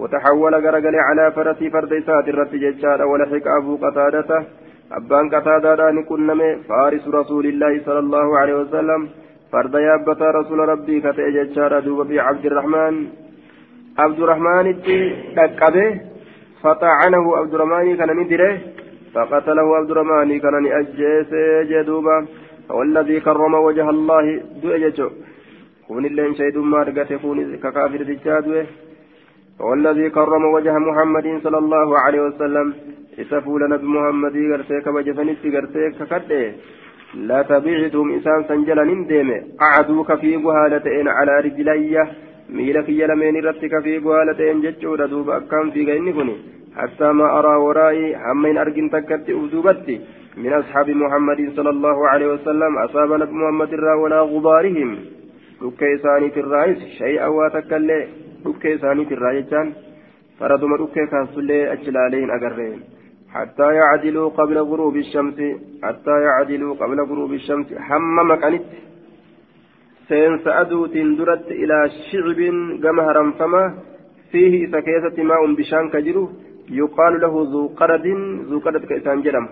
وتحول 0.00 0.54
غرغل 0.64 0.96
على 1.08 1.24
فرسي 1.36 1.70
فرد 1.70 1.92
إسا 1.92 2.20
ترت 2.26 2.52
ججال 2.54 3.00
ولحق 3.10 3.46
أبو 3.58 3.72
قتادة. 3.84 4.30
أبان 4.92 5.24
قتادة 5.34 5.90
نكنمي 5.90 6.50
فارس 6.68 7.04
رسول 7.08 7.44
الله 7.46 7.72
صلى 7.86 7.98
الله 7.98 8.38
عليه 8.38 8.54
وسلم. 8.62 9.00
فرد 9.52 9.74
يابتا 9.74 10.28
رسول 10.30 10.58
ربي 10.58 11.00
كتئ 11.00 11.26
ججال 11.36 11.72
دوب 11.84 12.10
عبد 12.12 12.44
الرحمن 12.46 13.23
عبد 13.98 14.20
الرحمن 14.20 14.72
دكبه 15.36 16.00
فطعنه 16.62 17.36
عبد 17.36 17.54
الرحمن 17.54 17.96
كان 17.96 18.10
ندره 18.20 18.58
فقتله 19.14 19.76
عبد 19.76 19.90
الرحمن 19.90 20.40
كان 20.40 20.66
أجيس 20.66 21.32
جدوبا 21.70 22.26
والذي 22.70 23.20
كرم 23.20 23.54
وجه 23.54 23.90
الله 23.90 24.42
دؤجته 24.62 25.10
كون 25.88 26.04
اللين 26.06 26.34
شيد 26.34 26.56
ما 26.58 26.82
رقته 26.82 27.16
كون 27.22 27.56
ككافر 27.56 28.00
تجادوه 28.04 28.66
والذي 29.60 30.10
كرم 30.10 30.44
وجه 30.44 30.78
محمد 30.78 31.26
صلى 31.44 31.58
الله 31.58 31.98
عليه 31.98 32.20
وسلم. 32.20 32.74
إسفول 33.22 33.70
نبي 33.70 33.86
محمد 33.86 34.36
غرتيك 34.50 34.86
وجفنت 34.86 35.42
غرتيك 35.54 35.94
ككده 36.10 36.52
لا 37.28 37.42
تبعتهم 37.42 38.08
إسان 38.16 38.44
سنجلا 38.48 38.84
ندم 38.84 39.30
أعدوك 39.62 40.14
في 40.14 40.36
بهالتين 40.36 41.08
على 41.08 41.32
رجلية. 41.46 42.04
Miila 42.48 42.82
kiyya 42.82 43.06
lameen 43.08 43.36
irratti 43.36 43.68
kafii 43.68 44.00
gohaala 44.00 44.34
ta'een 44.34 44.62
jechuudha. 44.62 45.08
Duuba 45.08 45.36
akkaan 45.36 45.72
fiiga 45.72 45.96
inni 46.00 46.12
kun 46.12 46.30
حتى 46.76 47.12
ما 47.12 47.38
أرى 47.38 47.54
ورائي 47.56 48.16
همين 48.16 48.58
أرجن 48.58 48.90
تكت 48.90 49.30
أبدوبتي 49.30 50.00
من 50.36 50.52
أصحاب 50.52 50.90
محمد 50.90 51.52
صلى 51.56 51.70
الله 51.70 52.08
عليه 52.08 52.28
وسلم 52.34 52.78
أصاب 52.78 53.12
نبي 53.12 53.32
محمد 53.32 53.72
الرا 53.72 53.94
ولا 53.94 54.20
غبارهم 54.20 54.90
دكي 55.62 55.98
ثاني 56.04 56.28
الرئيس 56.36 56.78
شيئا 56.98 57.26
واتكلي 57.26 58.00
دكي 58.44 58.78
ثاني 58.78 59.02
الرئيس 59.16 59.52
فردما 60.38 60.76
دكي 60.82 61.06
كاسولي 61.06 61.72
أجل 61.72 61.96
عليهم 61.96 62.30
أقرين 62.30 62.80
حتى 63.34 63.68
يعدلوا 63.80 64.28
قبل 64.28 64.58
غروب 64.58 64.96
الشمس 64.96 65.38
حتى 65.84 66.14
يعدلوا 66.26 66.74
قبل 66.74 66.98
غروب 67.10 67.32
الشمس 67.32 67.66
هم 67.88 68.30
مكانت 68.30 68.62
seensa 70.08 70.56
aduutiin 70.62 71.16
duratti 71.18 71.54
ilaa 71.64 71.88
shicbin 71.88 72.58
gama 72.84 73.02
haramfama 73.08 73.62
fiihi 74.32 74.64
isa 74.66 74.82
keessatti 74.88 75.28
maa'un 75.30 75.56
bishaan 75.60 75.90
ka 75.90 76.02
jiru 76.06 76.24
yuqaalu 76.80 77.20
lahu 77.24 77.46
zuuqaradin 77.52 78.20
zuuqarad 78.50 78.84
ka 78.88 79.00
isaan 79.00 79.22
jedhama 79.26 79.48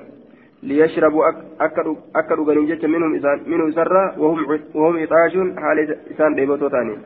liyashrabu 0.68 1.24
akka 1.24 2.36
dhuganiin 2.36 2.68
jecha 2.70 2.88
minhu 2.88 3.68
isarraa 3.72 4.06
wahum 4.22 4.98
ixaashuun 5.04 5.54
haala 5.64 5.86
isaan 6.14 6.36
dheebotoo 6.38 6.70
ta'anii 6.74 6.98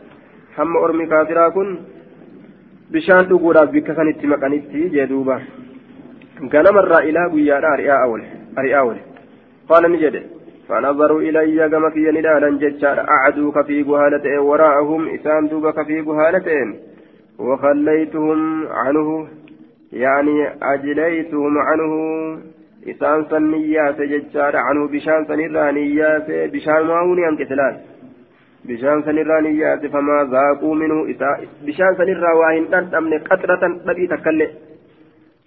hamma 0.56 0.84
ormi 0.86 1.06
kaafiraa 1.12 1.50
kun 1.56 1.70
bishaan 2.92 3.28
dhuguudhaaf 3.30 3.70
bikka 3.76 3.98
kan 3.98 4.12
itti 4.14 4.32
maqanitti 4.34 4.88
jee 4.94 5.08
duuba 5.12 5.40
ganamarraa 6.52 7.02
ilaa 7.10 7.28
guyyaadha 7.34 7.72
ari'aa 7.76 8.84
oole 8.86 9.02
qaala 9.68 9.88
ni 9.88 10.02
jedhe 10.04 10.22
فنظروا 10.68 11.20
إلي 11.20 11.68
كما 11.68 11.90
في 11.90 12.10
ندالا 12.16 12.50
ججار 12.62 12.98
أعدوك 13.08 13.66
في 13.66 13.82
جهالة 13.82 14.40
وراءهم 14.40 15.08
إسان 15.14 15.48
دوبك 15.48 15.86
في 15.86 16.02
جهالة 16.02 16.48
وخليتهم 17.38 18.66
عنه 18.66 19.28
يعني 19.92 20.48
أجليتهم 20.62 21.58
عنه. 21.58 21.92
إسان 22.88 23.24
سنيات 23.30 24.00
ججار 24.00 24.56
عنه 24.56 24.88
بشان 24.88 25.24
سنرانيات 25.28 26.26
بشان 26.52 26.82
ماوني 26.86 27.28
أنكتلان 27.28 27.76
بشان 28.64 29.02
سنرانيات 29.02 29.86
فما 29.86 30.18
ذاقوا 30.32 30.74
منه. 30.74 30.98
بشان 31.66 31.94
سنرا 31.98 32.32
واهن 32.40 32.94
أمن 32.94 33.18
قطرة 33.18 33.62
نبي 33.86 34.06
تكلي 34.06 34.48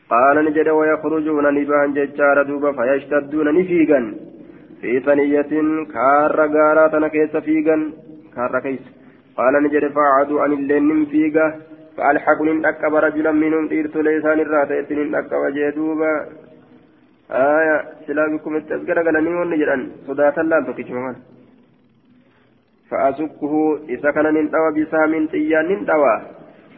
قال 0.10 0.46
نجد 0.46 0.70
ويخرجون 0.70 1.46
نبان 1.58 1.94
ججار 1.94 2.44
دوبا 2.44 2.72
فيشتدون 2.72 3.48
نفيقا. 3.60 4.00
في 4.82 5.00
ثنية 5.00 5.52
كار 5.94 6.38
غاراتنا 6.56 7.08
كيس 7.08 7.36
فيغا 7.46 7.78
كار 8.36 8.60
كيس 8.60 8.84
قال 9.38 9.54
نجد 9.64 9.84
فعادوا 9.96 10.42
عن 10.42 10.52
اللين 10.54 11.06
فيغا 11.06 11.48
فألحقني 11.98 12.70
أكب 12.70 12.94
رجلا 12.96 13.32
منهم 13.32 13.66
إرت 13.78 13.96
ليسان 14.06 14.40
الرات 14.40 14.72
إن 14.92 15.16
أكب 15.16 15.44
جدوبا 15.56 16.14
آية 17.32 17.76
سلا 18.08 18.24
بكم 18.34 18.56
التذكرة 18.56 19.02
قالني 19.06 19.34
ونجران 19.40 19.82
صداة 20.08 20.36
الله 20.44 20.60
تكتشفون 20.68 21.16
فأسكه 22.90 23.54
إذا 23.90 24.12
كان 24.12 24.28
ننتوى 24.34 24.70
بسام 24.76 25.28
تيان 25.28 25.66
ننتوى 25.70 26.16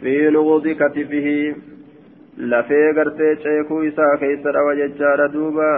في 0.01 0.29
نغض 0.35 0.67
كتفه 0.81 1.27
لفي 2.37 2.81
قرتي 2.97 3.29
شيكو 3.43 3.75
إسا 3.87 4.07
كيس 4.19 4.45
روى 4.45 4.73
ججار 4.79 5.27
دوبا 5.33 5.71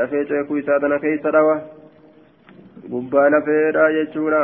lafee 0.00 0.24
ceekuu 0.24 0.56
isaa 0.62 0.80
tana 0.80 0.98
keeysa 0.98 1.30
dhawa 1.36 1.60
gubbaa 2.90 3.28
lafeedha 3.30 3.92
jechuudha 3.92 4.42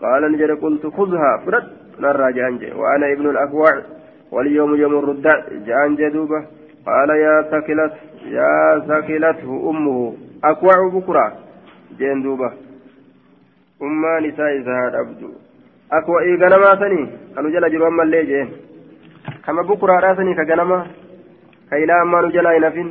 qaala 0.00 0.28
ni 0.28 0.38
jedhe 0.42 0.56
qultu 0.64 0.90
khuzhaa 0.98 1.38
fudhadh 1.44 1.66
narraa 2.04 2.32
jehan 2.32 2.58
jedhe 2.60 2.74
وأنا 2.80 3.12
ابن 3.12 3.30
الأكوع 3.30 3.82
واليوم 4.30 4.74
يوم 4.74 4.98
الردع 4.98 5.36
جان 5.66 5.96
جدوبة 5.96 6.40
قال 6.86 7.10
يا 7.10 7.42
ثكلت 7.52 7.92
يا 8.38 8.78
ثكلته 8.88 9.70
أمه 9.70 10.14
أكوع 10.44 10.88
بكرة 10.94 11.32
جين 11.98 12.22
دوبة 12.22 12.52
أما 13.82 14.20
نساء 14.20 14.52
زهاد 14.66 14.94
أبدو 14.94 15.30
أكوع 15.92 16.22
إيغانما 16.22 16.70
سني 16.80 17.02
أنو 17.38 17.48
جل 17.48 17.70
جروان 17.72 17.92
مالي 17.92 18.24
جين 18.30 18.48
كما 19.46 19.62
بكرة 19.62 19.94
راسني 20.04 20.34
كغنما 20.34 20.86
كيلا 21.70 22.02
أما 22.02 22.18
نجلا 22.22 22.52
ينفين 22.52 22.88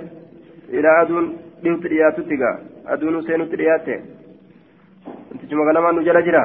إلى 0.70 1.02
أدون 1.02 1.26
dhihutti 1.63 1.89
dhiyaatutti 1.95 2.41
gaa 2.43 2.57
aduun 2.95 3.23
seenutti 3.29 3.63
dhiyaatte 3.63 4.03
wantichuma 5.31 5.69
ganamaan 5.71 5.97
nu 5.97 6.09
jala 6.11 6.23
jira? 6.23 6.45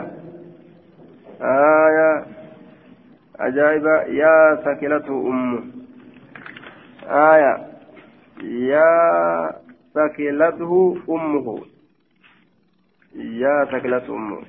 أجائب 3.39 3.85
يا 4.07 4.55
ثكلته 4.65 5.27
أمه 5.27 5.63
آية 7.07 7.67
يا 8.43 9.51
ثكلته 9.93 10.97
أمه 11.09 11.59
يا 13.15 13.65
ثكلته 13.65 14.15
أمه 14.15 14.41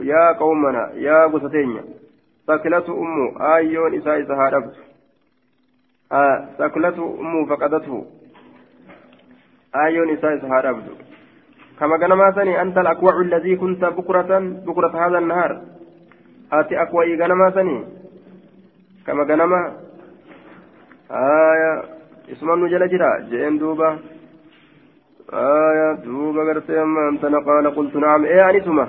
يا 0.00 0.32
قومنا 0.32 0.92
يا 0.94 1.26
قصتين 1.26 1.80
ثكلته 2.46 2.92
أمه 2.98 3.54
آيون 3.56 3.94
إساء 3.94 4.22
إساء 4.22 4.72
آه 6.12 6.48
ثكلته 6.58 7.20
أمه 7.20 7.46
فقدته 7.46 8.06
آيون 9.84 10.10
إساء 10.10 10.36
إساء 10.36 10.72
كما 11.80 11.96
قال 11.96 12.34
سني 12.34 12.62
أنت 12.62 12.78
الأكوع 12.78 13.20
الذي 13.20 13.56
كنت 13.56 13.84
بكرة 13.84 14.38
بكرة 14.38 15.06
هذا 15.06 15.18
النهار 15.18 15.60
آتي 16.52 16.82
أكوعي 16.82 17.22
قال 17.22 17.52
سني 17.54 17.84
كما 19.06 19.22
قال 19.28 19.40
آية 21.10 21.82
اسم 22.32 22.64
نجل 22.64 22.88
جرا 22.88 23.10
جئن 23.30 23.58
دوبا 23.58 23.98
آية 25.32 25.92
دوبا 26.04 26.42
قرتي 26.48 26.82
أنت 26.82 27.24
قال 27.24 27.74
قلت 27.76 27.96
نعم 27.96 28.24
إيه 28.24 28.50
أنسمه 28.50 28.88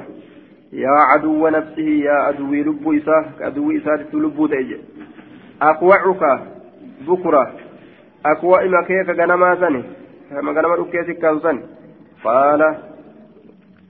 يا 0.73 0.89
عدو 1.09 1.47
نفسه 1.47 1.89
يا 2.07 2.11
عدوي 2.11 2.63
لب 2.63 2.93
إساه 2.93 3.25
عدوي 3.41 3.77
إساه 3.77 4.05
لب 4.13 4.49
تيجي 4.51 4.77
أقوعك 5.61 6.39
بكرة 7.07 7.53
أقوى 8.25 8.65
إما 8.65 8.81
كيف 8.81 9.09
غنما 9.09 9.55
سني 9.55 9.83
كما 10.29 10.51
غنما 10.51 10.75
ركيسي 10.75 11.13
كان 11.13 11.37
قال 12.23 12.61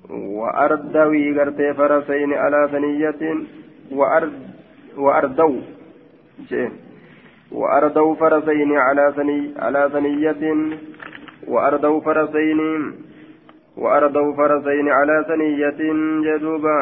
وأردوي 0.09 1.39
قرتي 1.39 1.73
فرسين 1.73 2.33
على 2.33 2.61
ثنية 2.71 3.21
وأرد 3.91 4.33
وأردو 4.97 5.53
جين 6.49 6.71
وأردوا 7.51 8.15
فرسين 8.15 8.71
على 8.77 9.13
ثني 9.17 9.39
على 9.65 9.89
ثنية 9.93 10.43
وأردوا 11.47 11.99
فرسين 12.01 12.59
وأردوا 13.77 14.33
فرسين 14.39 14.87
على 14.89 15.25
ثنية 15.29 15.81
جدوبا 16.25 16.79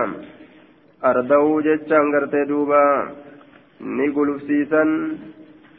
أردوا 1.05 1.61
جتشان 1.61 2.05
قرتي 2.15 2.43
دوبا 2.45 2.85
نقول 3.81 4.41
سيسا 4.47 4.83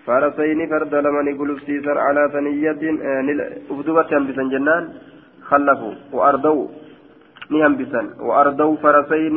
فرسين 0.06 0.60
فرد 0.70 0.94
لما 0.94 1.22
نقول 1.22 1.50
سيسا 1.66 1.94
على 2.06 2.22
ثنية 2.34 2.82
أفدوبة 3.70 4.10
بسا 4.26 4.44
جنان 4.52 4.84
خلفوا 5.48 5.94
وأردوا 6.16 6.66
نهم 7.50 7.72
بسا 7.78 8.02
وأردوا 8.28 8.76
فرسين 8.82 9.36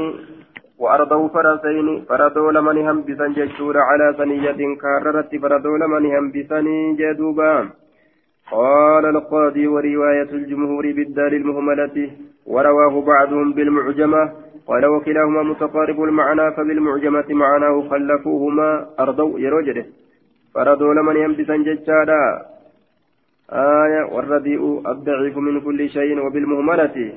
وأردوا 0.84 1.28
فرسين 1.36 1.88
فردوا 2.10 2.52
لمن 2.52 2.78
هم 2.88 2.98
بسن 3.08 3.32
ججور 3.38 3.76
على 3.90 4.08
ثنية 4.20 4.60
كاررت 4.84 5.32
فردوا 5.44 5.78
لمن 5.82 6.06
هم 6.14 6.26
بسن 6.36 6.68
جدوبا. 7.00 7.54
قال 8.52 9.06
القاضي 9.06 9.68
ورواية 9.68 10.32
الجمهور 10.40 10.86
بالدال 10.98 11.34
المهملة 11.42 11.98
ورواه 12.54 13.02
بعضهم 13.02 13.54
بالمعجمة 13.54 14.32
قال 14.68 14.86
وكلاهما 14.86 15.44
متقارب 15.44 16.04
المعنى 16.04 16.46
فبالمعجمة 16.56 17.26
معناه 17.30 17.76
خلفوهما 17.90 18.70
أرضوا 19.00 19.40
يروجده. 19.40 19.86
فردوا 20.54 20.94
لمن 20.94 21.16
ينبسا 21.16 21.56
ججالا 21.58 22.46
آية 23.52 24.02
والرديء 24.14 24.92
الضعيف 24.92 25.38
من 25.38 25.62
كل 25.62 25.90
شيء 25.90 26.20
وبالمهملة 26.20 27.14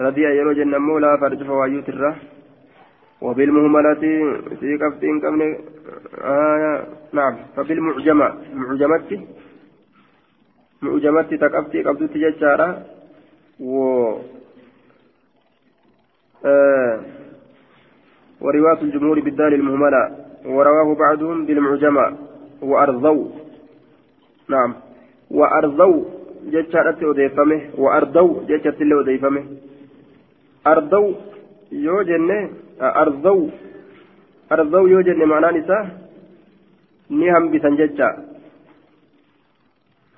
رديء 0.00 0.28
يروج 0.28 0.58
النمولة 0.58 1.16
فرج 1.16 1.42
فوايوت 1.44 1.88
الره 1.88 2.16
وبالمهملة 3.20 4.02
في 4.60 4.78
كفتين 4.78 5.20
كمن 5.20 5.54
آية 6.18 6.84
نعم 7.12 7.34
فبالمعجمة 7.56 8.28
معجمة 8.54 9.26
mu'jamatti. 10.84 11.38
Taqabtii 11.38 11.82
qabdutti 11.82 12.18
jechaadha. 12.20 12.66
Wo 13.58 14.20
ورواية 18.40 18.80
الجمهور 18.82 19.20
بالدال 19.20 19.54
المهملة 19.54 20.23
ورواه 20.44 20.94
بعضهم 20.94 21.46
بالمعجمة. 21.46 22.16
وأرضوا 22.62 23.28
نعم. 24.48 24.74
وأرضوا 25.30 26.04
جتشارت 26.52 27.02
أديفمه 27.02 27.60
وأرضوا 27.78 28.42
جتشت 28.48 28.80
اللي 28.80 29.00
أديفمه 29.00 29.44
أرضوا 30.66 31.14
يوجن 31.72 32.50
أرضوا 32.80 33.48
أرضوا 34.52 34.88
يوجن 34.88 35.24
معناه 35.24 35.50
نساء. 35.50 35.84
نهم 37.10 37.44
بسنجتشا 37.52 38.08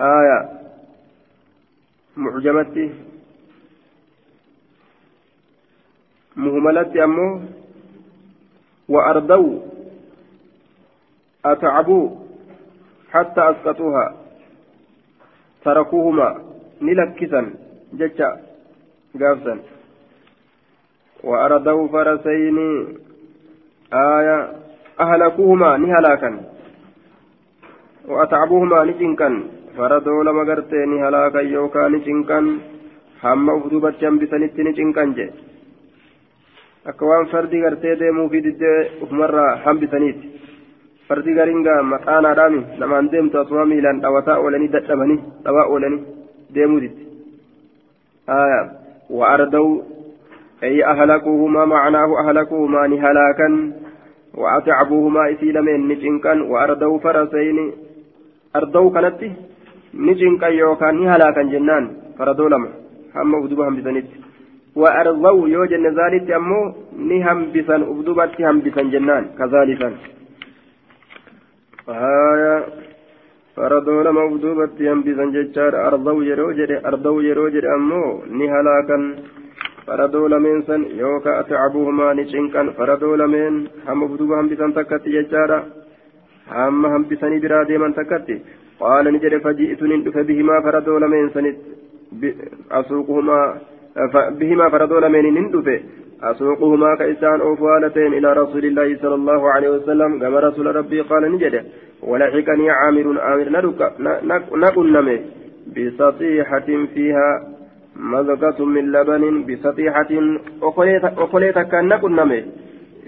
آية. 0.00 0.38
معجمتي. 2.16 2.86
مهملتي 6.36 7.04
أمو. 7.04 7.40
وأردوا 8.88 9.75
أتعبوا 11.45 12.09
حتى 13.11 13.41
أسقطوها 13.51 14.17
تركوهما 15.65 16.29
نلكسا 16.81 17.41
ججا 17.93 18.29
قافسا 19.21 19.59
وأردوا 21.23 21.87
فرسين 21.87 22.57
آية 23.93 24.37
أهلكوهما 24.99 25.77
نهلاكا 25.77 26.31
وأتعبوهما 28.07 28.83
نجنكا 28.83 29.29
faradoo 29.77 30.23
lama 30.23 30.43
gartee 30.45 30.85
ni 30.85 30.99
halaakan 30.99 31.51
yookaan 31.51 31.91
ni 31.91 31.99
cinqan 32.05 32.47
hamma 33.23 33.53
uf 33.57 33.69
dubatti 33.71 34.05
hambisanitti 34.05 34.63
ni 34.63 34.73
cinqan 34.79 35.13
jee 35.17 35.29
akka 36.91 37.05
waan 37.09 37.29
fardi 37.31 37.61
gartee 37.63 37.95
deemuu 38.01 38.27
fi 38.33 38.41
diddee 38.47 38.79
ufumarraa 39.03 39.51
hambisaniiti 39.65 40.27
fardi 41.08 41.34
garingaa 41.38 41.80
maqaanaadhaami 41.94 42.62
namaan 42.82 43.10
deemtu 43.12 43.38
asuma 43.42 43.64
miilaan 43.72 44.00
dhawataa 44.04 44.38
oolanii 44.44 44.72
dadhabanii 44.76 45.20
dhawaa 45.44 45.66
oolanii 45.74 46.06
deemuutitti 46.54 47.06
وأردوا 49.10 49.82
أي 50.62 50.84
أهلكوهما 50.84 51.64
معناه 51.64 52.08
أهلكوهما 52.20 52.86
نهلاكا 52.86 53.72
وأتعبوهما 54.34 55.32
إسيلمين 55.32 55.88
نجنكا 55.88 56.42
وأردوا 56.42 56.98
فرسين 56.98 57.58
أردوا 58.56 58.90
كانت 58.90 59.20
yookaan 60.60 60.96
ni 60.98 61.06
halaakan 61.06 61.50
jennaan 61.50 61.84
faradoo 62.18 62.48
lama 62.48 62.68
hamma 63.14 63.38
ufduba 63.38 63.64
hambisanitti 63.64 64.26
وأرضوا 64.76 65.48
يوجد 65.48 65.84
ذلك 66.00 66.30
أمو 66.30 66.60
نهم 67.10 67.38
بسن 67.54 67.82
أبدبت 67.82 68.40
هم 68.40 68.56
بسن 68.60 68.86
جنان 68.90 69.24
كذلك 69.38 69.82
آية 71.88 72.64
فردوا 73.56 74.02
لما 74.02 74.24
أبدبت 74.24 74.82
هم 74.82 75.00
بسن 75.02 75.30
ججار 75.32 75.86
أرضوا 75.86 76.24
يروجد 76.24 76.70
أرضوا 76.86 77.22
يروجد 77.22 77.64
أمو 77.64 78.22
نهلاكا 78.38 78.98
فردوا 79.86 80.28
لمن 80.28 80.62
سن 80.62 80.82
يوكا 81.02 81.40
أتعبوهما 81.40 82.12
نشنكا 82.12 82.62
فردوا 82.76 83.16
لمن 83.16 83.66
هم 83.88 84.02
أبدبا 84.04 84.40
هم 84.40 84.48
بسن 84.48 84.74
تكتي 84.74 85.10
ججارا 85.16 85.58
هم 86.52 86.86
هم 86.86 87.02
بسن 87.10 87.32
برادي 87.40 87.78
من 87.78 87.94
تكتي. 87.94 88.36
قال 88.80 89.04
نجد 89.14 89.34
فجئت 89.44 89.82
ندف 89.82 90.16
بهما 90.28 90.60
فردوا 90.60 90.98
لمن 91.02 91.30
سنت 91.34 91.56
أسوقهما 92.72 93.40
بهما 94.40 94.68
فردوا 94.68 95.00
لمن 95.00 95.24
ندف 95.38 95.66
أسوقهما 96.22 96.96
كإسان 96.96 97.40
أوفالتين 97.40 98.14
إلى 98.14 98.32
رسول 98.32 98.64
الله 98.64 98.96
صلى 99.02 99.14
الله 99.14 99.50
عليه 99.50 99.70
وسلم 99.70 100.18
كما 100.18 100.40
رسول 100.40 100.76
ربي 100.76 101.00
قال 101.00 101.32
نجد 101.32 101.64
ولحقني 102.02 102.70
عامر 102.70 103.20
عامر 103.20 103.48
نقل 104.56 104.92
نمي 104.92 105.20
بسطيحة 105.76 106.68
فيها 106.94 107.28
مذقة 107.96 108.64
من 108.64 108.92
لبن 108.92 109.46
بسطيحة 109.46 110.10
أقليت 111.18 111.58
كان 111.58 111.88
نقل 111.88 112.12
نمي 112.12 112.44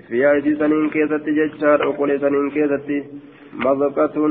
فيها 0.09 0.41
سنين 0.41 0.91
كيست 0.91 1.25
ججار 1.39 1.89
أقليت 1.91 2.21
سنين 2.21 2.51
كيست 2.51 2.89
مذقة 3.55 4.27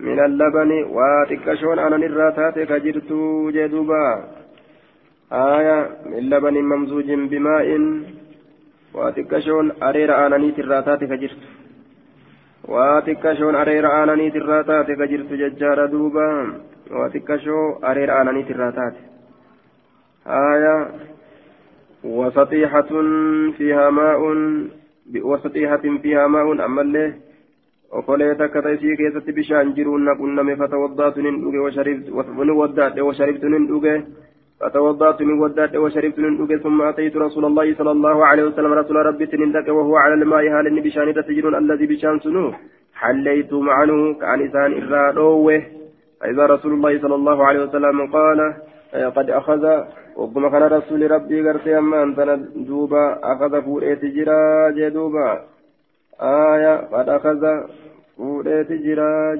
من 0.00 0.18
اللبن 0.24 0.70
واتكشون 0.96 1.78
أنا 1.78 1.96
نراتات 1.96 2.58
كجرت 2.58 3.12
جدوبا. 3.54 4.24
آية 5.32 5.88
من 6.06 6.30
لبن 6.30 6.54
ممزوج 6.54 7.12
بماء 7.12 7.68
واتكشون 8.94 9.82
أرير 9.82 10.26
أنا 10.26 10.36
نيتراتات 10.36 11.04
كجرت 11.04 11.42
واتكشون 12.68 13.54
أرير 13.54 14.02
أنا 14.02 14.14
نيتراتات 14.14 14.86
كجرت 14.86 15.32
ججار 15.32 15.86
دوبا 15.86 16.54
واتكشو 16.90 17.72
أرير 17.84 18.20
أنا 18.20 18.32
نيتراتات 18.32 18.94
آية 20.26 20.90
وسطيحة 22.04 22.90
فيها 23.58 23.90
ماء 23.90 24.20
بوسطيحة 25.06 25.84
فيها 26.02 26.26
ماء 26.26 26.64
أما 26.64 26.82
اللي 26.82 27.14
okolee 27.92 28.34
takka 28.40 28.62
ta'isii 28.64 28.96
keessatti 28.96 29.32
bishaan 29.36 29.74
jiruun 29.76 30.04
naqunname 30.08 30.56
fatawaddaatu 30.56 31.22
nin 31.22 31.40
dhuge 31.42 31.60
washaribtu 33.04 33.48
nin 33.52 33.66
فتوضأت 34.62 35.22
من 35.22 35.36
ودات 35.42 35.74
وشربت 35.76 36.18
من 36.18 36.36
دوك 36.38 36.52
ثم 36.62 36.82
أتيت 36.82 37.16
رسول 37.16 37.44
الله 37.44 37.74
صلى 37.74 37.90
الله 37.90 38.26
عليه 38.26 38.44
وسلم. 38.44 38.72
رسول 38.72 38.96
ربي 38.96 39.26
تنندك 39.26 39.68
وهو 39.68 39.96
على 39.96 40.14
الماء 40.14 40.44
هال 40.54 40.80
بشأن 40.80 41.14
تسجل 41.14 41.54
الذي 41.54 41.86
بشأن 41.86 42.18
سنو؟ 42.24 42.52
حليت 42.94 43.52
معه 43.52 43.90
كأن 44.20 44.40
إنسان 44.40 44.70
إرادوه 44.82 45.62
فإذا 46.20 46.46
رسول 46.46 46.72
الله 46.72 46.92
صلى 47.02 47.14
الله 47.14 47.38
عليه 47.46 47.60
وسلم 47.64 47.96
قال 48.06 48.40
قد 49.16 49.30
أخذ 49.30 49.64
وقم 50.16 50.48
كان 50.52 50.62
رسول 50.62 51.10
ربي 51.10 51.48
قرتي 51.48 51.78
أما 51.78 52.02
أنت 52.02 52.18
دوبا 52.68 53.04
أخذ 53.32 53.52
فوريت 53.62 54.02
جرا 54.04 54.70
جدوبا. 54.78 55.28
آية 56.20 56.74
قد 56.94 57.08
أخذ 57.08 57.42
فوريت 58.16 58.70
جرا 58.72 59.34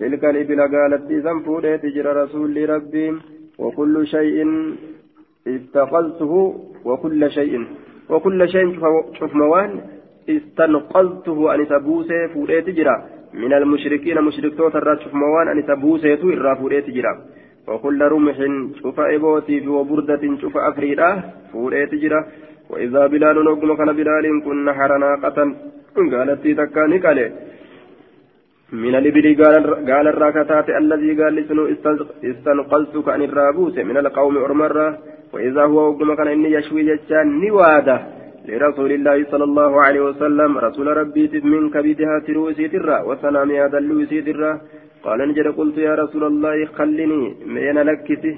تلك 0.00 0.24
الإبل 0.24 0.60
قالت 0.74 1.10
إذا 1.10 1.32
فوريت 1.46 1.86
جرا 1.86 2.12
رسول 2.22 2.70
ربي 2.70 3.06
وكل 3.58 4.06
شيء 4.06 4.46
استقلته 5.46 6.32
وكل 6.84 7.30
شيء 7.30 7.64
وكل 8.10 8.48
شيء 8.48 8.78
شوف 9.18 9.34
موان 9.34 9.80
استنقلته 10.28 11.54
أن 11.54 11.68
تبوسه 11.68 12.26
فوريت 12.34 12.68
جرا. 12.70 12.96
من 13.34 13.52
المشركين 13.52 14.22
مشرك 14.22 14.54
توتر 14.56 14.96
شوف 15.02 15.14
موان 15.14 15.48
أن 15.48 15.66
تبوسه 15.66 16.14
تو 16.14 16.54
فوريت 16.60 16.90
جرا. 16.90 17.12
وكل 17.68 18.00
رمح 18.02 18.36
شوف 18.82 19.00
إبوتي 19.00 19.68
وبردة 19.68 20.22
شوف 20.40 20.56
أفريدا 20.56 21.08
فوريت 21.52 21.94
جرا. 21.94 22.20
وإذا 22.70 23.06
بلال 23.06 23.44
نقم 23.44 23.74
كان 23.76 23.92
بلال 23.92 24.42
كن 24.44 24.72
حرنا 24.72 25.10
قتل 25.22 25.54
قالت 25.96 26.44
تكاني 26.60 26.98
قال 26.98 27.18
من 28.72 28.94
الإبل 28.94 29.26
قال 29.92 30.08
الراكتات 30.08 30.68
الذي 30.70 31.22
قال 31.22 31.34
لسنو 31.34 31.66
استنقلتك 32.24 33.08
عن 33.08 33.22
الرابوس 33.22 33.78
من 33.78 33.96
القوم 33.96 34.36
أرمرة 34.36 34.98
وإذا 35.32 35.62
هو 35.62 35.78
وقم 35.88 36.14
كان 36.14 36.28
إني 36.28 36.52
يشوي 36.52 36.82
جتان 36.82 37.40
نوادة 37.40 37.96
لرسول 38.48 38.92
الله 38.92 39.16
صلى 39.30 39.44
الله 39.44 39.72
عليه 39.82 40.00
وسلم. 40.00 40.58
رسول 40.58 40.86
ربي 40.96 41.40
من 41.44 41.70
كبدها 41.70 42.18
تروسي 42.26 42.68
ترى 42.68 42.98
وسلام 43.08 43.50
هذا 43.50 43.78
اللوسي 43.78 44.22
ترى 44.22 44.50
قال 45.04 45.18
نجد 45.28 45.46
قلت 45.58 45.78
يا 45.78 45.94
رسول 45.94 46.24
الله 46.24 46.56
خلني 46.78 47.22
من 47.54 47.76
لكتي؟ 47.88 48.32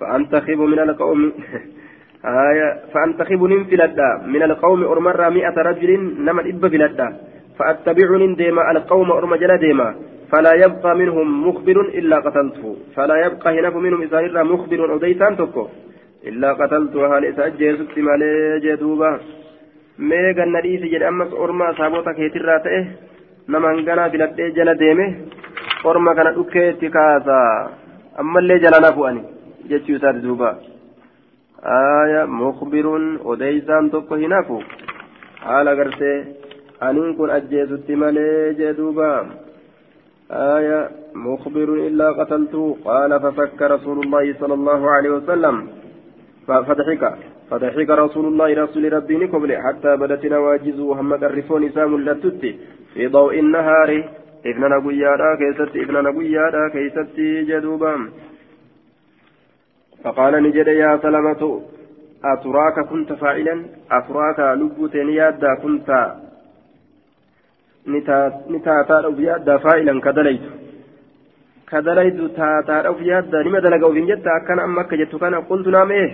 فأنتخب 0.00 0.60
من 0.72 0.78
القوم 0.78 1.20
آية 2.48 2.68
فأنتخب 2.92 3.40
ننفلدا 3.52 4.10
من 4.34 4.42
القوم 4.42 4.80
أرمرة 4.84 5.28
مئة 5.28 5.56
رجل 5.68 5.90
نما 6.26 6.42
إب 6.50 6.62
فلدا. 6.72 7.08
فأتبعني 7.58 8.34
ديما 8.34 8.70
القوم 8.70 9.10
أرم 9.12 9.34
جل 9.34 9.58
ديما. 9.58 9.94
فلا 10.32 10.52
يبقى 10.64 10.96
منهم 10.96 11.48
مخبر 11.48 11.80
إلا 11.80 12.16
قتلته. 12.16 12.76
فلا 12.96 13.16
يبقى 13.26 13.60
هنا 13.60 13.70
منهم 13.70 14.02
إذا 14.02 14.42
مخبر 14.42 14.92
أوديتان 14.92 15.36
تكو 15.36 15.68
إلا 16.28 16.52
قتلته 16.52 17.00
هل 17.18 17.24
إسأجي 17.24 17.76
ست 17.76 17.98
مالي 17.98 18.60
جدوبا 18.64 19.10
ميغا 19.98 20.44
نديسي 20.44 20.88
جد 20.92 21.02
أمس 21.02 21.32
أرما 21.32 21.66
سابوتا 21.78 22.12
كيترا 22.12 22.58
تئه 22.64 22.84
نمان 23.48 23.76
غنا 23.86 24.08
بلدي 24.12 24.50
جل 24.56 24.70
ديمه. 24.74 25.08
أرما 25.86 26.14
كان 26.14 26.26
أكيتي 26.26 26.88
كاسا 26.88 27.40
أما 28.20 28.38
اللي 28.38 28.58
جل 28.58 28.74
نفواني 28.84 29.22
جتشو 29.68 29.98
ساد 29.98 30.22
دوبا. 30.22 30.50
آية 31.64 32.24
مخبر 32.24 32.86
أوديتان 33.24 33.90
تكو 33.90 34.14
هنافو 34.14 34.58
حال 35.44 35.68
غرسي 35.68 36.12
أنين 36.82 37.14
كن 37.14 37.30
أجيزت 37.30 37.90
مالي 37.90 38.54
جدوبا 38.58 39.26
آية 40.30 40.90
مخبر 41.14 41.68
إلا 41.88 42.08
قتلته 42.12 42.76
قال 42.84 43.20
ففك 43.20 43.62
رسول 43.62 43.98
الله 44.04 44.34
صلى 44.40 44.54
الله 44.54 44.90
عليه 44.90 45.10
وسلم 45.10 45.68
فضحك 46.46 47.14
فضحك 47.50 47.90
رسول 47.90 48.26
الله 48.26 48.64
رسول 48.64 48.92
ربي 48.92 49.26
قبل 49.26 49.56
حتى 49.56 49.96
بدت 49.96 50.26
نواجزه 50.26 50.94
محمد 50.94 51.24
الرفون 51.24 51.70
سام 51.70 52.00
لتت 52.00 52.42
في 52.94 53.06
ضوء 53.06 53.38
النهار 53.38 53.90
ابن 54.46 54.62
نبيادا 54.76 55.30
كيست 55.40 55.76
ابن 55.76 55.94
نبيادا 56.08 56.68
كيست 56.68 57.16
جدوبا 57.50 57.94
فقال 60.04 60.42
نجد 60.42 60.66
يا 60.66 60.98
سلمة 61.02 61.42
أتراك 62.24 62.76
كنت 62.90 63.12
فاعلا 63.12 63.64
أتراك 63.90 64.38
لبوت 64.58 64.94
يادا 64.94 65.54
كنت 65.62 65.88
ni 67.86 68.00
taataadhaaf 68.66 69.18
yaaddaa 69.28 69.58
faa'ilan 69.58 70.00
ka 70.00 70.12
dalaytu 70.12 70.50
ka 71.70 71.82
dalaytu 71.82 72.28
taataadhaaf 72.40 73.00
yaaddaa 73.10 73.42
nima 73.42 73.60
dalaga 73.60 73.86
ofiin 73.86 74.06
jetta 74.06 74.34
akkana 74.38 74.62
amma 74.68 74.80
akka 74.84 74.96
jettu 74.96 75.18
kana 75.18 75.42
qultu 75.50 75.70
naamee 75.76 76.06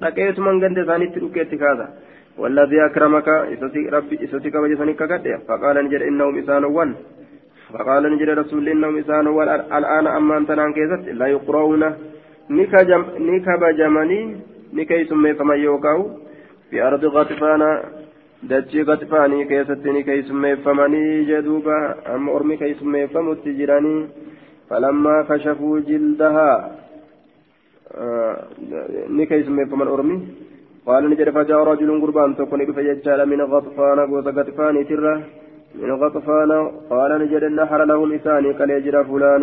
dhaqeetuman 0.00 0.60
ganda 0.60 0.82
isaaniitti 0.86 1.20
dhukeetti 1.20 1.58
kaasa 1.64 1.86
والذي 2.38 2.86
أكرمك 2.86 3.28
ربي 3.96 4.24
إسوتي 4.24 4.50
كما 4.50 4.68
جسني 4.68 4.92
كقد 4.92 5.40
فقال 5.48 5.76
نجد 5.84 6.02
إنهم 6.02 6.38
إسانوان 6.38 6.94
فقال 7.72 8.02
نجد 8.12 8.28
رسول 8.28 8.68
إنهم 8.68 8.98
إسانوان 8.98 9.48
الآن 9.78 10.06
أما 10.06 10.36
أنت 10.36 10.50
نان 10.50 10.72
كيست 10.72 11.08
لا 11.20 11.26
يقرؤون 11.26 11.82
نكب 13.30 13.62
جمني 13.78 14.20
نكي 14.72 15.04
سمي 15.04 15.34
فما 15.34 15.54
يوكاو 15.54 16.00
في 16.70 16.82
أرض 16.82 17.04
غطفانا 17.04 17.70
dachii 18.42 18.84
qaxfaanii 18.84 19.44
keessatti 19.52 19.92
ni 19.92 20.02
keeysummeeffamanii 20.04 21.24
jedhuuba 21.30 21.76
amma 22.14 22.32
ormi 22.32 22.56
keeysummeeffamutti 22.62 23.54
jiranii 23.60 24.08
falammaa 24.68 25.22
kashafuu 25.24 25.80
jildahaa. 25.80 26.58
Ni 29.08 29.26
keeysummeeffaman 29.26 29.88
ormi? 29.88 30.18
قال 30.86 31.10
نجد 31.10 31.28
فجاء 31.30 31.60
رجل 31.70 31.90
قربان 32.02 32.36
تكون 32.36 32.60
بفججال 32.68 33.20
من 33.32 33.40
غطفان 33.52 33.98
قوس 34.10 34.26
غطفان 34.38 34.76
ترى 34.88 35.14
من 35.82 35.90
غطفان 36.02 36.50
قال 36.90 37.10
نجد 37.22 37.42
النحر 37.50 37.80
لهم 37.90 38.12
إساني 38.12 38.50
كاليجرى 38.58 39.00
فلان 39.10 39.42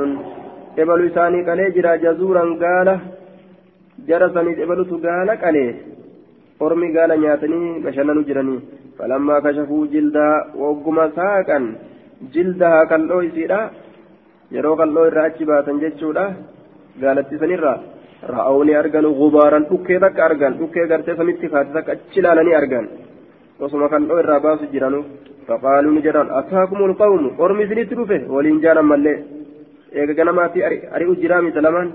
إبل 0.81 0.99
إساني 1.07 1.39
كاليجرى 1.47 1.91
جزورا 2.03 2.43
قال 2.63 2.87
جرسني 4.07 4.51
إبل 4.63 4.79
قال 5.05 5.29
كاليه 5.41 5.73
أرمي 6.61 6.87
قال 6.97 7.11
نياتني 7.21 7.61
بشنن 7.83 8.19
جرني 8.27 8.57
فلما 8.97 9.35
كشفوا 9.45 9.83
جلدها 9.93 10.33
وقما 10.61 11.05
ساقا 11.17 11.59
جلدها 12.33 12.79
كاللو 12.89 13.19
يسيرا 13.27 13.61
yeroo 14.55 14.75
qal'oo 14.79 15.05
irraa 15.09 15.25
achi 15.29 15.43
baatan 15.49 15.77
jechuudha 15.83 16.25
gaalatti 17.01 17.35
sanirraa 17.41 17.77
ra'awni 18.33 18.73
argan 18.81 19.05
gubaaran 19.19 19.63
dhukkee 19.69 19.99
takka 20.03 20.21
argan 20.27 20.53
dhukkee 20.59 20.85
gartee 20.91 21.15
samitti 21.19 21.47
kaate 21.53 21.71
takka 21.77 21.91
achi 21.95 22.19
ilaalanii 22.21 22.55
argan 22.61 22.85
osuma 23.65 23.87
qal'oo 23.93 24.19
irraa 24.23 24.39
baasu 24.45 24.65
jiranu 24.73 24.99
faqaaluu 25.47 25.93
ni 25.95 26.01
jedhan 26.07 26.27
ataakumul 26.39 26.93
qawmu 27.01 27.29
ormi 27.43 27.63
isinitti 27.65 27.97
dhufe 27.99 28.17
waliin 28.35 28.59
jaalan 28.65 28.87
mallee 28.91 29.17
eega 29.99 30.13
ganamaatti 30.19 30.59
ari'u 30.95 31.13
jiraa 31.23 31.41
mita 31.47 31.65
lamaan 31.67 31.89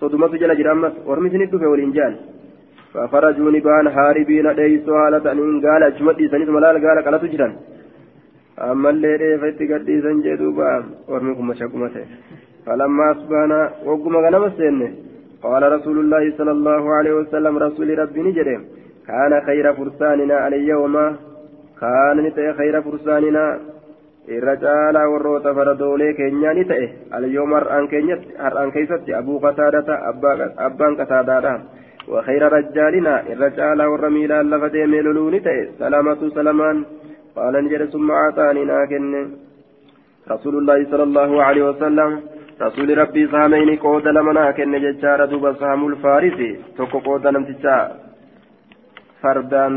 sodumatu 0.00 0.40
jala 0.42 0.54
jira 0.60 0.70
ammas 0.76 0.94
ormi 1.12 1.28
فخرجوا 2.94 3.50
نبان 3.50 3.86
هاربين 3.96 4.48
ديسوا 4.58 4.98
على 5.04 5.20
تنين 5.24 5.56
قال 5.66 5.82
أجمدي 5.82 6.28
سنيس 6.32 6.48
ملال 6.56 6.76
قال 6.84 6.98
قال 7.04 7.14
تجرا 7.22 7.48
أما 8.70 8.90
اللي 8.90 9.12
ريفت 9.20 9.60
قدي 9.70 9.94
سنجي 10.04 10.36
دوبا 10.40 10.70
ورمكم 11.10 11.44
مشاكمته 11.50 12.04
فلما 12.66 13.06
أصبحنا 13.14 13.60
وقم 13.86 14.14
غنم 14.24 14.44
السن 14.50 14.80
قال 15.44 15.62
رسول 15.76 15.96
الله 16.02 16.24
صلى 16.38 16.52
الله 16.56 16.82
عليه 16.96 17.14
وسلم 17.20 17.54
رسول 17.66 17.88
ربي 17.98 18.20
نجري 18.26 18.56
كان 19.08 19.32
خير 19.46 19.66
فرساننا 19.78 20.36
اليوم 20.48 20.94
كان 21.80 22.16
نتأي 22.24 22.52
خير 22.58 22.74
فرساننا 22.86 23.46
irra 24.36 24.56
caalaa 24.56 25.08
warroota 25.12 25.54
faradoolee 25.56 26.14
keenyaa 26.18 26.54
ni 26.56 26.64
ta'e 26.68 26.86
alyoom 27.16 27.50
har'aan 27.56 28.72
keessatti 28.76 29.14
abuu 29.18 29.38
qataadata 29.40 29.98
abbaan 30.66 30.96
qataadaadha. 31.00 31.52
وخير 32.08 32.42
رجالنا 32.52 33.14
الرجال 33.32 33.78
والرميلا 33.90 34.38
لفدي 34.42 34.86
ميلولوني 34.92 35.40
تأي 35.40 35.60
سلامة 35.78 36.20
سلمان. 36.36 36.76
قال 37.36 37.54
نجد 37.64 37.82
ثم 37.94 38.08
أعطاني 38.10 38.64
ناكن. 38.64 39.14
رسول 40.34 40.54
الله 40.60 40.78
صلى 40.90 41.02
الله 41.02 41.30
عليه 41.42 41.64
وسلم 41.70 42.10
رسول 42.66 42.98
ربي 42.98 43.22
سامين 43.32 43.76
قود 43.84 44.06
لمنا 44.16 44.50
كن 44.56 44.74
ججار 44.84 45.20
دوب 45.24 45.44
سام 45.60 45.80
الفارسي 45.90 46.50
توكو 46.76 46.98
قود 47.06 47.26
نمتجا 47.26 47.76
فردان 49.22 49.72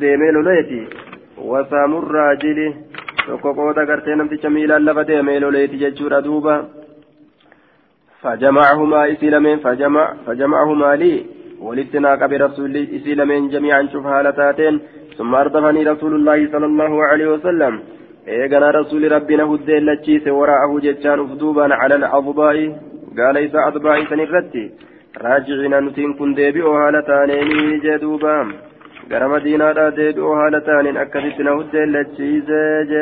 ديمي 0.00 0.30
لوليتي 0.34 0.82
وسام 1.50 1.92
الراجل 2.02 2.58
توكو 3.26 3.50
قود 3.58 3.78
قرتي 3.88 4.12
نمتجا 4.18 4.48
ميلا 4.48 4.78
لفدي 4.86 5.22
ميلوليتي 5.22 5.76
ججور 5.82 6.20
دوبا 6.20 6.56
فجمعهما 8.22 9.00
إسلامين 9.12 9.58
فجمع 9.64 10.04
فجمعهما 10.26 10.90
لي. 11.00 11.14
ولتنا 11.66 12.10
قبل 12.22 12.40
رسول 12.46 12.76
إسيل 12.96 13.18
من 13.30 13.48
جميعا 13.54 13.82
شوف 13.92 14.06
هالتاتين 14.06 14.74
ثم 15.18 15.34
أردفني 15.34 15.82
رسول 15.92 16.12
الله 16.14 16.38
صلى 16.52 16.66
الله 16.66 16.92
عليه 17.04 17.28
وسلم 17.34 17.74
إيقنا 18.28 18.70
رسول 18.70 19.02
ربنا 19.12 19.44
هدى 19.52 19.76
لتشيس 19.86 20.24
وراءه 20.38 20.72
جتان 20.86 21.18
أفدوبا 21.20 21.74
على 21.80 21.94
الأضباء 22.00 22.56
قال 23.18 23.36
إذا 23.46 23.60
أضباء 23.68 23.96
سنرتي 24.10 24.64
راجعين 25.24 25.74
نتين 25.84 26.10
كن 26.18 26.30
ديبئوا 26.34 26.76
هالتانين 26.80 27.80
جدوبا 27.84 28.36
gara 29.10 29.28
madiinaadhaa 29.30 29.92
deebi'uu 29.96 30.34
haala 30.38 30.58
ta'aniin 30.66 30.98
akkasitti 31.02 31.46
na 31.46 31.54
huddeellachiisee 31.58 32.84
je 32.90 33.00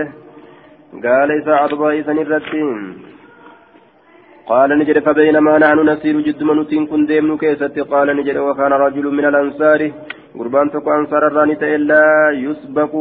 gaala 1.04 1.34
isaa 1.40 1.58
adbaa 1.64 1.90
isan 1.98 2.20
irratti. 2.22 2.62
قال 4.48 4.70
نجد 4.78 4.98
فبينما 5.06 5.58
نحن 5.62 5.78
نسير 5.90 6.16
جد 6.26 6.42
منوتين 6.48 6.86
كن 6.90 7.06
ديمنو 7.06 7.36
كيستي. 7.42 7.80
قال 7.92 8.08
نجد 8.18 8.36
وكان 8.36 8.72
رجل 8.84 9.06
من 9.18 9.24
الأنصار 9.30 9.80
قربان 10.38 10.66
تكو 10.72 10.90
أنصار 10.98 11.22
الراني 11.26 11.54
إلا 11.76 12.02
يسبق. 12.46 12.92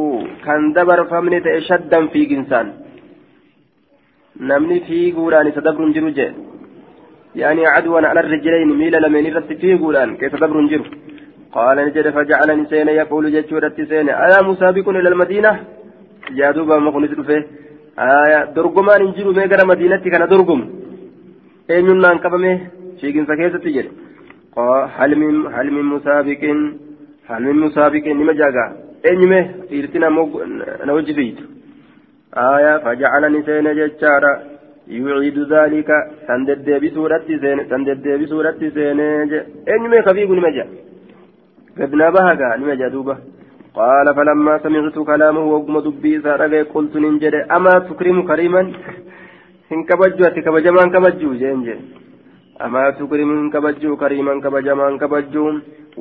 كان 0.45 0.73
دبر 0.75 0.99
فمن 1.11 1.33
شدا 1.67 1.99
في 2.11 2.21
جنسان. 2.31 2.67
نمني 4.49 4.79
في 4.87 5.11
قولان 5.17 5.47
تدبر 5.55 5.85
جرو 5.95 6.09
يعني 7.41 7.63
عدوا 7.73 8.07
على 8.11 8.19
الرجلين 8.19 8.69
ميل 8.79 8.95
لمن 9.03 9.25
رت 9.35 9.51
في 9.61 9.69
قولان 9.81 10.09
كيف 10.19 10.31
تدبر 10.35 10.57
جرو. 10.71 10.85
قال 11.55 11.77
نجد 11.87 12.07
فجعلني 12.15 12.65
سين 12.71 12.87
يقول 13.01 13.23
جتشورت 13.35 13.77
سين. 13.89 14.09
أيا 14.25 14.39
مسابق 14.49 14.85
إلى 14.89 15.09
المدينة؟ 15.13 15.51
يا 16.39 16.51
دوبا 16.55 16.91
كنت 16.95 17.21
فيه. 17.29 17.43
آية 17.99 18.39
درقمان 18.55 19.01
انجلوا 19.05 19.33
ميقر 19.37 19.61
مدينة 19.71 20.03
كان 20.13 20.23
درقم. 20.33 20.61
eenyunnaan 21.75 22.19
qabame 22.23 22.51
shiiginsa 22.99 23.35
keessatti 23.39 23.73
jedhe. 23.77 23.91
Hal 24.97 25.15
min 25.21 25.35
hal 25.55 25.69
min 25.77 25.85
musaabiqin 25.93 26.59
hal 27.29 27.43
min 27.47 27.57
musaabiqin 27.63 28.17
nima 28.17 28.33
jaagaa 28.41 28.69
eenyume? 29.09 29.39
Dhiirti 29.69 29.99
na 29.99 30.93
wajji 30.97 31.13
fiitu. 31.19 31.43
Aayaa 32.43 32.79
fajacalani 32.85 33.43
seene 33.47 33.75
jechaadha. 33.79 34.31
Yuciidu 34.97 35.45
daalika 35.53 35.95
san 36.27 36.45
deddeebisuudhatti 36.47 37.39
seene 37.43 37.65
san 37.69 37.85
deddeebisuudhatti 37.87 38.71
seenee 38.75 39.25
je. 39.31 39.39
Eenyume 39.71 40.03
kafiigu 40.03 40.35
nima 40.35 40.51
jea 40.57 40.67
gadnaa 41.77 42.11
bahagaa 42.17 42.57
nima 42.57 42.75
jea 42.75 42.89
duuba. 42.95 43.17
Qaala 43.77 44.13
falammaa 44.17 44.59
samictu 44.63 45.03
kalaamahu 45.09 45.53
wagguma 45.55 45.81
dubbii 45.87 46.15
isaa 46.19 46.37
dhagaye 46.41 46.63
qultu 46.73 46.99
nin 46.99 47.19
jedhe. 47.19 47.43
Amaa 47.57 47.81
tukrimu 47.89 48.23
kariiman? 48.29 48.73
Hin 49.69 49.83
kabajju 49.91 50.27
ati 50.29 50.45
kabajamaan 50.47 50.93
kabajju 50.95 51.33
jeen 51.41 51.65
jee 51.67 51.79
amaa 52.67 52.91
tukrimu 53.01 53.35
hin 53.41 53.51
kabajju 53.57 53.97
kariiman 54.03 54.41
kabajamaan 54.45 54.97
kabajju 55.03 55.43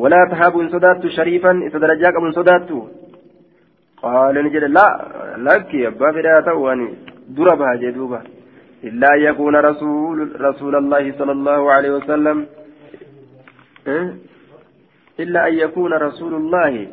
walaa 0.05 0.27
tahabu 0.31 0.61
hin 0.65 0.71
sodaattu 0.77 1.11
shariifan 1.19 1.67
isa 1.69 1.83
darajaa 1.85 2.13
qabu 2.13 2.31
hin 2.31 2.39
sodaattu 2.41 2.79
qaala 4.01 4.43
ni 4.43 4.55
jedhe 4.57 4.69
la 4.79 4.87
lakki 5.51 5.87
abbaa 5.93 6.13
fedhaa 6.19 6.41
ta'u 6.49 6.67
ani 6.73 6.89
dura 7.37 7.57
baha 7.63 7.77
jee 7.85 7.93
duuba 8.01 8.23
إلا 8.85 9.09
أن 9.15 9.21
يكون 9.21 9.57
رسول 9.57 10.41
رسول 10.41 10.75
الله 10.77 11.05
صلى 11.19 11.33
الله 11.33 11.73
عليه 11.73 11.91
وسلم 11.91 12.47
إلا 15.21 15.49
أن 15.49 15.55
يكون 15.55 15.93
رسول 15.93 16.35
الله 16.35 16.89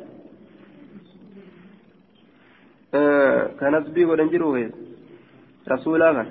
كان 3.60 3.74
أسبيه 3.76 4.06
ولنجروه 4.06 4.70
رسولا 5.72 6.26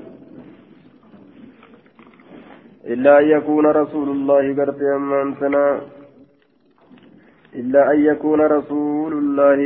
إلا 2.87 3.18
أن 3.18 3.28
يكون 3.28 3.66
رسول 3.66 4.09
الله 4.09 4.55
قرت 4.59 4.80
أمان 4.83 5.35
سنا 5.41 5.80
إلا 7.55 7.93
أن 7.93 7.99
يكون 8.05 8.41
رسول 8.41 9.12
الله 9.12 9.59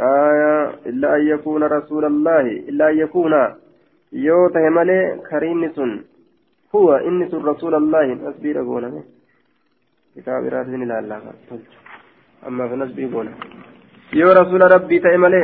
آية 0.00 0.70
إلا 0.86 1.16
أن 1.16 1.26
يكون 1.26 1.62
رسول 1.62 2.04
الله 2.04 2.40
إلا 2.40 2.90
أن 2.90 2.98
يكون. 2.98 3.34
يوته 4.12 4.68
ملي 4.68 5.20
كريم 5.30 5.72
سن 5.76 5.90
هو 6.74 6.88
إني 7.08 7.28
سن 7.30 7.42
رسول 7.52 7.74
الله 7.74 8.30
أسبير 8.30 8.58
قونا 8.58 9.02
كتاب 10.16 10.44
راسين 10.44 10.82
لا 10.88 10.98
الله. 10.98 11.18
أما 12.46 12.68
في 12.68 12.74
نسبي 12.76 13.04
قونا 13.12 13.32
يو 14.12 14.28
رسول 14.32 14.62
ربي 14.74 14.98
تأملي 14.98 15.42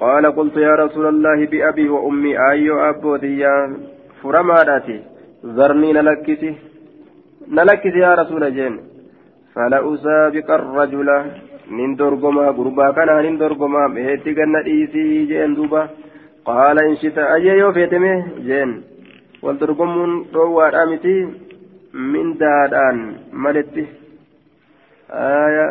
قال 0.00 0.24
قلت 0.36 0.56
يا 0.56 0.74
رسول 0.74 1.06
الله 1.06 1.46
بأبي 1.46 1.88
وأمي 1.88 2.32
أيو 2.50 2.80
أبوتي 2.88 3.38
يا 3.38 3.54
فرماداتي 4.22 5.17
ذرني 5.46 5.92
نلكسي 5.92 6.50
نلكسي 7.56 7.98
يا 7.98 8.14
رسول 8.20 8.54
جين 8.56 8.74
فلا 9.54 9.78
أسابق 9.94 10.48
الرجل 10.50 11.08
من 11.78 11.90
درقما 11.96 12.46
قربا 12.58 12.90
كان 12.96 13.10
من 13.24 13.38
درقما 13.38 13.82
بهتي 13.94 14.34
كان 14.34 14.56
إيسي 14.56 15.24
جين 15.30 15.54
دوبا 15.54 15.82
قال 16.48 16.76
إن 16.88 16.96
شئت 17.00 17.18
أجيو 17.18 17.72
فيتمه 17.72 18.16
جين 18.48 18.70
والدرقمون 19.44 20.10
روى 20.34 20.64
رامتي 20.74 21.16
من 21.94 22.26
دادان 22.40 22.98
ملتي 23.44 23.84
آية 25.10 25.66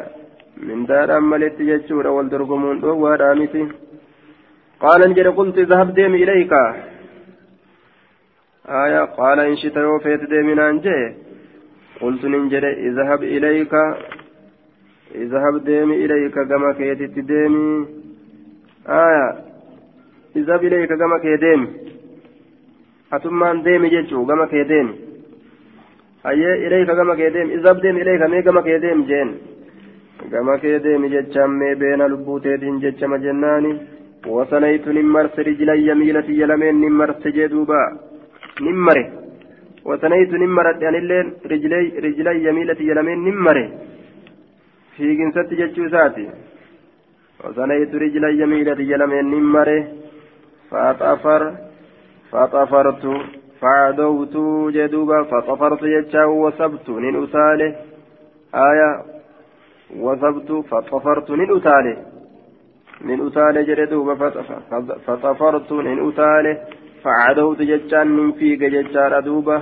من 0.68 0.86
دادان 0.89 1.24
ملتي 1.32 1.63
جتشورا 1.70 2.09
والدرقمون 2.18 2.78
روى 2.89 3.11
رامتي 3.22 3.63
قال 4.84 4.99
إن 5.03 5.13
قلت 5.38 5.57
ذهب 5.72 5.88
ديم 5.97 6.13
إليك 6.24 6.53
آية 8.70 9.03
قال 9.18 9.39
إن 9.39 9.55
شئت 9.55 9.76
يوفيت 9.76 10.24
ديمنا 10.30 10.72
جي 10.72 11.15
قلت 12.01 12.26
ننجر 12.26 12.65
اذهب 12.88 13.24
إليك 13.24 13.74
اذهب 15.15 15.63
ديمي 15.63 16.05
إليك 16.05 16.34
كما 16.34 16.74
كيتت 16.78 17.20
ديمي. 17.20 17.86
آية 18.89 19.28
اذهب 20.36 20.63
إليك 20.63 20.89
كما 20.89 21.18
كيديمي 21.24 21.68
أتمان 23.13 23.63
ديمي 23.63 23.89
جيتشو 23.89 24.26
كما 24.26 24.45
كيديمي 24.45 24.95
أيه 26.28 26.68
إليك 26.68 26.91
كما 26.91 27.15
كيديمي 27.15 27.53
اذهب 27.55 27.82
ديمي 27.82 28.01
إليك 28.01 28.22
مي 28.22 28.41
كما 28.41 28.61
كيديمي 28.61 29.05
جين 29.09 29.30
كما 30.32 30.57
كيديمي 30.57 31.09
جيتشام 31.09 31.59
مي 31.59 31.76
بين 31.76 32.01
لبوتين 32.01 32.80
جيتشام 32.80 33.15
جناني. 33.15 33.74
وصليت 34.28 34.88
نمرت 34.88 35.39
رجلي 35.39 35.88
يميلتي 35.88 36.34
يلمين 36.41 36.76
نمرت 36.82 37.28
جدوبا 37.28 37.84
نمره 38.62 39.05
وثنيت 39.86 40.32
نمرت 40.43 40.82
يعني 40.82 40.97
اللين 40.97 41.28
رجلي 41.51 41.84
رجلي 42.05 42.38
يميلتي 42.47 42.84
يلمين 42.89 43.20
نمره 43.28 43.68
في 44.95 45.05
جنسة 45.20 45.49
جتشوساتي 45.60 46.26
وثنيت 47.43 47.91
رجلي 48.03 48.32
يميلتي 48.41 48.84
يلمين 48.91 49.26
نمره 49.34 49.80
فأطفر 50.70 51.41
فطفرت 52.32 53.03
فعدوت 53.62 54.36
جدوبا 54.76 55.24
فطفرت 55.24 55.82
يجاو 55.84 56.47
وسبت 56.47 56.89
نين 56.89 57.24
أساله 57.24 57.76
آية 58.70 58.89
وسبت 60.05 60.49
فطفرت 60.70 61.32
نين 61.32 61.58
أساله 61.58 61.97
من 63.01 63.20
جدوبا 63.70 64.16
فطفرت 65.05 65.72
أساله 66.10 66.58
فعدوت 67.08 67.62
ججان 67.62 68.08
من 68.08 68.32
فيك 68.32 68.60
ججار 68.60 69.18
أدوبة. 69.18 69.58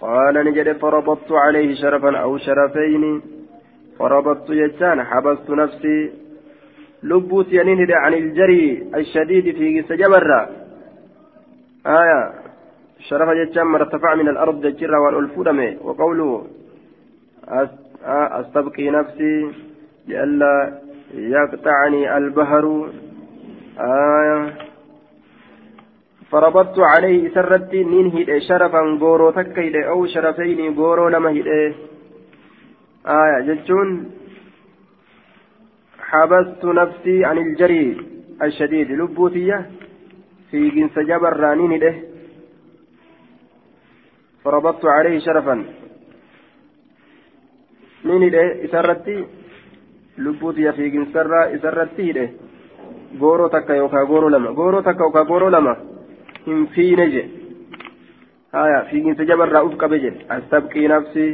قال 0.00 0.34
نجد 0.46 0.68
فربطت 0.82 1.32
عليه 1.32 1.74
شرفا 1.74 2.16
أو 2.18 2.38
شرفين. 2.38 3.22
فربطت 3.98 4.50
ججان 4.50 5.04
حبست 5.04 5.50
نفسي. 5.50 6.10
لبوت 7.02 7.52
ينهد 7.52 7.90
عن 7.90 8.14
الجري 8.14 8.62
الشديد 8.94 9.56
في 9.58 9.82
سجبر 9.82 10.48
آية. 11.86 12.20
شرف 13.08 13.28
ججان 13.30 13.66
ما 13.66 13.76
ارتفع 13.76 14.14
من 14.14 14.28
الأرض 14.28 14.66
ججر 14.66 14.94
والألفودم 14.94 15.76
وقوله 15.84 16.46
أستبقي 18.40 18.90
نفسي 18.90 19.50
لئلا 20.08 20.78
يقطعني 21.14 22.16
البهر. 22.16 22.90
آية. 23.80 24.67
فربطت 26.30 26.78
عليه 26.78 27.34
سرت 27.34 27.74
نين 27.74 28.06
هيد 28.06 28.38
شرفا 28.38 28.98
غورو 29.00 29.30
تكيد 29.30 29.76
أو 29.76 30.06
شرفين 30.06 30.74
غورو 30.78 31.08
لما 31.08 31.30
هيد 31.30 31.46
آية 33.06 33.40
جتون 33.46 34.10
حبست 36.00 36.64
نفسي 36.64 37.24
عن 37.24 37.38
الجري 37.38 37.96
الشديد. 38.42 38.90
لبوتية 38.90 39.70
في 40.50 40.70
جنس 40.70 40.98
جبر 40.98 41.36
رانين 41.36 41.70
هيد 41.70 42.04
فربطت 44.44 44.84
عليه 44.84 45.18
شرفا. 45.18 45.64
نين 48.04 48.22
هيد 48.22 48.36
سرت 48.72 49.26
لبوتية 50.18 50.70
في 50.70 50.88
جنس 50.88 51.08
سرت 51.62 52.00
هيد 52.00 52.30
غورو 53.20 53.46
تكا 53.48 53.72
يوكا 53.72 54.00
غورو 54.10 54.28
لما 54.28 54.50
غورو 54.50 54.80
تكا 54.80 55.02
يوكا 55.02 55.20
غورو 55.20 55.48
لما 55.48 55.76
hin 56.48 56.64
fiine 56.74 57.10
je 57.16 57.22
haya 58.58 58.80
fiiginsa 58.90 59.30
jabarraa 59.32 59.66
uf 59.68 59.76
qabe 59.84 60.02
jedhe 60.06 60.26
astabqii 60.38 60.88
nafsi 60.94 61.28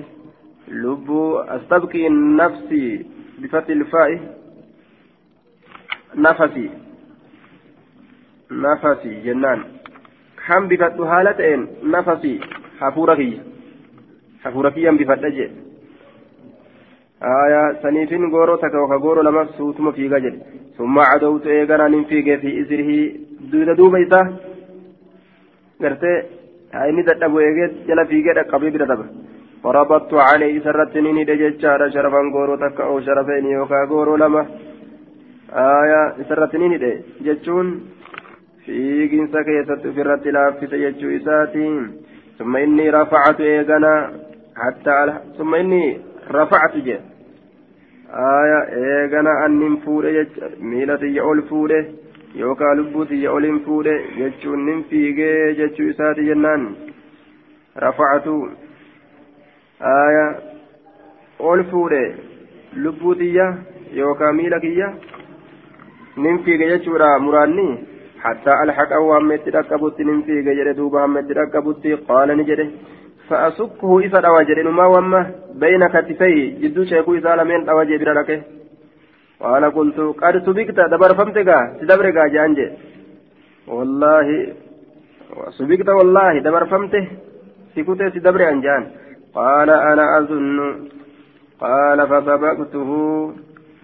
لب 0.69 1.11
أستبقي 1.49 2.09
نفسي 2.09 3.07
بفتح 3.39 3.69
الفاء 3.69 4.21
نفسي 6.15 6.71
نفسي 8.51 9.21
جنان 9.25 9.65
كم 10.47 10.69
بفتح 10.69 11.01
هالتين 11.01 11.67
نفسي 11.85 12.41
حفوركي 12.81 13.41
حفوركي 14.45 14.91
بفتح 14.91 15.29
جي 15.29 15.51
آية 17.23 17.83
سنيفين 17.83 18.25
غورو 18.33 18.57
تكوكا 18.57 18.97
غورو 18.97 19.23
لما 19.23 19.47
سوتما 19.59 19.93
في 19.93 20.09
غجل 20.09 20.41
ثم 20.79 20.99
عدوت 20.99 21.47
إيغانا 21.47 21.89
ننفيق 21.89 22.41
في 22.41 22.61
إزره 22.61 22.91
دود 23.77 24.15
دوبا 25.85 25.99
إسا 25.99 26.09
قرتي 26.09 26.23
هايني 26.75 27.03
تتبو 27.03 27.39
إيغيت 27.41 27.73
جلا 27.89 28.05
فيغيت 28.05 28.37
أقبي 28.37 28.71
بدا 28.71 28.85
دبر 28.85 29.07
فربطت 29.63 30.15
عليه 30.15 30.61
سرتني 30.65 31.25
دججار 31.25 31.91
شرفا 31.91 32.21
غورو 32.35 32.57
تكا 32.57 32.85
أو 32.85 33.01
شرفين 33.01 33.47
يوكا 33.47 33.85
غورو 33.91 34.17
لما 34.17 34.47
آية 35.53 36.01
سرتني 36.29 36.79
دي 36.79 36.93
جتشون 37.27 37.69
fiiginsa 38.67 39.45
keessatti 39.45 39.89
ofirratti 39.89 40.33
laaffise 40.33 40.77
jechuu 40.85 41.11
isaatiin. 41.19 42.05
ثم 42.39 42.57
إني 42.57 42.91
رفعت 42.91 43.41
إيغانا 43.41 44.13
حتى 44.57 45.21
ثم 45.39 45.55
إني 45.55 46.01
رفعت 46.31 46.77
جه 46.77 47.01
آية 48.11 48.61
إيغانا 48.77 49.47
أنين 49.47 49.77
فوده 49.77 50.27
ميلة 50.61 51.03
يأول 52.36 52.36
فوده 52.36 52.36
يوكا 52.36 52.74
لبوت 52.78 53.12
يأول 53.12 53.60
فوده 53.60 53.92
جتشون 54.18 54.66
نم 54.66 54.82
فيغي 54.90 55.54
جتشو 55.54 55.90
إساتي 55.90 56.22
جنان 56.26 56.76
رفعت 57.78 58.28
آية 59.82 60.28
أول 61.42 61.64
فوده 61.64 62.16
لبوتية 62.74 63.48
يوكا 63.94 64.32
ميلة 64.32 64.60
كية 64.60 64.90
نم 66.18 66.38
فيغي 66.44 66.78
جتشو 66.78 66.92
مراني 67.26 67.70
حتى 68.24 68.52
ألحق 68.64 68.94
أو 68.94 69.14
همت 69.14 69.48
ركبت 69.48 70.02
نمفي 70.02 70.42
جري 70.42 70.74
دوبا 70.74 71.06
همت 71.06 71.32
ركبت 71.32 71.84
قال 72.10 72.38
نجري 72.38 72.70
فأسكه 73.30 74.00
إذا 74.00 74.20
أواجر 74.28 74.72
ما 74.72 74.86
وما 74.86 75.32
بين 75.62 75.88
كتفي 75.88 76.50
جدو 76.62 76.84
شيخو 76.84 77.14
إذا 77.14 77.36
لمن 77.36 77.70
أواجر 77.70 78.14
لك 78.14 78.30
قال 79.45 79.65
قلت 79.77 79.99
قد 80.23 80.35
سبقت 80.47 80.79
دبر 80.93 81.11
فمتك 81.19 81.51
تدبرك 81.81 82.19
جانجي 82.35 82.67
والله 83.69 84.29
سبقت 85.59 85.89
والله 85.99 86.33
دبر 86.47 86.65
فمته 86.73 87.05
سكوت 87.75 88.01
تدبر 88.15 88.41
أنجان 88.53 88.83
قال 89.35 89.71
أنا 89.91 90.05
أظن 90.19 90.59
قال 91.65 91.99
فسبقته. 92.11 92.91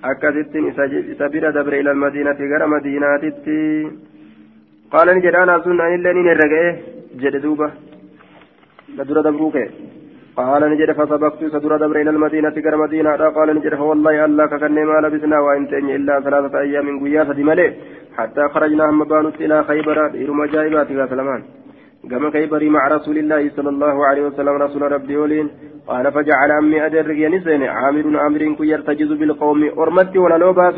أكدت 0.04 0.52
بira 1.32 1.52
dabre 1.52 1.74
إلى 1.80 1.90
المدينة 1.90 2.38
غير 2.50 2.66
مدينة 2.66 3.22
قال 4.92 5.06
نجد 5.16 5.34
أنا 5.34 5.56
أظن 5.56 5.80
أن 5.80 5.94
إلا 5.94 6.11
الرقائه 6.11 6.76
جد 7.20 7.36
دوبة. 7.36 7.70
لدر 8.96 9.20
دبروك 9.20 9.56
قال 10.49 10.62
نجد 10.70 10.91
فسبقت 10.99 11.41
سدر 11.55 11.72
دبر 11.82 11.97
إلى 12.01 12.11
المدينة 12.11 12.51
كر 12.64 12.76
مدينة 12.76 13.11
قال 13.36 13.49
نجد 13.57 13.74
والله 13.91 14.24
الله 14.24 14.47
ككن 14.47 14.78
ما 14.91 14.97
لبسنا 15.05 15.38
وإنتين 15.41 15.91
إلا 15.97 16.14
ثلاثة 16.20 16.61
أيام 16.61 16.86
من 16.86 16.97
قياسة 17.05 17.38
ملئ 17.51 17.70
حتى 18.18 18.43
خرجنا 18.53 18.84
هم 18.91 19.05
بانت 19.05 19.36
إلى 19.45 19.57
خيبر 19.68 19.99
إلى 20.07 20.32
مجايبات 20.41 20.91
يا 20.91 21.07
سلمان. 21.12 21.43
قام 22.11 22.24
خيبري 22.30 22.68
مع 22.76 22.82
رسول 22.97 23.16
الله 23.22 23.43
صلى 23.57 23.70
الله 23.74 23.97
عليه 24.09 24.22
وسلم 24.28 24.55
رسول 24.64 24.82
ربي 24.93 25.16
ولين. 25.16 25.47
قال 25.91 26.12
فجعل 26.12 26.51
أمي 26.61 26.86
أدرك 26.86 27.18
ينسين 27.24 27.62
عامر 27.62 28.05
عامر 28.22 28.43
كي 28.59 28.66
يرتجز 28.72 29.11
بالقوم 29.20 29.61
أرمت 29.82 30.16
ولا 30.16 30.36
لو 30.43 30.53
باس 30.53 30.74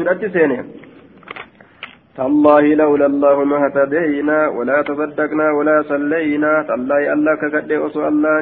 تالله 2.17 2.65
لولا 2.81 3.07
الله 3.13 3.37
ما 3.51 3.57
اهتدينا 3.67 4.39
ولا 4.57 4.79
تصدقنا 4.89 5.47
ولا 5.59 5.77
صلينا. 5.93 6.53
تالله 6.69 7.13
الله 7.15 7.35
كقد 7.43 7.73
أسو 7.87 8.01
الله 8.13 8.39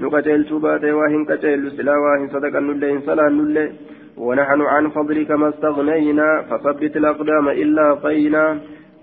نقتل 0.00 0.46
شباتي 0.48 0.92
واهن 0.92 1.24
كتل 1.24 1.72
سلا 1.76 1.96
واهن 2.02 2.28
صدقا 2.34 2.60
نلي 2.60 2.98
صلا 3.06 3.28
نلي 3.28 3.66
ونحن 4.16 4.60
عن 4.72 4.84
فضلك 4.96 5.30
ما 5.30 5.48
استغنينا 5.48 6.28
فثبت 6.48 6.96
الأقدام 6.96 7.48
إلا 7.48 7.94
طينا 7.94 8.44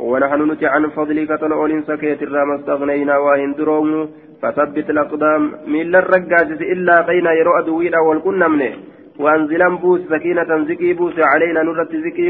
ونحن 0.09 0.51
نتي 0.51 0.65
عن 0.73 0.83
فضلك 0.97 1.29
تلعون 1.41 1.73
سكيت 1.89 2.23
ما 2.49 2.55
استغنينا 2.59 3.17
واهن 3.17 3.53
دروم 3.59 4.09
فثبت 4.41 4.87
الأقدام 4.89 5.41
من 5.67 5.95
الرقاجز 5.95 6.61
إلا 6.73 6.95
طينا 7.09 7.31
يرؤى 7.39 7.61
دوينا 7.65 7.99
والكنا 8.07 8.47
منه 8.47 8.73
وأنزلا 9.19 9.69
بوس 9.81 10.01
سكينة 10.09 10.51
زكي 10.69 10.93
بوس 10.93 11.15
علينا 11.19 11.63
نرت 11.63 11.95
زكي 12.05 12.29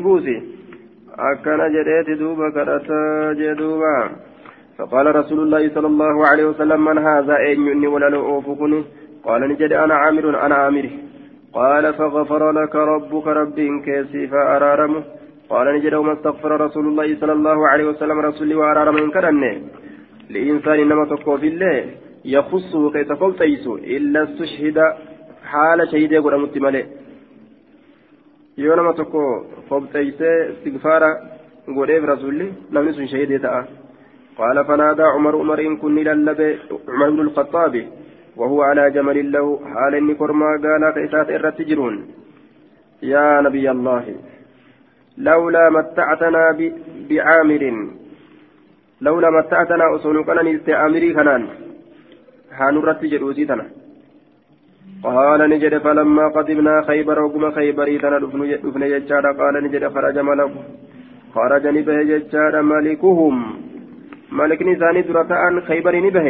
akkana 1.17 1.69
jedheeti 1.69 2.15
duuba 2.17 2.51
kadhataa 2.51 3.33
jee 3.37 3.55
duuba. 3.55 4.09
فقال 4.77 5.15
رسول 5.15 5.39
الله 5.39 5.63
صلى 5.75 5.87
الله 5.87 6.27
عليه 6.27 6.45
وسلم 6.45 6.85
من 6.85 6.97
هذا 6.97 7.35
أين 7.37 7.87
ولا 7.87 8.09
لأوفكني 8.09 8.83
قال 9.23 9.41
نجد 9.51 9.71
أنا 9.73 9.93
عامر 9.93 10.45
أنا 10.45 10.55
عامر 10.55 10.89
قال 11.53 11.93
فغفر 11.93 12.51
لك 12.51 12.75
ربك 12.75 13.27
رب 13.27 13.57
كيسي 13.85 14.27
فأرارمه. 14.27 15.03
قال 15.49 15.65
نجد 15.75 15.93
وما 15.93 16.13
استغفر 16.13 16.51
رسول 16.65 16.85
الله 16.87 17.07
صلى 17.21 17.31
الله 17.31 17.67
عليه 17.67 17.85
وسلم 17.91 18.19
رسولي 18.19 18.55
وأرارم 18.55 18.97
إن 18.97 19.11
كرنه 19.11 19.53
لإنسان 20.29 20.79
إنما 20.79 21.05
تقوى 21.05 21.37
في 21.37 21.47
الله 21.47 21.75
يخصه 22.25 22.91
كي 22.91 23.03
تقول 23.03 23.31
تيسو 23.35 23.75
إلا 23.75 24.23
استشهد 24.23 24.77
حال 25.51 25.79
شهيد 25.91 26.11
يقول 26.11 26.41
متملئ. 26.41 26.85
yoo 28.57 28.75
nama 28.75 28.93
tokko 28.93 29.19
fobxeeysee 29.69 30.49
istigfaara 30.53 31.07
godheef 31.77 32.03
rasulli 32.05 32.47
namni 32.71 32.93
sun 32.93 33.07
shahidee 33.13 33.39
ta'a 33.45 33.61
قال 34.37 34.65
فنادى 34.65 35.03
عمر 35.15 35.33
عمر 35.41 35.59
إن 35.67 35.77
كن 35.77 35.95
للب 35.95 36.39
عمر 36.89 37.09
بن 37.09 37.21
الخطاب 37.27 37.73
وهو 38.37 38.61
على 38.61 38.91
جمل 38.91 39.31
له 39.31 39.59
حال 39.73 39.95
إني 39.95 40.13
كرما 40.15 40.49
قال 40.63 40.83
كيسات 40.95 41.29
الرتجرون 41.29 41.95
يا 43.13 43.41
نبي 43.45 43.71
الله 43.71 44.05
لولا 45.17 45.69
متعتنا 45.69 46.43
بعامر 47.09 47.63
لولا 49.05 49.29
متعتنا 49.37 49.95
أصول 49.95 50.23
كان 50.27 50.39
نستعمري 50.45 51.13
كنان. 51.13 51.43
هانو 52.57 52.79
رتجر 52.87 53.23
تنا 53.49 53.65
قال 55.03 55.49
نجد 55.49 55.73
فلما 55.77 56.25
قدمنا 56.35 56.75
خيبر 56.87 57.17
وقم 57.23 57.51
خيبري 57.57 57.97
تنا 58.03 58.17
دفن 58.19 58.41
قال 59.39 59.55
نجد 59.63 59.83
خرج 59.93 60.17
ملك 60.29 60.53
خرج 61.35 61.63
نبه 61.77 61.97
ججارا 62.09 62.61
ملكهم. 62.61 63.37
ملك 64.37 64.61
نساني 64.61 65.01
درتان 65.01 65.61
خيبر 65.67 65.95
نبه 66.05 66.27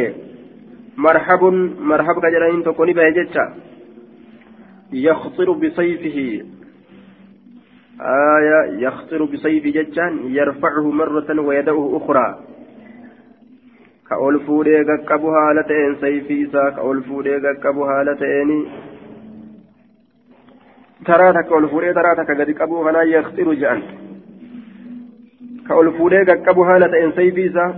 مرحب 0.96 1.42
مرحب 1.90 2.16
كجرين 2.24 2.62
تكون 2.64 2.88
نبه 2.88 3.08
ججا 3.16 3.44
يخطر 4.92 5.48
بسيفه 5.52 6.18
آية 8.36 8.60
يخطر 8.84 9.24
بسيف 9.24 9.64
ججان 9.76 10.12
يرفعه 10.38 10.86
مرة 11.00 11.28
ويدعه 11.46 11.84
أخرى 11.96 12.26
ka 14.08 14.16
ol 14.20 14.36
fuudhee 14.46 14.84
qaqqabu 14.88 15.30
haala 15.34 15.62
ta'een 15.68 15.94
sayfii 16.00 16.42
isaa 16.46 16.70
ka 16.76 16.82
ol 16.88 16.98
fuudhee 17.08 17.38
qaqqabu 17.44 17.86
haala 17.90 18.12
ta'een 18.22 18.50
taraa 21.08 21.32
takka 21.36 21.56
ol 21.58 21.68
fuudhee 21.72 21.94
taraa 21.98 22.16
takka 22.18 22.34
gadi 22.40 22.54
qabu 22.60 22.84
kanaa 22.84 23.04
yaqxiru 23.12 23.54
jedhan 23.62 23.80
ka 25.66 25.74
ol 25.80 25.88
fuudhee 25.96 26.22
isaa 27.48 27.70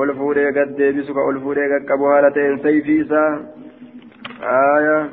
ol 0.00 0.14
fuudhee 0.18 0.52
gad 0.52 0.70
deebisu 0.78 1.12
ka 1.14 1.20
ol 1.30 1.36
fuudhee 1.40 1.70
qaqqabu 1.72 2.04
haala 2.12 2.30
ta'een 2.30 2.62
sayfii 2.66 3.00
isaa 3.04 3.32
آية. 4.42 5.08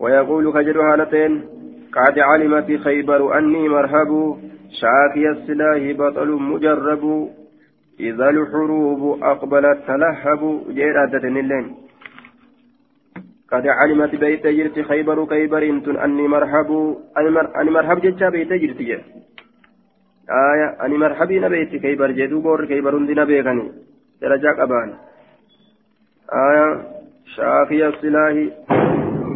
ويقول 0.00 0.52
كجد 0.52 0.76
هالتين 0.76 1.32
قد 1.92 2.18
علمت 2.18 2.76
خيبر 2.84 3.38
أني 3.38 3.68
مرهب. 3.68 4.36
شاكي 4.80 5.30
السلاح 5.30 5.82
بطل 5.98 6.28
مجرب. 6.28 7.28
إذا 8.00 8.28
الحروب 8.30 9.22
أقبلت 9.22 9.78
تلهب. 9.86 10.62
جير 10.70 11.04
أدتن 11.04 11.36
اللين 11.36 11.74
قد 13.52 13.66
علمت 13.66 14.14
بيت 14.14 14.46
جرت 14.46 14.80
خيبر 14.80 15.24
كيبر 15.24 15.62
انتن 15.62 15.96
أني 15.96 16.28
مرحب 16.28 16.96
أني 17.60 17.70
مرحب 17.70 18.00
جتشا 18.00 18.28
بيت 18.28 18.52
جرت 18.52 18.78
جير 18.78 19.00
آية 20.30 20.84
أني 20.84 20.98
مرحبي 20.98 21.40
نبيت 21.40 21.76
كيبر 21.76 22.10
جدو 22.10 22.40
بور 22.40 22.64
كيبر 22.64 22.98
دي 22.98 23.14
نبيغني 23.14 23.72
درجة 24.22 24.62
أبان 24.62 24.94
آية 26.32 26.66
شاكي 27.36 27.86
السلاح 27.86 28.36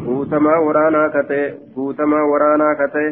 guutamaa 0.04 0.60
waraanaa 0.60 1.08
katee 1.10 1.46
guutamaa 1.74 2.24
waraanaa 2.32 2.74
katee 2.74 3.10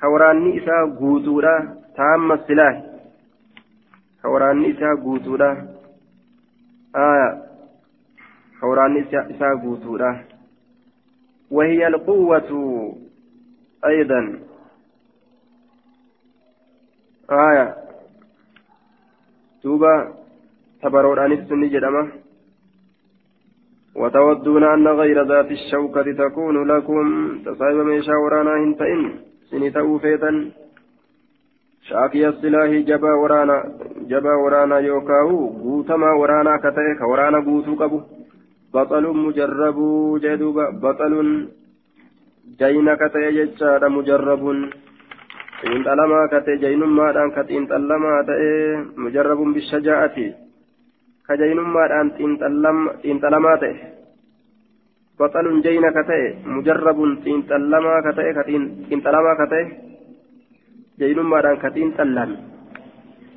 ka 0.00 0.08
waraanni 0.08 0.56
isaa 0.56 0.86
guutuudha 0.86 1.52
taamma 1.96 2.38
silaahi 2.46 2.82
ka 4.22 4.32
waraanni 4.34 4.68
isaa 4.68 4.96
guutuudha 5.04 5.50
aya 6.92 7.28
كوران 8.62 8.96
إساء 9.06 9.56
قوتولا 9.56 10.16
وهي 11.50 11.86
القوة 11.86 12.50
أيضا 13.84 14.38
آية 17.31 17.75
توبا 19.63 19.93
تبروران 20.83 21.31
السني 21.31 21.67
جدمه 21.67 22.05
وتودون 23.95 24.63
أن 24.63 24.87
غير 24.87 25.17
ذات 25.27 25.51
الشوكة 25.51 26.11
تكون 26.11 26.67
لكم 26.71 27.05
تصايب 27.45 27.77
ميشا 27.77 28.15
ورانا 28.23 28.53
هنتئن 28.63 29.01
سنتأو 29.49 29.97
فيتا 29.99 30.31
شاكي 31.87 32.27
السلاح 32.27 32.69
جبا 32.89 33.13
ورانا 33.21 33.57
جبا 34.11 34.33
ورانا 34.43 34.77
يوكاو 34.79 35.47
قوتما 35.63 36.11
ورانا 36.19 36.57
كتئ 36.63 36.87
كورانا 36.99 37.39
قوتو 37.45 37.75
قبو 37.81 37.99
بطل 38.73 39.03
مجرب 39.25 39.77
جدوبا 40.23 40.65
بطل 40.83 41.13
جينا 42.59 42.93
كتئ 43.01 43.25
جتشار 43.37 43.89
مجرب 43.89 44.43
xiinxalamaa 45.62 46.28
kate 46.32 46.58
jaynummaadhaan 46.62 47.30
ka 47.34 47.42
xiinxallamaa 47.48 48.20
ta'e 48.28 48.50
mujarrabun 49.04 49.54
bishajaa'ati 49.54 50.26
ka 51.26 51.36
jaynummaadhaan 51.40 52.08
xiinxalamaa 52.18 53.56
ta'e 53.62 53.74
baxalun 55.18 55.62
jayna 55.66 55.92
ka 55.96 56.02
ta'e 56.10 56.26
mujarrabun 56.54 57.10
xiinxallamaa 57.24 58.02
ka 58.06 58.12
ta'e 58.18 58.34
ka 58.38 58.42
xiinxalamaa 58.48 59.36
ka 59.40 59.46
ta'e 59.52 59.64
jaynummaadhaan 61.00 61.62
ka 61.62 61.70
xiinxallame 61.76 62.36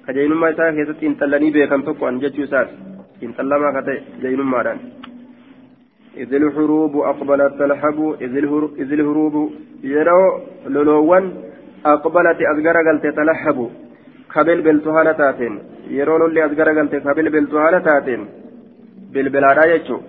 ka 0.05 0.11
jaynummaa 0.17 0.53
isaa 0.55 0.73
keessatti 0.77 1.05
xiinxallanii 1.05 1.55
beekan 1.55 1.85
tokko 1.87 2.09
an 2.09 2.21
jechuu 2.25 2.49
isaati 2.49 2.75
xiinxallamaa 3.19 3.75
ka 3.77 3.81
ta'e 3.87 3.97
jaynummaadhaan 4.25 4.81
إذ 6.23 6.33
الحروب 6.33 6.93
أقبلت 7.11 7.53
تلحب 7.59 7.99
إذ 8.81 8.91
الهروب 8.99 9.35
يرو 9.83 10.23
لولوان 10.73 11.25
أقبلت 11.93 12.39
أزجر 12.51 12.77
قلت 12.87 13.05
تلحب. 13.17 13.59
كبل 14.33 14.61
بلتهالة 14.61 15.11
تاتين. 15.11 15.53
يرون 15.97 16.21
اللي 16.25 16.45
أزجر 16.45 16.69
قلت 16.77 16.95
كبل 17.05 17.29
بلتهالة 17.29 17.79
تاتين. 17.79 18.21
بالبلاد 19.13 19.59
يجو. 19.73 19.99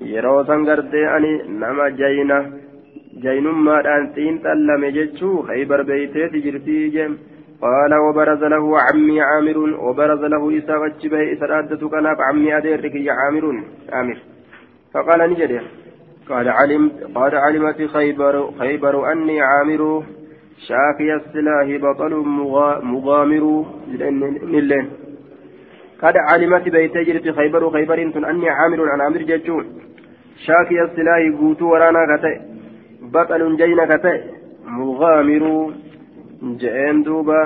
yeroo 0.00 0.44
san 0.46 0.64
gartee 0.64 1.06
ani 1.14 1.32
nama 1.60 1.90
jayna 2.00 2.36
jaynummaadhaan 3.24 4.04
xiinxallame 4.14 4.92
jechuu 4.96 5.42
khaybar 5.48 5.80
beeyteeti 5.90 6.44
jirtii 6.46 6.90
jeen 6.96 7.18
قال 7.62 7.92
وبرز 7.94 8.42
له 8.44 8.64
عمي 8.80 9.20
عامر 9.20 9.58
وبرز 9.58 10.22
له 10.32 10.58
إسا 10.58 10.76
وجبه 10.76 11.32
إسا 11.32 11.46
رادة 11.46 11.88
كناف 11.88 12.18
عمي 12.20 12.56
أديرك 12.56 12.94
يا 12.94 13.12
عامر 13.12 13.44
عامر. 13.92 14.18
فقال 14.94 15.20
نجده 15.30 15.62
قال 16.28 16.48
علمت 16.48 16.92
قال 17.14 17.34
علمت 17.34 17.80
خيبر 17.94 18.34
خيبر 18.58 19.12
أني 19.12 19.40
عامر. 19.40 20.02
شاكي 20.66 21.14
السلاح 21.14 21.66
بطل 21.84 22.12
مغامر 22.92 23.44
نلين 24.52 24.86
قد 26.02 26.16
علمت 26.16 26.68
بيتي 26.68 27.04
جرت 27.04 27.26
خيبر 27.36 27.70
خيبر 27.70 27.98
أني 28.30 28.48
عامر 28.58 28.88
عن 28.92 29.00
عامر 29.00 29.22
جتون 29.30 29.64
شاكي 30.46 30.82
السلاح 30.82 31.22
قوتو 31.38 31.70
ورانا 31.72 32.02
كتئ 32.10 32.36
بطل 33.14 33.42
جينا 33.60 33.84
كتئ 33.92 34.18
مغامر 34.78 35.44
جئين 36.60 37.02
دوبا 37.02 37.40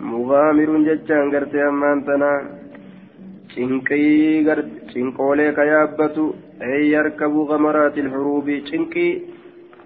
مغامر 0.00 0.68
جتان 0.86 1.24
قرتي 1.32 1.68
أمان 1.68 1.98
تنا 2.06 2.32
cinqii 3.54 4.44
cinqoolee 4.92 5.52
ka 5.56 5.64
yaabbatu 5.64 6.24
ay 6.60 6.88
yarkabu 6.94 7.44
gamaraati 7.50 8.00
ilhuruubi 8.00 8.64
cinqii 8.68 9.10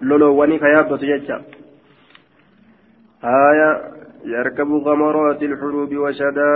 loloowwanii 0.01 0.59
ka 0.63 0.69
yaabbatu 0.75 1.05
jecha 1.11 1.37
آية 3.23 3.69
يركب 4.25 4.71
غمرات 4.71 5.43
الحروب 5.43 5.95
وشدا 5.95 6.53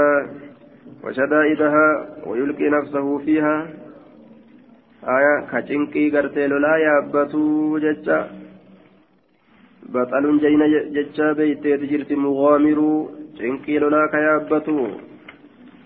وشدائدها 1.04 1.88
ويلقي 2.26 2.70
نفسه 2.70 3.18
فيها. 3.18 3.68
آية 5.04 5.36
كتنكي 5.52 6.10
قرتي 6.18 6.48
لا 6.48 6.78
يابتو 6.78 7.78
ججا 7.78 8.20
بطل 9.94 10.40
جين 10.40 10.62
ججا 10.96 11.34
بيتي 11.34 11.78
تجرت 11.78 12.12
مغامر. 12.12 12.80
تنكي 13.40 13.80
لا 13.80 14.08
كيابتو. 14.12 14.88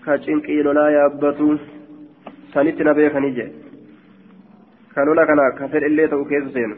كتنكي 0.06 0.62
لا 0.62 0.88
يابتو. 0.88 1.56
سنت 2.52 2.78
نبيك 2.82 3.16
نجي 3.16 3.46
كانوا 4.94 5.14
لك 5.14 5.30
كفر 5.58 5.82
اللي 5.86 6.06
تو 6.08 6.24
كيس 6.24 6.44
سينو 6.54 6.76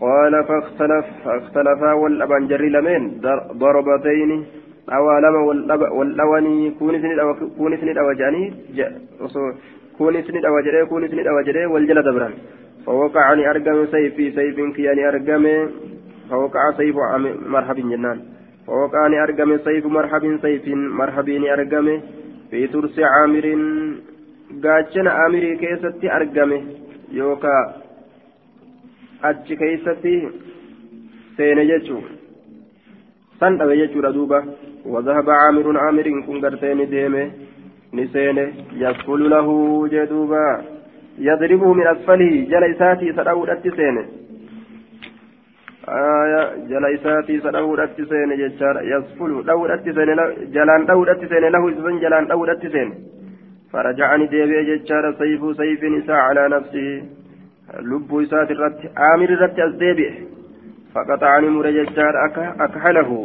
قال 0.00 0.44
فاختلف 0.48 1.06
فاختلفا 1.24 1.92
والأبان 1.92 2.46
جري 2.48 2.68
لمن؟ 2.68 3.02
ضربتين. 3.60 4.44
أو 4.92 5.18
لما 5.18 5.40
والأواني 5.98 6.70
كون 6.70 6.94
سند 7.80 7.98
أو 7.98 8.12
جاني 8.12 8.52
كون 9.98 10.22
سند 10.22 10.44
أو 10.44 10.60
جري 10.60 10.84
كون 10.86 11.08
سند 11.08 11.26
أو 11.26 11.40
جري 11.40 11.66
والجلد 11.66 12.08
بران 12.14 12.32
فوقعني 12.86 13.50
أرقم 13.50 13.86
سيفي 13.86 14.30
سيف 14.30 14.56
كياني 14.76 15.08
أرقم. 15.08 15.44
فوقع 16.30 16.70
سيف 16.76 16.96
مرحب 17.46 17.76
جنان. 17.76 18.18
فوقعني 18.66 19.22
أرقم 19.22 19.58
سيف 19.58 19.86
مرحب 19.86 20.38
سيف 20.42 20.68
مرحبين 20.98 21.44
أرقم. 21.54 22.00
في 22.50 22.66
ترس 22.66 22.96
عامر. 22.98 23.46
قاتشنا 24.64 25.10
عامري 25.10 25.56
كيستي 25.56 26.08
أرقم. 26.16 26.50
يوكا 27.12 27.56
achi 29.22 29.60
keeysatti 29.60 30.14
seene 31.36 31.62
jechuu 31.70 32.02
san 33.40 33.56
dhabe 33.58 33.76
jechuudha 33.76 34.12
duuba. 34.12 34.40
وذهب 34.86 35.30
عامر 35.30 35.78
عامر 35.78 36.02
كن 36.26 36.40
قرتين 36.40 36.88
ديمه 36.90 37.30
نسينه 37.94 38.52
يسفل 38.72 39.30
له 39.30 39.48
جدوبا 39.88 40.62
يضربه 41.18 41.72
من 41.72 41.86
أسفله 41.86 42.46
جليساتي 42.52 43.12
سدعو 43.12 43.44
الاتسينه 43.44 44.04
آية 45.88 46.42
جليساتي 46.70 47.40
سدعو 47.40 47.74
الاتسينه 47.74 48.34
ججار 48.42 48.76
يسفل 48.92 49.44
دعو 49.46 49.66
الاتسينه 49.66 50.14
جلان 50.54 50.86
دعو 50.86 51.02
الاتسينه 51.04 51.48
له 51.48 51.68
إذن 51.68 51.98
جلان 52.00 52.26
دعو 52.26 52.44
الاتسينه 52.44 52.94
فرجعني 53.72 54.26
ديبي 54.26 54.58
ججار 54.68 55.04
سيف 55.18 55.42
سيف 55.56 55.84
نساء 55.84 56.16
على 56.28 56.48
نفسه 56.54 57.02
irratti 57.78 59.62
as 59.62 59.74
deebi'e 59.82 60.12
faqaxaani 60.94 61.48
mure 61.56 61.70
jechaan 61.72 62.16
akhalahu 62.66 63.18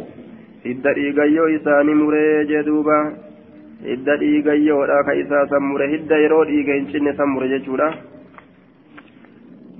hidda 0.64 0.90
dhiigayyoo 0.98 1.46
isaanii 1.54 1.96
muree 2.00 2.44
jedhuuba 2.50 2.98
hidda 3.86 4.16
dhiigayyoodha 4.20 4.98
ka 5.08 5.16
isaa 5.22 5.46
san 5.52 5.66
mure 5.70 5.88
hidda 5.94 6.20
yeroo 6.24 6.44
dhiiga 6.50 6.76
hin 6.78 6.86
cinne 6.92 7.14
san 7.20 7.32
mure 7.32 7.48
jechuudha 7.54 7.88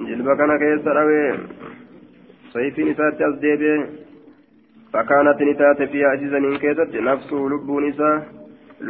jilba 0.09 0.37
kana 0.41 0.59
keessa 0.65 0.97
dhawee 0.99 1.31
sayfiin 2.57 2.93
isaatti 2.95 3.29
as 3.29 3.39
deebi'e 3.47 3.77
fakkaanatti 4.97 5.49
ni 5.51 5.55
taate 5.63 5.91
fi 5.95 6.05
asiisaniin 6.11 6.59
keessatti 6.67 7.07
nafsuu 7.11 7.45
lubbuun 7.55 7.89
isaa 7.93 8.17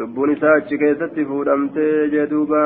lubbuun 0.01 0.35
isaa 0.39 0.57
achi 0.63 0.83
keessatti 0.87 1.29
fuudhamtee 1.31 1.95
jedhuuba 2.17 2.65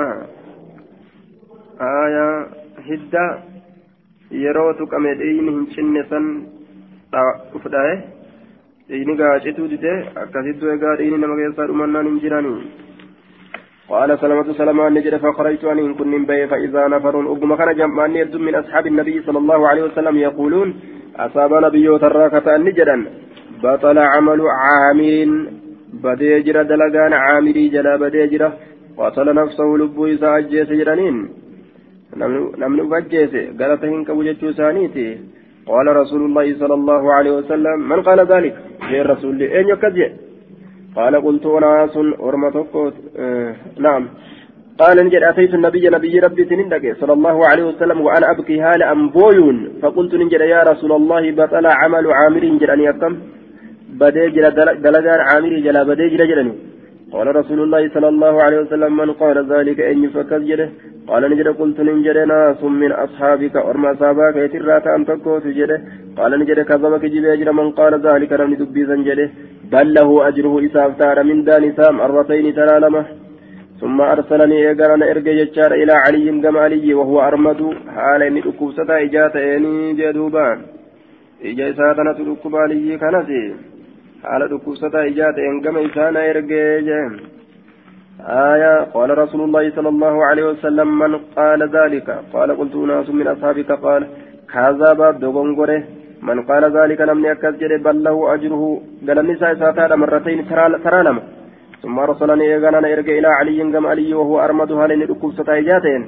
aayaa. 1.90 2.59
Hidda 2.88 3.24
yeroo 4.42 4.72
tuqame 4.80 5.14
dhiigni 5.20 5.52
hin 5.56 5.66
cinne 5.74 6.02
san 6.10 6.26
uf 7.58 7.64
dhahe 7.74 7.94
dhiigni 8.90 9.16
gaacituu 9.22 9.72
dide 9.72 9.94
akkasittu 10.24 10.70
egaa 10.76 10.94
dhiigni 11.00 11.18
nama 11.24 11.40
keessaa 11.40 11.68
dhumannaan 11.72 12.08
hin 12.10 12.22
jiranii. 12.26 12.60
قال 13.90 14.18
سلمة 14.18 14.52
سلمة 14.52 14.88
نجد 14.88 15.16
فخرجت 15.16 15.64
أن 15.64 15.78
إن 15.78 15.94
كن 15.94 16.24
بي 16.24 16.46
فإذا 16.46 16.88
نفر 16.88 17.14
أقم 17.32 17.54
كان 17.54 17.70
جمعان 17.76 18.16
يرد 18.16 18.36
من 18.36 18.54
أصحاب 18.54 18.86
النبي 18.86 19.22
صلى 19.26 19.38
الله 19.38 19.68
عليه 19.68 19.82
وسلم 19.82 20.16
يقولون 20.16 20.68
أصاب 21.16 21.52
نبي 21.64 21.98
تراكة 21.98 22.56
نجدا 22.56 22.96
بطل 23.62 23.98
عمل 23.98 24.40
عامل 24.62 25.30
بديجر 26.04 26.62
دلقان 26.62 27.12
عامري 27.12 27.68
جلا 27.68 27.96
بديجر 27.96 28.42
قتل 28.98 29.34
نفسه 29.34 29.68
لبو 29.80 30.06
إذا 30.06 30.38
أجيس 30.38 30.68
جرانين 30.68 31.16
namni 32.16 32.82
uf 32.82 32.92
ajjeese 32.92 33.44
galata 33.60 33.86
hin 33.86 34.04
qabu 34.04 34.24
jechuu 34.24 34.50
isaaniiti. 34.56 35.06
قال 35.66 35.86
رسول 35.96 36.22
الله 36.22 36.58
صلى 36.58 36.74
الله 36.74 37.12
عليه 37.12 37.30
وسلم 37.30 37.76
من 37.88 38.02
قال 38.02 38.20
ذلك 38.20 38.54
غير 38.90 39.10
رسول 39.10 39.30
الله 39.30 39.58
أين 39.58 39.68
يكذب 39.68 40.12
قال 40.96 41.14
قلت 41.26 41.46
أناس 41.46 41.96
أرمتك 42.28 42.74
آه 43.18 43.54
نعم 43.78 44.08
قال 44.78 44.96
نجد 45.06 45.22
أتيت 45.22 45.54
النبي 45.54 45.88
نبي 45.88 46.18
ربي 46.18 46.44
تنندك 46.44 46.96
صلى 47.00 47.12
الله 47.12 47.36
عليه 47.46 47.64
وسلم 47.70 48.00
وأنا 48.00 48.30
أبكي 48.30 48.60
هال 48.60 48.82
أنبوي 48.82 49.70
فقلت 49.82 50.14
نجد 50.14 50.40
يا 50.40 50.62
رسول 50.62 50.92
الله 50.92 51.22
بطل 51.38 51.66
عمل 51.66 52.06
عامر 52.18 52.44
جل 52.60 52.70
أن 52.70 52.80
يكم 52.80 53.12
بديجل 54.00 54.44
دلقان 54.84 55.20
عامر 55.28 55.52
جل 55.66 55.76
بديجل 55.88 56.20
جلني 56.30 56.54
قال 57.14 57.36
رسول 57.40 57.60
الله 57.62 57.82
صلى 57.94 58.08
الله 58.08 58.42
عليه 58.44 58.58
وسلم 58.60 58.96
من 58.96 59.10
قال 59.12 59.36
ذلك 59.52 59.78
إني 59.80 60.08
فكز 60.14 60.42
جده؟ 60.50 60.68
قال 61.10 61.22
نجد 61.30 61.48
قلت 61.60 61.78
ننجد 61.80 62.18
ناس 62.32 62.60
من 62.82 62.92
أصحابك 62.92 63.56
أرمى 63.56 63.90
صاباك 64.00 64.36
يترات 64.44 64.86
أن 64.96 65.02
تكوت 65.06 65.46
جده. 65.58 65.78
قال 66.18 66.32
نجد 66.40 66.60
كذبك 66.70 67.04
جبه 67.14 67.52
من 67.58 67.70
قال 67.78 67.92
ذلك 68.06 68.32
لم 68.40 68.50
ندبي 68.52 68.82
زنجده 68.90 69.28
بل 69.72 69.86
له 69.96 70.28
أجره 70.28 70.54
إساف 70.66 70.90
تار 70.98 71.18
من 71.28 71.38
دان 71.44 71.64
سام 71.78 71.94
مرتين 71.96 72.46
ترى 72.54 72.76
ثم 73.80 74.00
أرسلني 74.00 74.56
إيقران 74.68 75.02
إرقى 75.02 75.32
جتشار 75.38 75.72
إلى 75.82 75.92
علي 76.04 76.26
كما 76.42 76.60
علي 76.60 76.94
وهو 76.94 77.20
أرمد. 77.28 77.60
حال 77.94 78.22
إني 78.22 78.40
أكوسة 78.48 78.90
إجات 79.04 79.36
إني 79.36 79.92
جدوبان. 79.98 80.58
إجا 81.48 81.64
إساتنا 81.70 82.12
تلقب 82.18 82.54
علي 82.56 82.98
كنسي. 83.02 83.42
حال 84.24 84.42
أكوسة 84.54 84.94
إجات 85.06 85.38
إن 85.38 85.60
كما 85.60 85.80
جهم 86.80 87.12
آية 88.20 88.74
قال 88.94 89.18
رسول 89.18 89.40
الله 89.40 89.70
صلى 89.76 89.88
الله 89.88 90.24
عليه 90.24 90.44
وسلم 90.50 90.98
من 90.98 91.18
قال 91.36 91.60
ذلك 91.76 92.08
قال 92.32 92.58
قلت 92.58 92.74
ناس 92.74 93.08
من 93.10 93.26
أصحابك 93.26 93.72
قال 93.72 94.06
كذب 94.52 95.00
دغنغره 95.20 95.82
من 96.22 96.42
قال 96.42 96.76
ذلك 96.78 97.00
لم 97.00 97.24
يكز 97.26 97.54
بل 97.86 98.02
له 98.02 98.34
أجره 98.34 98.80
قال 99.08 99.18
النساء 99.18 99.54
ساتان 99.54 99.98
مرتين 99.98 100.48
ترى 100.48 101.02
لما 101.06 101.22
ثم 101.82 101.98
أرسلني 101.98 102.44
إيغانا 102.44 102.92
إرجع 102.92 103.12
إلى 103.18 103.28
علي 103.28 103.72
كم 103.72 103.86
علي 103.86 104.14
وهو 104.14 104.40
أرمدها 104.40 104.86
لن 104.86 105.02
ركوب 105.02 105.32
ستايجاتين 105.32 106.02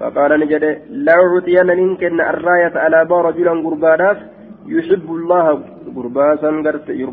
فقال 0.00 0.40
نجد 0.40 0.64
لا 0.90 1.14
أعطين 1.14 1.70
إن 1.70 2.20
الراية 2.20 2.74
على 2.84 3.04
بار 3.04 3.24
رجلا 3.26 3.52
قربانات 3.66 4.18
يحب 4.66 5.06
الله 5.18 5.46
قرباسا 5.96 6.50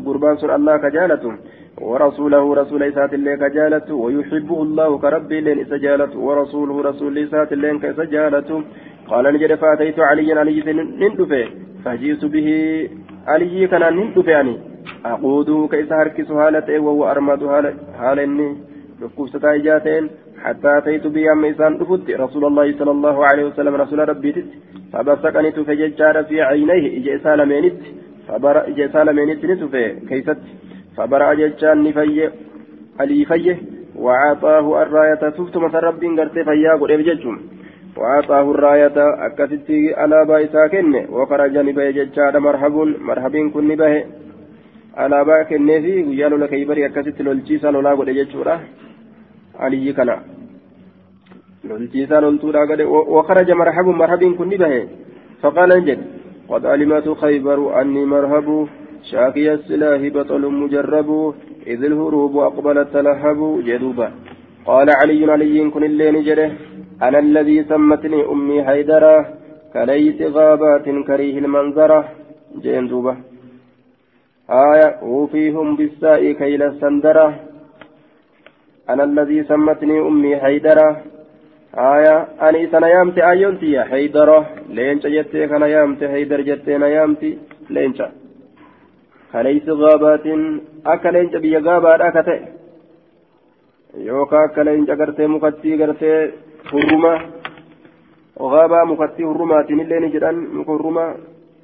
قرباس 0.06 0.44
الله 0.44 0.76
كجالته. 0.84 1.32
ورسوله 1.80 2.44
رسول 2.60 2.82
إسات 2.82 3.12
الله 3.14 3.34
كجالته. 3.42 3.94
ويحبه 3.94 4.58
الله 4.62 4.98
كربي 4.98 5.40
لين 5.40 5.58
إسجالته 5.64 6.18
ورسوله 6.18 6.76
رسول 6.90 7.18
إسات 7.18 7.52
الله 7.52 7.78
كسجالته 7.78 8.62
قال 9.10 9.24
نجد 9.34 9.52
فأتيت 9.54 9.98
عليا 10.10 10.34
علي 10.40 10.58
نندفه 11.00 11.44
فجئت 11.84 12.22
به 12.24 12.48
علي 13.32 13.66
كان 13.66 13.84
نندفه 13.96 14.30
يعني 14.32 14.54
أقوده 15.04 15.68
كيس 15.70 15.92
هركس 15.92 16.30
هالة 16.30 16.68
وهو 16.84 17.02
أرمد 17.10 17.42
هالة 18.00 18.24
إني 18.24 18.48
ركوبة 19.02 19.44
إجاتين. 19.56 20.04
حتى 20.44 20.78
أتيت 20.78 21.06
بي 21.06 21.32
أم 21.32 21.44
إسان 21.44 21.72
رفضت 21.80 22.10
رسول 22.10 22.44
الله 22.44 22.66
صلى 22.78 22.90
الله 22.96 23.16
عليه 23.28 23.44
وسلم 23.44 23.74
رسول 23.74 24.08
ربي 24.08 24.32
تت. 24.32 24.50
فبسكني 24.92 25.50
تفججار 25.56 26.16
في 26.28 26.36
عينيه. 26.48 26.84
إجا 26.98 27.14
سالمينت. 27.24 27.80
فبرأ 28.30 28.68
إجا 28.68 28.86
سالمينت 28.94 29.44
نتفي 29.44 29.84
كيست 30.08 30.40
فبرأ 30.96 31.34
ججان 31.34 31.82
نفي 31.84 32.30
علي 33.00 33.24
فيه 33.24 33.58
وعطاه 34.04 34.82
الراية 34.82 35.14
تفت 35.14 35.56
مثل 35.56 35.82
ربي 35.88 36.08
قرت 36.18 36.38
فيا 36.48 36.72
قل 36.80 36.92
إبججهم 36.92 37.36
وعطاه 37.96 38.46
الراية 38.54 38.98
أكست 39.26 39.68
على 40.00 40.18
بايسا 40.28 40.66
كن 40.72 40.94
وخرج 41.16 41.54
نبي 41.58 41.92
ججار 41.92 42.34
مرحب 42.46 42.74
مرحب 43.08 43.34
كن 43.54 43.68
نبه 43.68 44.04
guyyaa 45.00 46.30
lola 46.30 46.48
kaybarii 46.48 46.84
akkasitti 46.84 47.22
lolchiisaa 47.22 47.72
lolaa 47.72 47.96
godhe 47.96 48.14
jechuudha 48.14 48.60
aliyyi 49.58 49.92
kana 49.94 50.14
lolchiisaa 51.68 52.20
loltuudhaa 52.20 52.66
godhe 52.66 52.84
wakaraja 53.16 53.54
marhabuun 53.54 53.96
marhabiin 53.96 54.34
kun 54.36 54.48
ni 54.48 54.58
bahe 54.58 54.80
faqaala 55.42 55.78
hin 55.78 55.86
jedhe 55.88 56.19
قد 56.50 56.66
علمت 56.66 57.08
خيبر 57.22 57.80
أني 57.80 58.04
مرهب 58.04 58.68
شاكي 59.10 59.52
السلاح 59.52 60.00
بطل 60.16 60.42
مجرب 60.60 61.34
إذ 61.66 61.80
الهروب 61.90 62.34
أقبلت 62.38 62.88
تلهب 62.94 63.40
جدوبا 63.66 64.08
قال 64.66 64.88
علي 65.00 65.32
علي 65.32 65.70
كن 65.70 65.84
اللين 65.84 66.16
جره 66.26 66.50
أنا 67.02 67.18
الذي 67.18 67.64
سمتني 67.70 68.20
أمي 68.32 68.64
حيدرة 68.64 69.16
كليس 69.74 70.18
غابات 70.36 70.86
كريه 71.08 71.36
المنظرة 71.44 72.00
جين 72.62 72.88
دوبا 72.88 73.14
آية 74.50 74.88
وفيهم 75.02 75.76
بالساء 75.76 76.32
كيل 76.32 76.62
السندرة 76.62 77.28
أنا 78.90 79.04
الذي 79.04 79.38
سمتني 79.50 79.96
أمي 80.08 80.32
حيدرة 80.36 80.88
aya 81.76 82.28
ani 82.40 82.62
isa 82.64 82.80
na 82.80 82.88
yaamte 82.88 83.20
ayyoon 83.22 83.58
tiyya? 83.58 83.84
Heydaro 83.90 84.46
leenca 84.68 85.08
jettee 85.10 85.48
kana 85.48 85.66
yaamte 85.68 86.08
heydar 86.08 86.40
jettee 86.48 86.78
na 86.78 86.88
yaamti 86.88 87.38
leenca. 87.68 88.06
Kaneysi 89.32 89.72
gaabaatiin 89.82 90.42
akka 90.84 91.12
leenca 91.12 91.38
biyya 91.40 91.60
gaabaadha 91.60 92.12
ka 92.12 92.22
ta'e. 92.22 92.40
Yookaan 94.06 94.44
akka 94.48 94.64
leenca 94.64 94.96
gartee 94.96 95.26
mukattii 95.26 95.76
gartee 95.78 96.18
hurruma 96.72 97.12
gaabaa 98.52 98.84
mukattii 98.92 99.24
hurrumaatiin 99.24 99.80
illee 99.80 100.00
ni 100.00 100.10
jedhan 100.12 100.36
muka 100.56 100.72
hurruma 100.72 101.04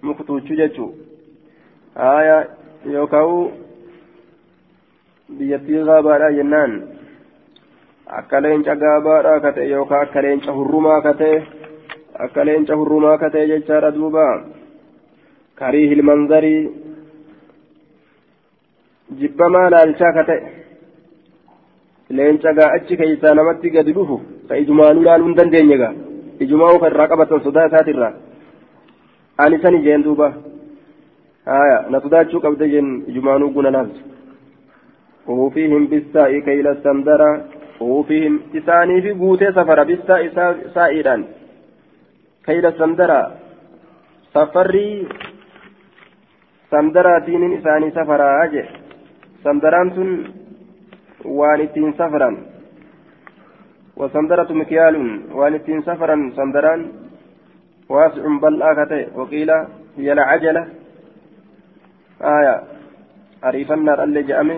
muktuuchuu 0.02 0.56
jechuu. 0.56 0.90
Aya 1.96 2.46
yookaan 2.92 3.50
biyyattii 5.38 5.84
gaabaadha 5.84 6.30
jennaan. 6.38 6.72
Akka 8.06 8.40
leenca 8.40 8.74
gaabaadha 8.74 9.40
ka 9.40 9.52
ta'e 9.52 9.68
yookaan 9.68 10.02
akka 10.06 10.22
leenca 10.22 10.52
hurrumaa 10.52 11.00
ka 11.02 11.12
ta'e 11.14 11.38
akka 12.24 12.44
leenca 12.44 12.74
hurrumaa 12.80 13.18
ka 13.18 13.30
ta'e 13.30 13.46
jechaadha 13.52 13.90
duuba 13.96 14.26
karii 15.60 15.88
hilmanzarii 15.88 16.62
jibbamaa 19.20 19.70
laalchaa 19.70 20.12
ka 20.16 20.24
ta'e 20.24 20.40
leenca 22.10 22.56
gaa 22.58 22.72
achi 22.78 22.96
keessaa 22.96 23.34
namatti 23.34 23.70
gadi 23.70 23.96
dhufu 24.00 24.20
ka 24.48 24.56
ijumaanuu 24.64 25.06
laaluu 25.08 25.28
hin 25.30 25.38
dandeenye 25.38 25.78
gaa 25.84 25.94
ijumaa 26.40 26.74
kan 26.78 26.92
irraa 26.92 27.12
qabatan 27.14 27.46
sodaa 27.46 27.68
isaatirraa 27.70 28.12
ani 29.38 29.62
sani 29.62 29.82
jeen 29.86 30.04
duuba. 30.04 30.28
آية 31.48 31.78
نتداتشو 31.92 32.38
قبل 32.44 32.60
جن 32.72 32.86
جمانو 33.14 33.46
قنا 33.54 33.70
نالت 33.70 33.96
وفيهم 35.26 35.82
بالساء 35.90 36.38
كيل 36.46 36.66
السندرة 36.74 37.30
وفيهم 37.81 38.39
إساني 38.55 39.01
في 39.01 39.11
قوتي 39.11 39.51
سفر 39.51 39.83
بالساء 39.83 40.21
سائرا 40.75 41.15
كيل 42.45 42.65
السندرة 42.65 43.21
سفري 44.33 45.07
سندرة 46.71 47.19
دين 47.25 47.43
إساني 47.57 47.91
سفرا 47.91 48.43
أجي 48.43 48.63
سندران 49.43 49.87
تن 49.95 50.09
وانتين 51.25 51.93
سفرا 51.93 52.29
وسندرة 53.99 54.49
مكيال 54.53 54.95
وانتين 55.37 55.81
سفرا 55.81 56.15
سندران 56.37 56.81
واسع 57.89 58.23
بل 58.43 58.61
آكته 58.61 59.17
وقيل 59.17 59.49
هي 59.97 60.13
العجلة 60.13 60.63
آية 62.21 62.55
أريفنا 63.45 64.03
اللي 64.03 64.23
جأمي 64.23 64.57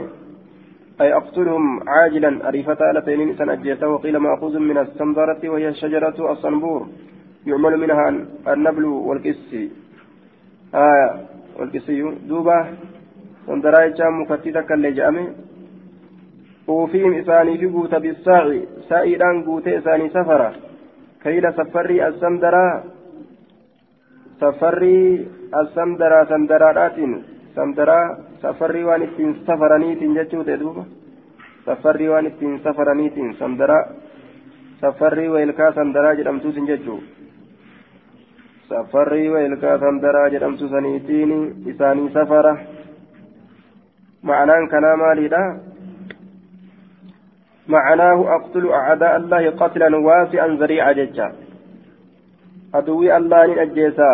أي 1.00 1.14
أقتلهم 1.14 1.88
عاجلا. 1.88 2.48
أريفتا 2.48 2.92
لتين 2.94 3.20
إنسان 3.20 3.48
أجيته 3.50 3.88
وقيل 3.88 4.16
مأخوذ 4.18 4.58
من 4.58 4.78
السنبرة 4.78 5.42
وهي 5.44 5.68
الشجرة 5.68 6.32
الصنبور. 6.32 6.86
يعمل 7.46 7.76
منها 7.76 8.08
النبل 8.52 8.84
والكسي 8.84 9.70
آية 10.74 11.08
والكسي 11.58 12.00
دوبة 12.28 12.66
سندراي 13.46 13.90
جام 13.98 14.20
مكتتك 14.22 14.72
اللي 14.72 14.90
جأمي. 14.92 15.26
وفيهم 16.68 17.12
إساني 17.14 17.58
في 17.58 17.66
قوت 17.66 17.94
بالساعي. 17.94 18.60
سائران 18.88 19.36
قوت 19.46 19.68
إساني 19.68 20.08
سفرة. 20.08 20.52
كيل 21.22 21.44
سفري 21.58 22.08
السندرة. 22.08 22.84
سفري 24.40 25.26
السندرة 25.60 26.24
سندرات 26.24 26.98
sandaraa 27.58 28.27
safarrii 28.42 28.84
waan 28.88 29.02
ittiin 29.02 29.36
safaraniitiin 29.46 30.14
jechuu 30.18 30.44
ta'e 30.44 30.60
duuba 30.60 30.84
safarrii 31.66 32.08
waan 32.08 32.26
ittiin 32.26 32.60
safaraniitiin 32.64 33.34
sandaraa 33.38 33.84
safarrii 34.80 35.28
weelkaa 35.36 35.72
sandaraa 35.78 36.14
jedhamtuutiin 36.20 36.66
jechuu 36.72 37.00
safarrii 38.68 39.28
weelkaa 39.36 39.78
sandaraa 39.78 40.28
jedhamtu 40.34 40.68
saniitiin 40.68 41.32
isaanii 41.66 42.10
safara 42.18 42.56
معناه 44.22 44.66
كلام 44.66 44.98
ماليدا 44.98 45.42
معناه 47.68 48.34
أقتل 48.36 48.64
أعداء 48.68 49.16
الله 49.16 49.50
قتلا 49.50 49.96
واسعا 49.96 50.48
ذريعا 50.60 50.92
ججا 50.92 51.32
أدوي 52.74 53.16
الله 53.16 53.62
أجيسا 53.62 54.12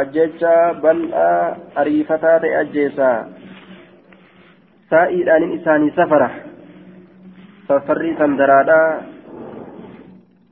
ajjecha 0.00 0.74
bal'aa 0.82 1.56
ariifataa 1.82 2.38
ta'e 2.44 2.56
ajjeesaa 2.62 3.16
saa'iidhaanin 4.90 5.52
isaanii 5.58 5.92
safara 5.96 6.30
safarrii 7.68 8.14
sandaraadhaa 8.22 9.02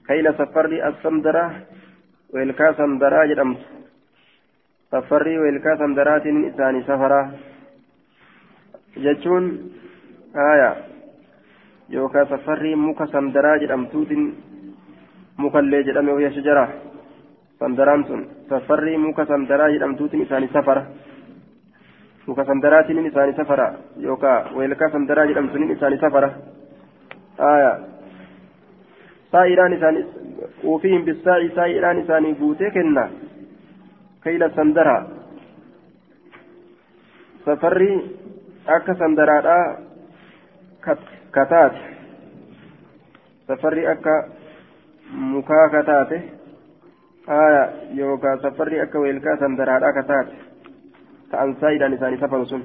kayla 0.09 0.32
safarrii 0.40 0.82
as-sandaraa 0.90 1.51
weelkaa 2.35 2.73
sandaraa 2.82 3.27
jedhamtu 3.32 3.65
safarrii 4.90 5.39
weelkaa 5.44 5.77
sandaraatiin 5.85 6.44
isaanii 6.51 6.85
safaraa 6.93 7.24
jechuun 9.06 9.51
haya 10.35 10.70
يوكا 11.90 12.24
سفري 12.24 12.74
مكا 12.74 13.06
سندرا 13.12 13.56
جدمتوت 13.56 14.10
مكالي 15.39 15.82
جدمي 15.82 16.12
وهي 16.12 16.28
شجرة 16.36 16.65
سن 17.60 18.20
سفري 18.51 18.97
مكا 18.97 19.24
سندرا 19.24 19.68
جدمتوت 19.74 20.14
إساني 20.14 20.47
سفرة 20.47 20.82
مكا 22.28 22.44
سندراتين 22.44 23.06
إساني 23.06 23.32
سفرة 23.32 23.68
يوكا 23.97 24.52
ويلكا 24.56 24.89
سندرا 24.93 25.24
جدمتوت 25.26 25.70
إساني 25.76 25.97
سفرة 25.97 26.30
آية 27.40 27.72
سائران 29.32 29.72
إساني 29.72 30.05
وفيهم 30.64 31.02
بالساعي 31.05 31.48
سائران 31.56 31.97
إساني 31.98 32.32
بوتي 32.32 32.70
كنا 32.70 33.05
كيل 34.24 34.43
سندرا 34.56 34.97
سفري 37.47 37.90
أكا 38.68 38.93
سندرا 39.01 39.36
كتات 41.35 41.74
سفري 43.48 43.93
أكا 43.93 44.16
مكا 45.14 45.60
كتات 45.74 46.38
آية 47.28 47.70
يوكا 47.94 48.36
سفري 48.36 48.82
أكا 48.82 48.98
ويلكا 48.98 49.36
سندرا 49.40 49.90
كتات 49.96 50.28
كأن 51.32 51.55
سائران 51.60 51.92
إساني 51.92 52.16
سفر 52.16 52.44
سن 52.44 52.62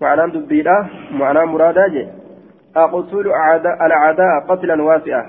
معنى 0.00 0.32
دبيرا 0.32 0.76
معنى 1.10 1.46
مرادا 1.46 1.88
جي 1.88 2.08
أقتل 2.76 3.26
الأعداء 3.86 4.40
قتلا 4.48 4.82
واسعا 4.82 5.24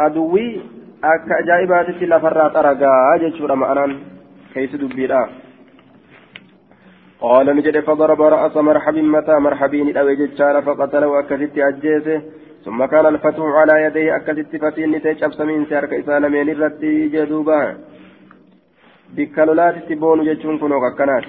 أدوي 0.00 0.46
akka 1.02 1.36
ajaa'ibaatitti 1.40 2.06
lafarraa 2.06 2.50
xaragaa 2.54 3.18
jechuudha 3.20 3.56
ma'anaan 3.56 3.92
keeysi 4.54 4.80
dubbiidha. 4.80 5.28
قال 7.20 7.56
نجد 7.56 7.80
فضرب 7.80 8.22
رأس 8.22 8.56
مرحب 8.56 8.96
متى 8.96 9.38
مرحبين 9.38 9.96
أو 9.96 10.08
ججار 10.10 10.62
فقتله 10.62 11.20
أكست 11.20 11.58
أجيسه 11.58 12.22
ثم 12.64 12.84
كان 12.84 13.06
الفتح 13.06 13.40
على 13.40 13.84
يديه 13.84 14.16
أكست 14.16 14.56
فتين 14.62 14.90
نتيج 14.92 15.24
أبسمين 15.24 15.66
سيارك 15.66 15.92
إسالمين 15.92 16.48
الرتي 16.48 17.08
جدوبا. 17.08 17.60
بكالولات 19.14 19.76
تبون 19.88 20.24
ججون 20.24 20.58
كنو 20.58 20.80
كنات 20.98 21.24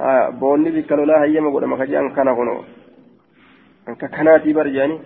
آه 0.00 0.28
بوني 0.40 0.70
بكالولا 0.70 1.22
هيا 1.24 1.40
مقود 1.40 1.64
مخجان 1.64 2.14
كان 2.16 2.28
كنو. 2.38 2.56
أنك 3.88 4.02
كناتي 4.16 4.52
برجاني. 4.52 4.98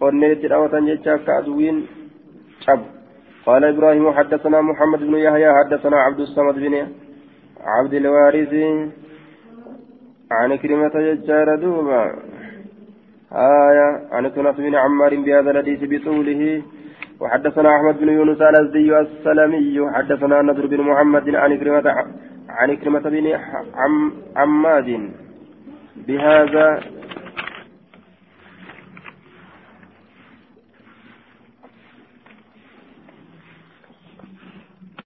ونيت 0.00 0.44
الأوتان 0.44 0.86
ججا 0.86 1.16
كأدوين 1.16 1.76
شاب 2.64 2.82
قال 3.46 3.64
إبراهيم 3.64 4.12
حدثنا 4.12 4.60
محمد 4.60 5.00
بن 5.08 5.14
يحيى 5.26 5.50
حدثنا 5.58 5.96
عبد 5.96 6.20
الصمد 6.20 6.54
بن 6.54 6.74
عبد 7.74 7.94
الوارث. 7.94 8.52
عن 10.30 10.50
كلمة 10.62 10.94
ججار 11.06 11.48
دوبا 11.62 12.02
آية 13.34 14.08
عن 14.12 14.28
كنف 14.28 14.56
بن 14.56 14.74
عمار 14.74 15.16
بهذا 15.16 15.50
الحديث 15.50 15.80
بطوله. 15.82 16.62
وحدثنا 17.20 17.76
أحمد 17.76 18.00
بن 18.00 18.08
يونس 18.08 18.40
الأزدي 18.40 18.98
السلمي. 18.98 19.90
حدثنا 19.94 20.42
نذر 20.42 20.66
بن 20.66 20.80
محمد 20.80 21.34
عن 21.34 21.58
كلمة 21.58 22.04
عن 22.48 22.76
كلمة 22.76 23.00
بن 23.00 23.26
عم 23.74 24.12
عماد. 24.36 25.10
بهذا 26.06 26.80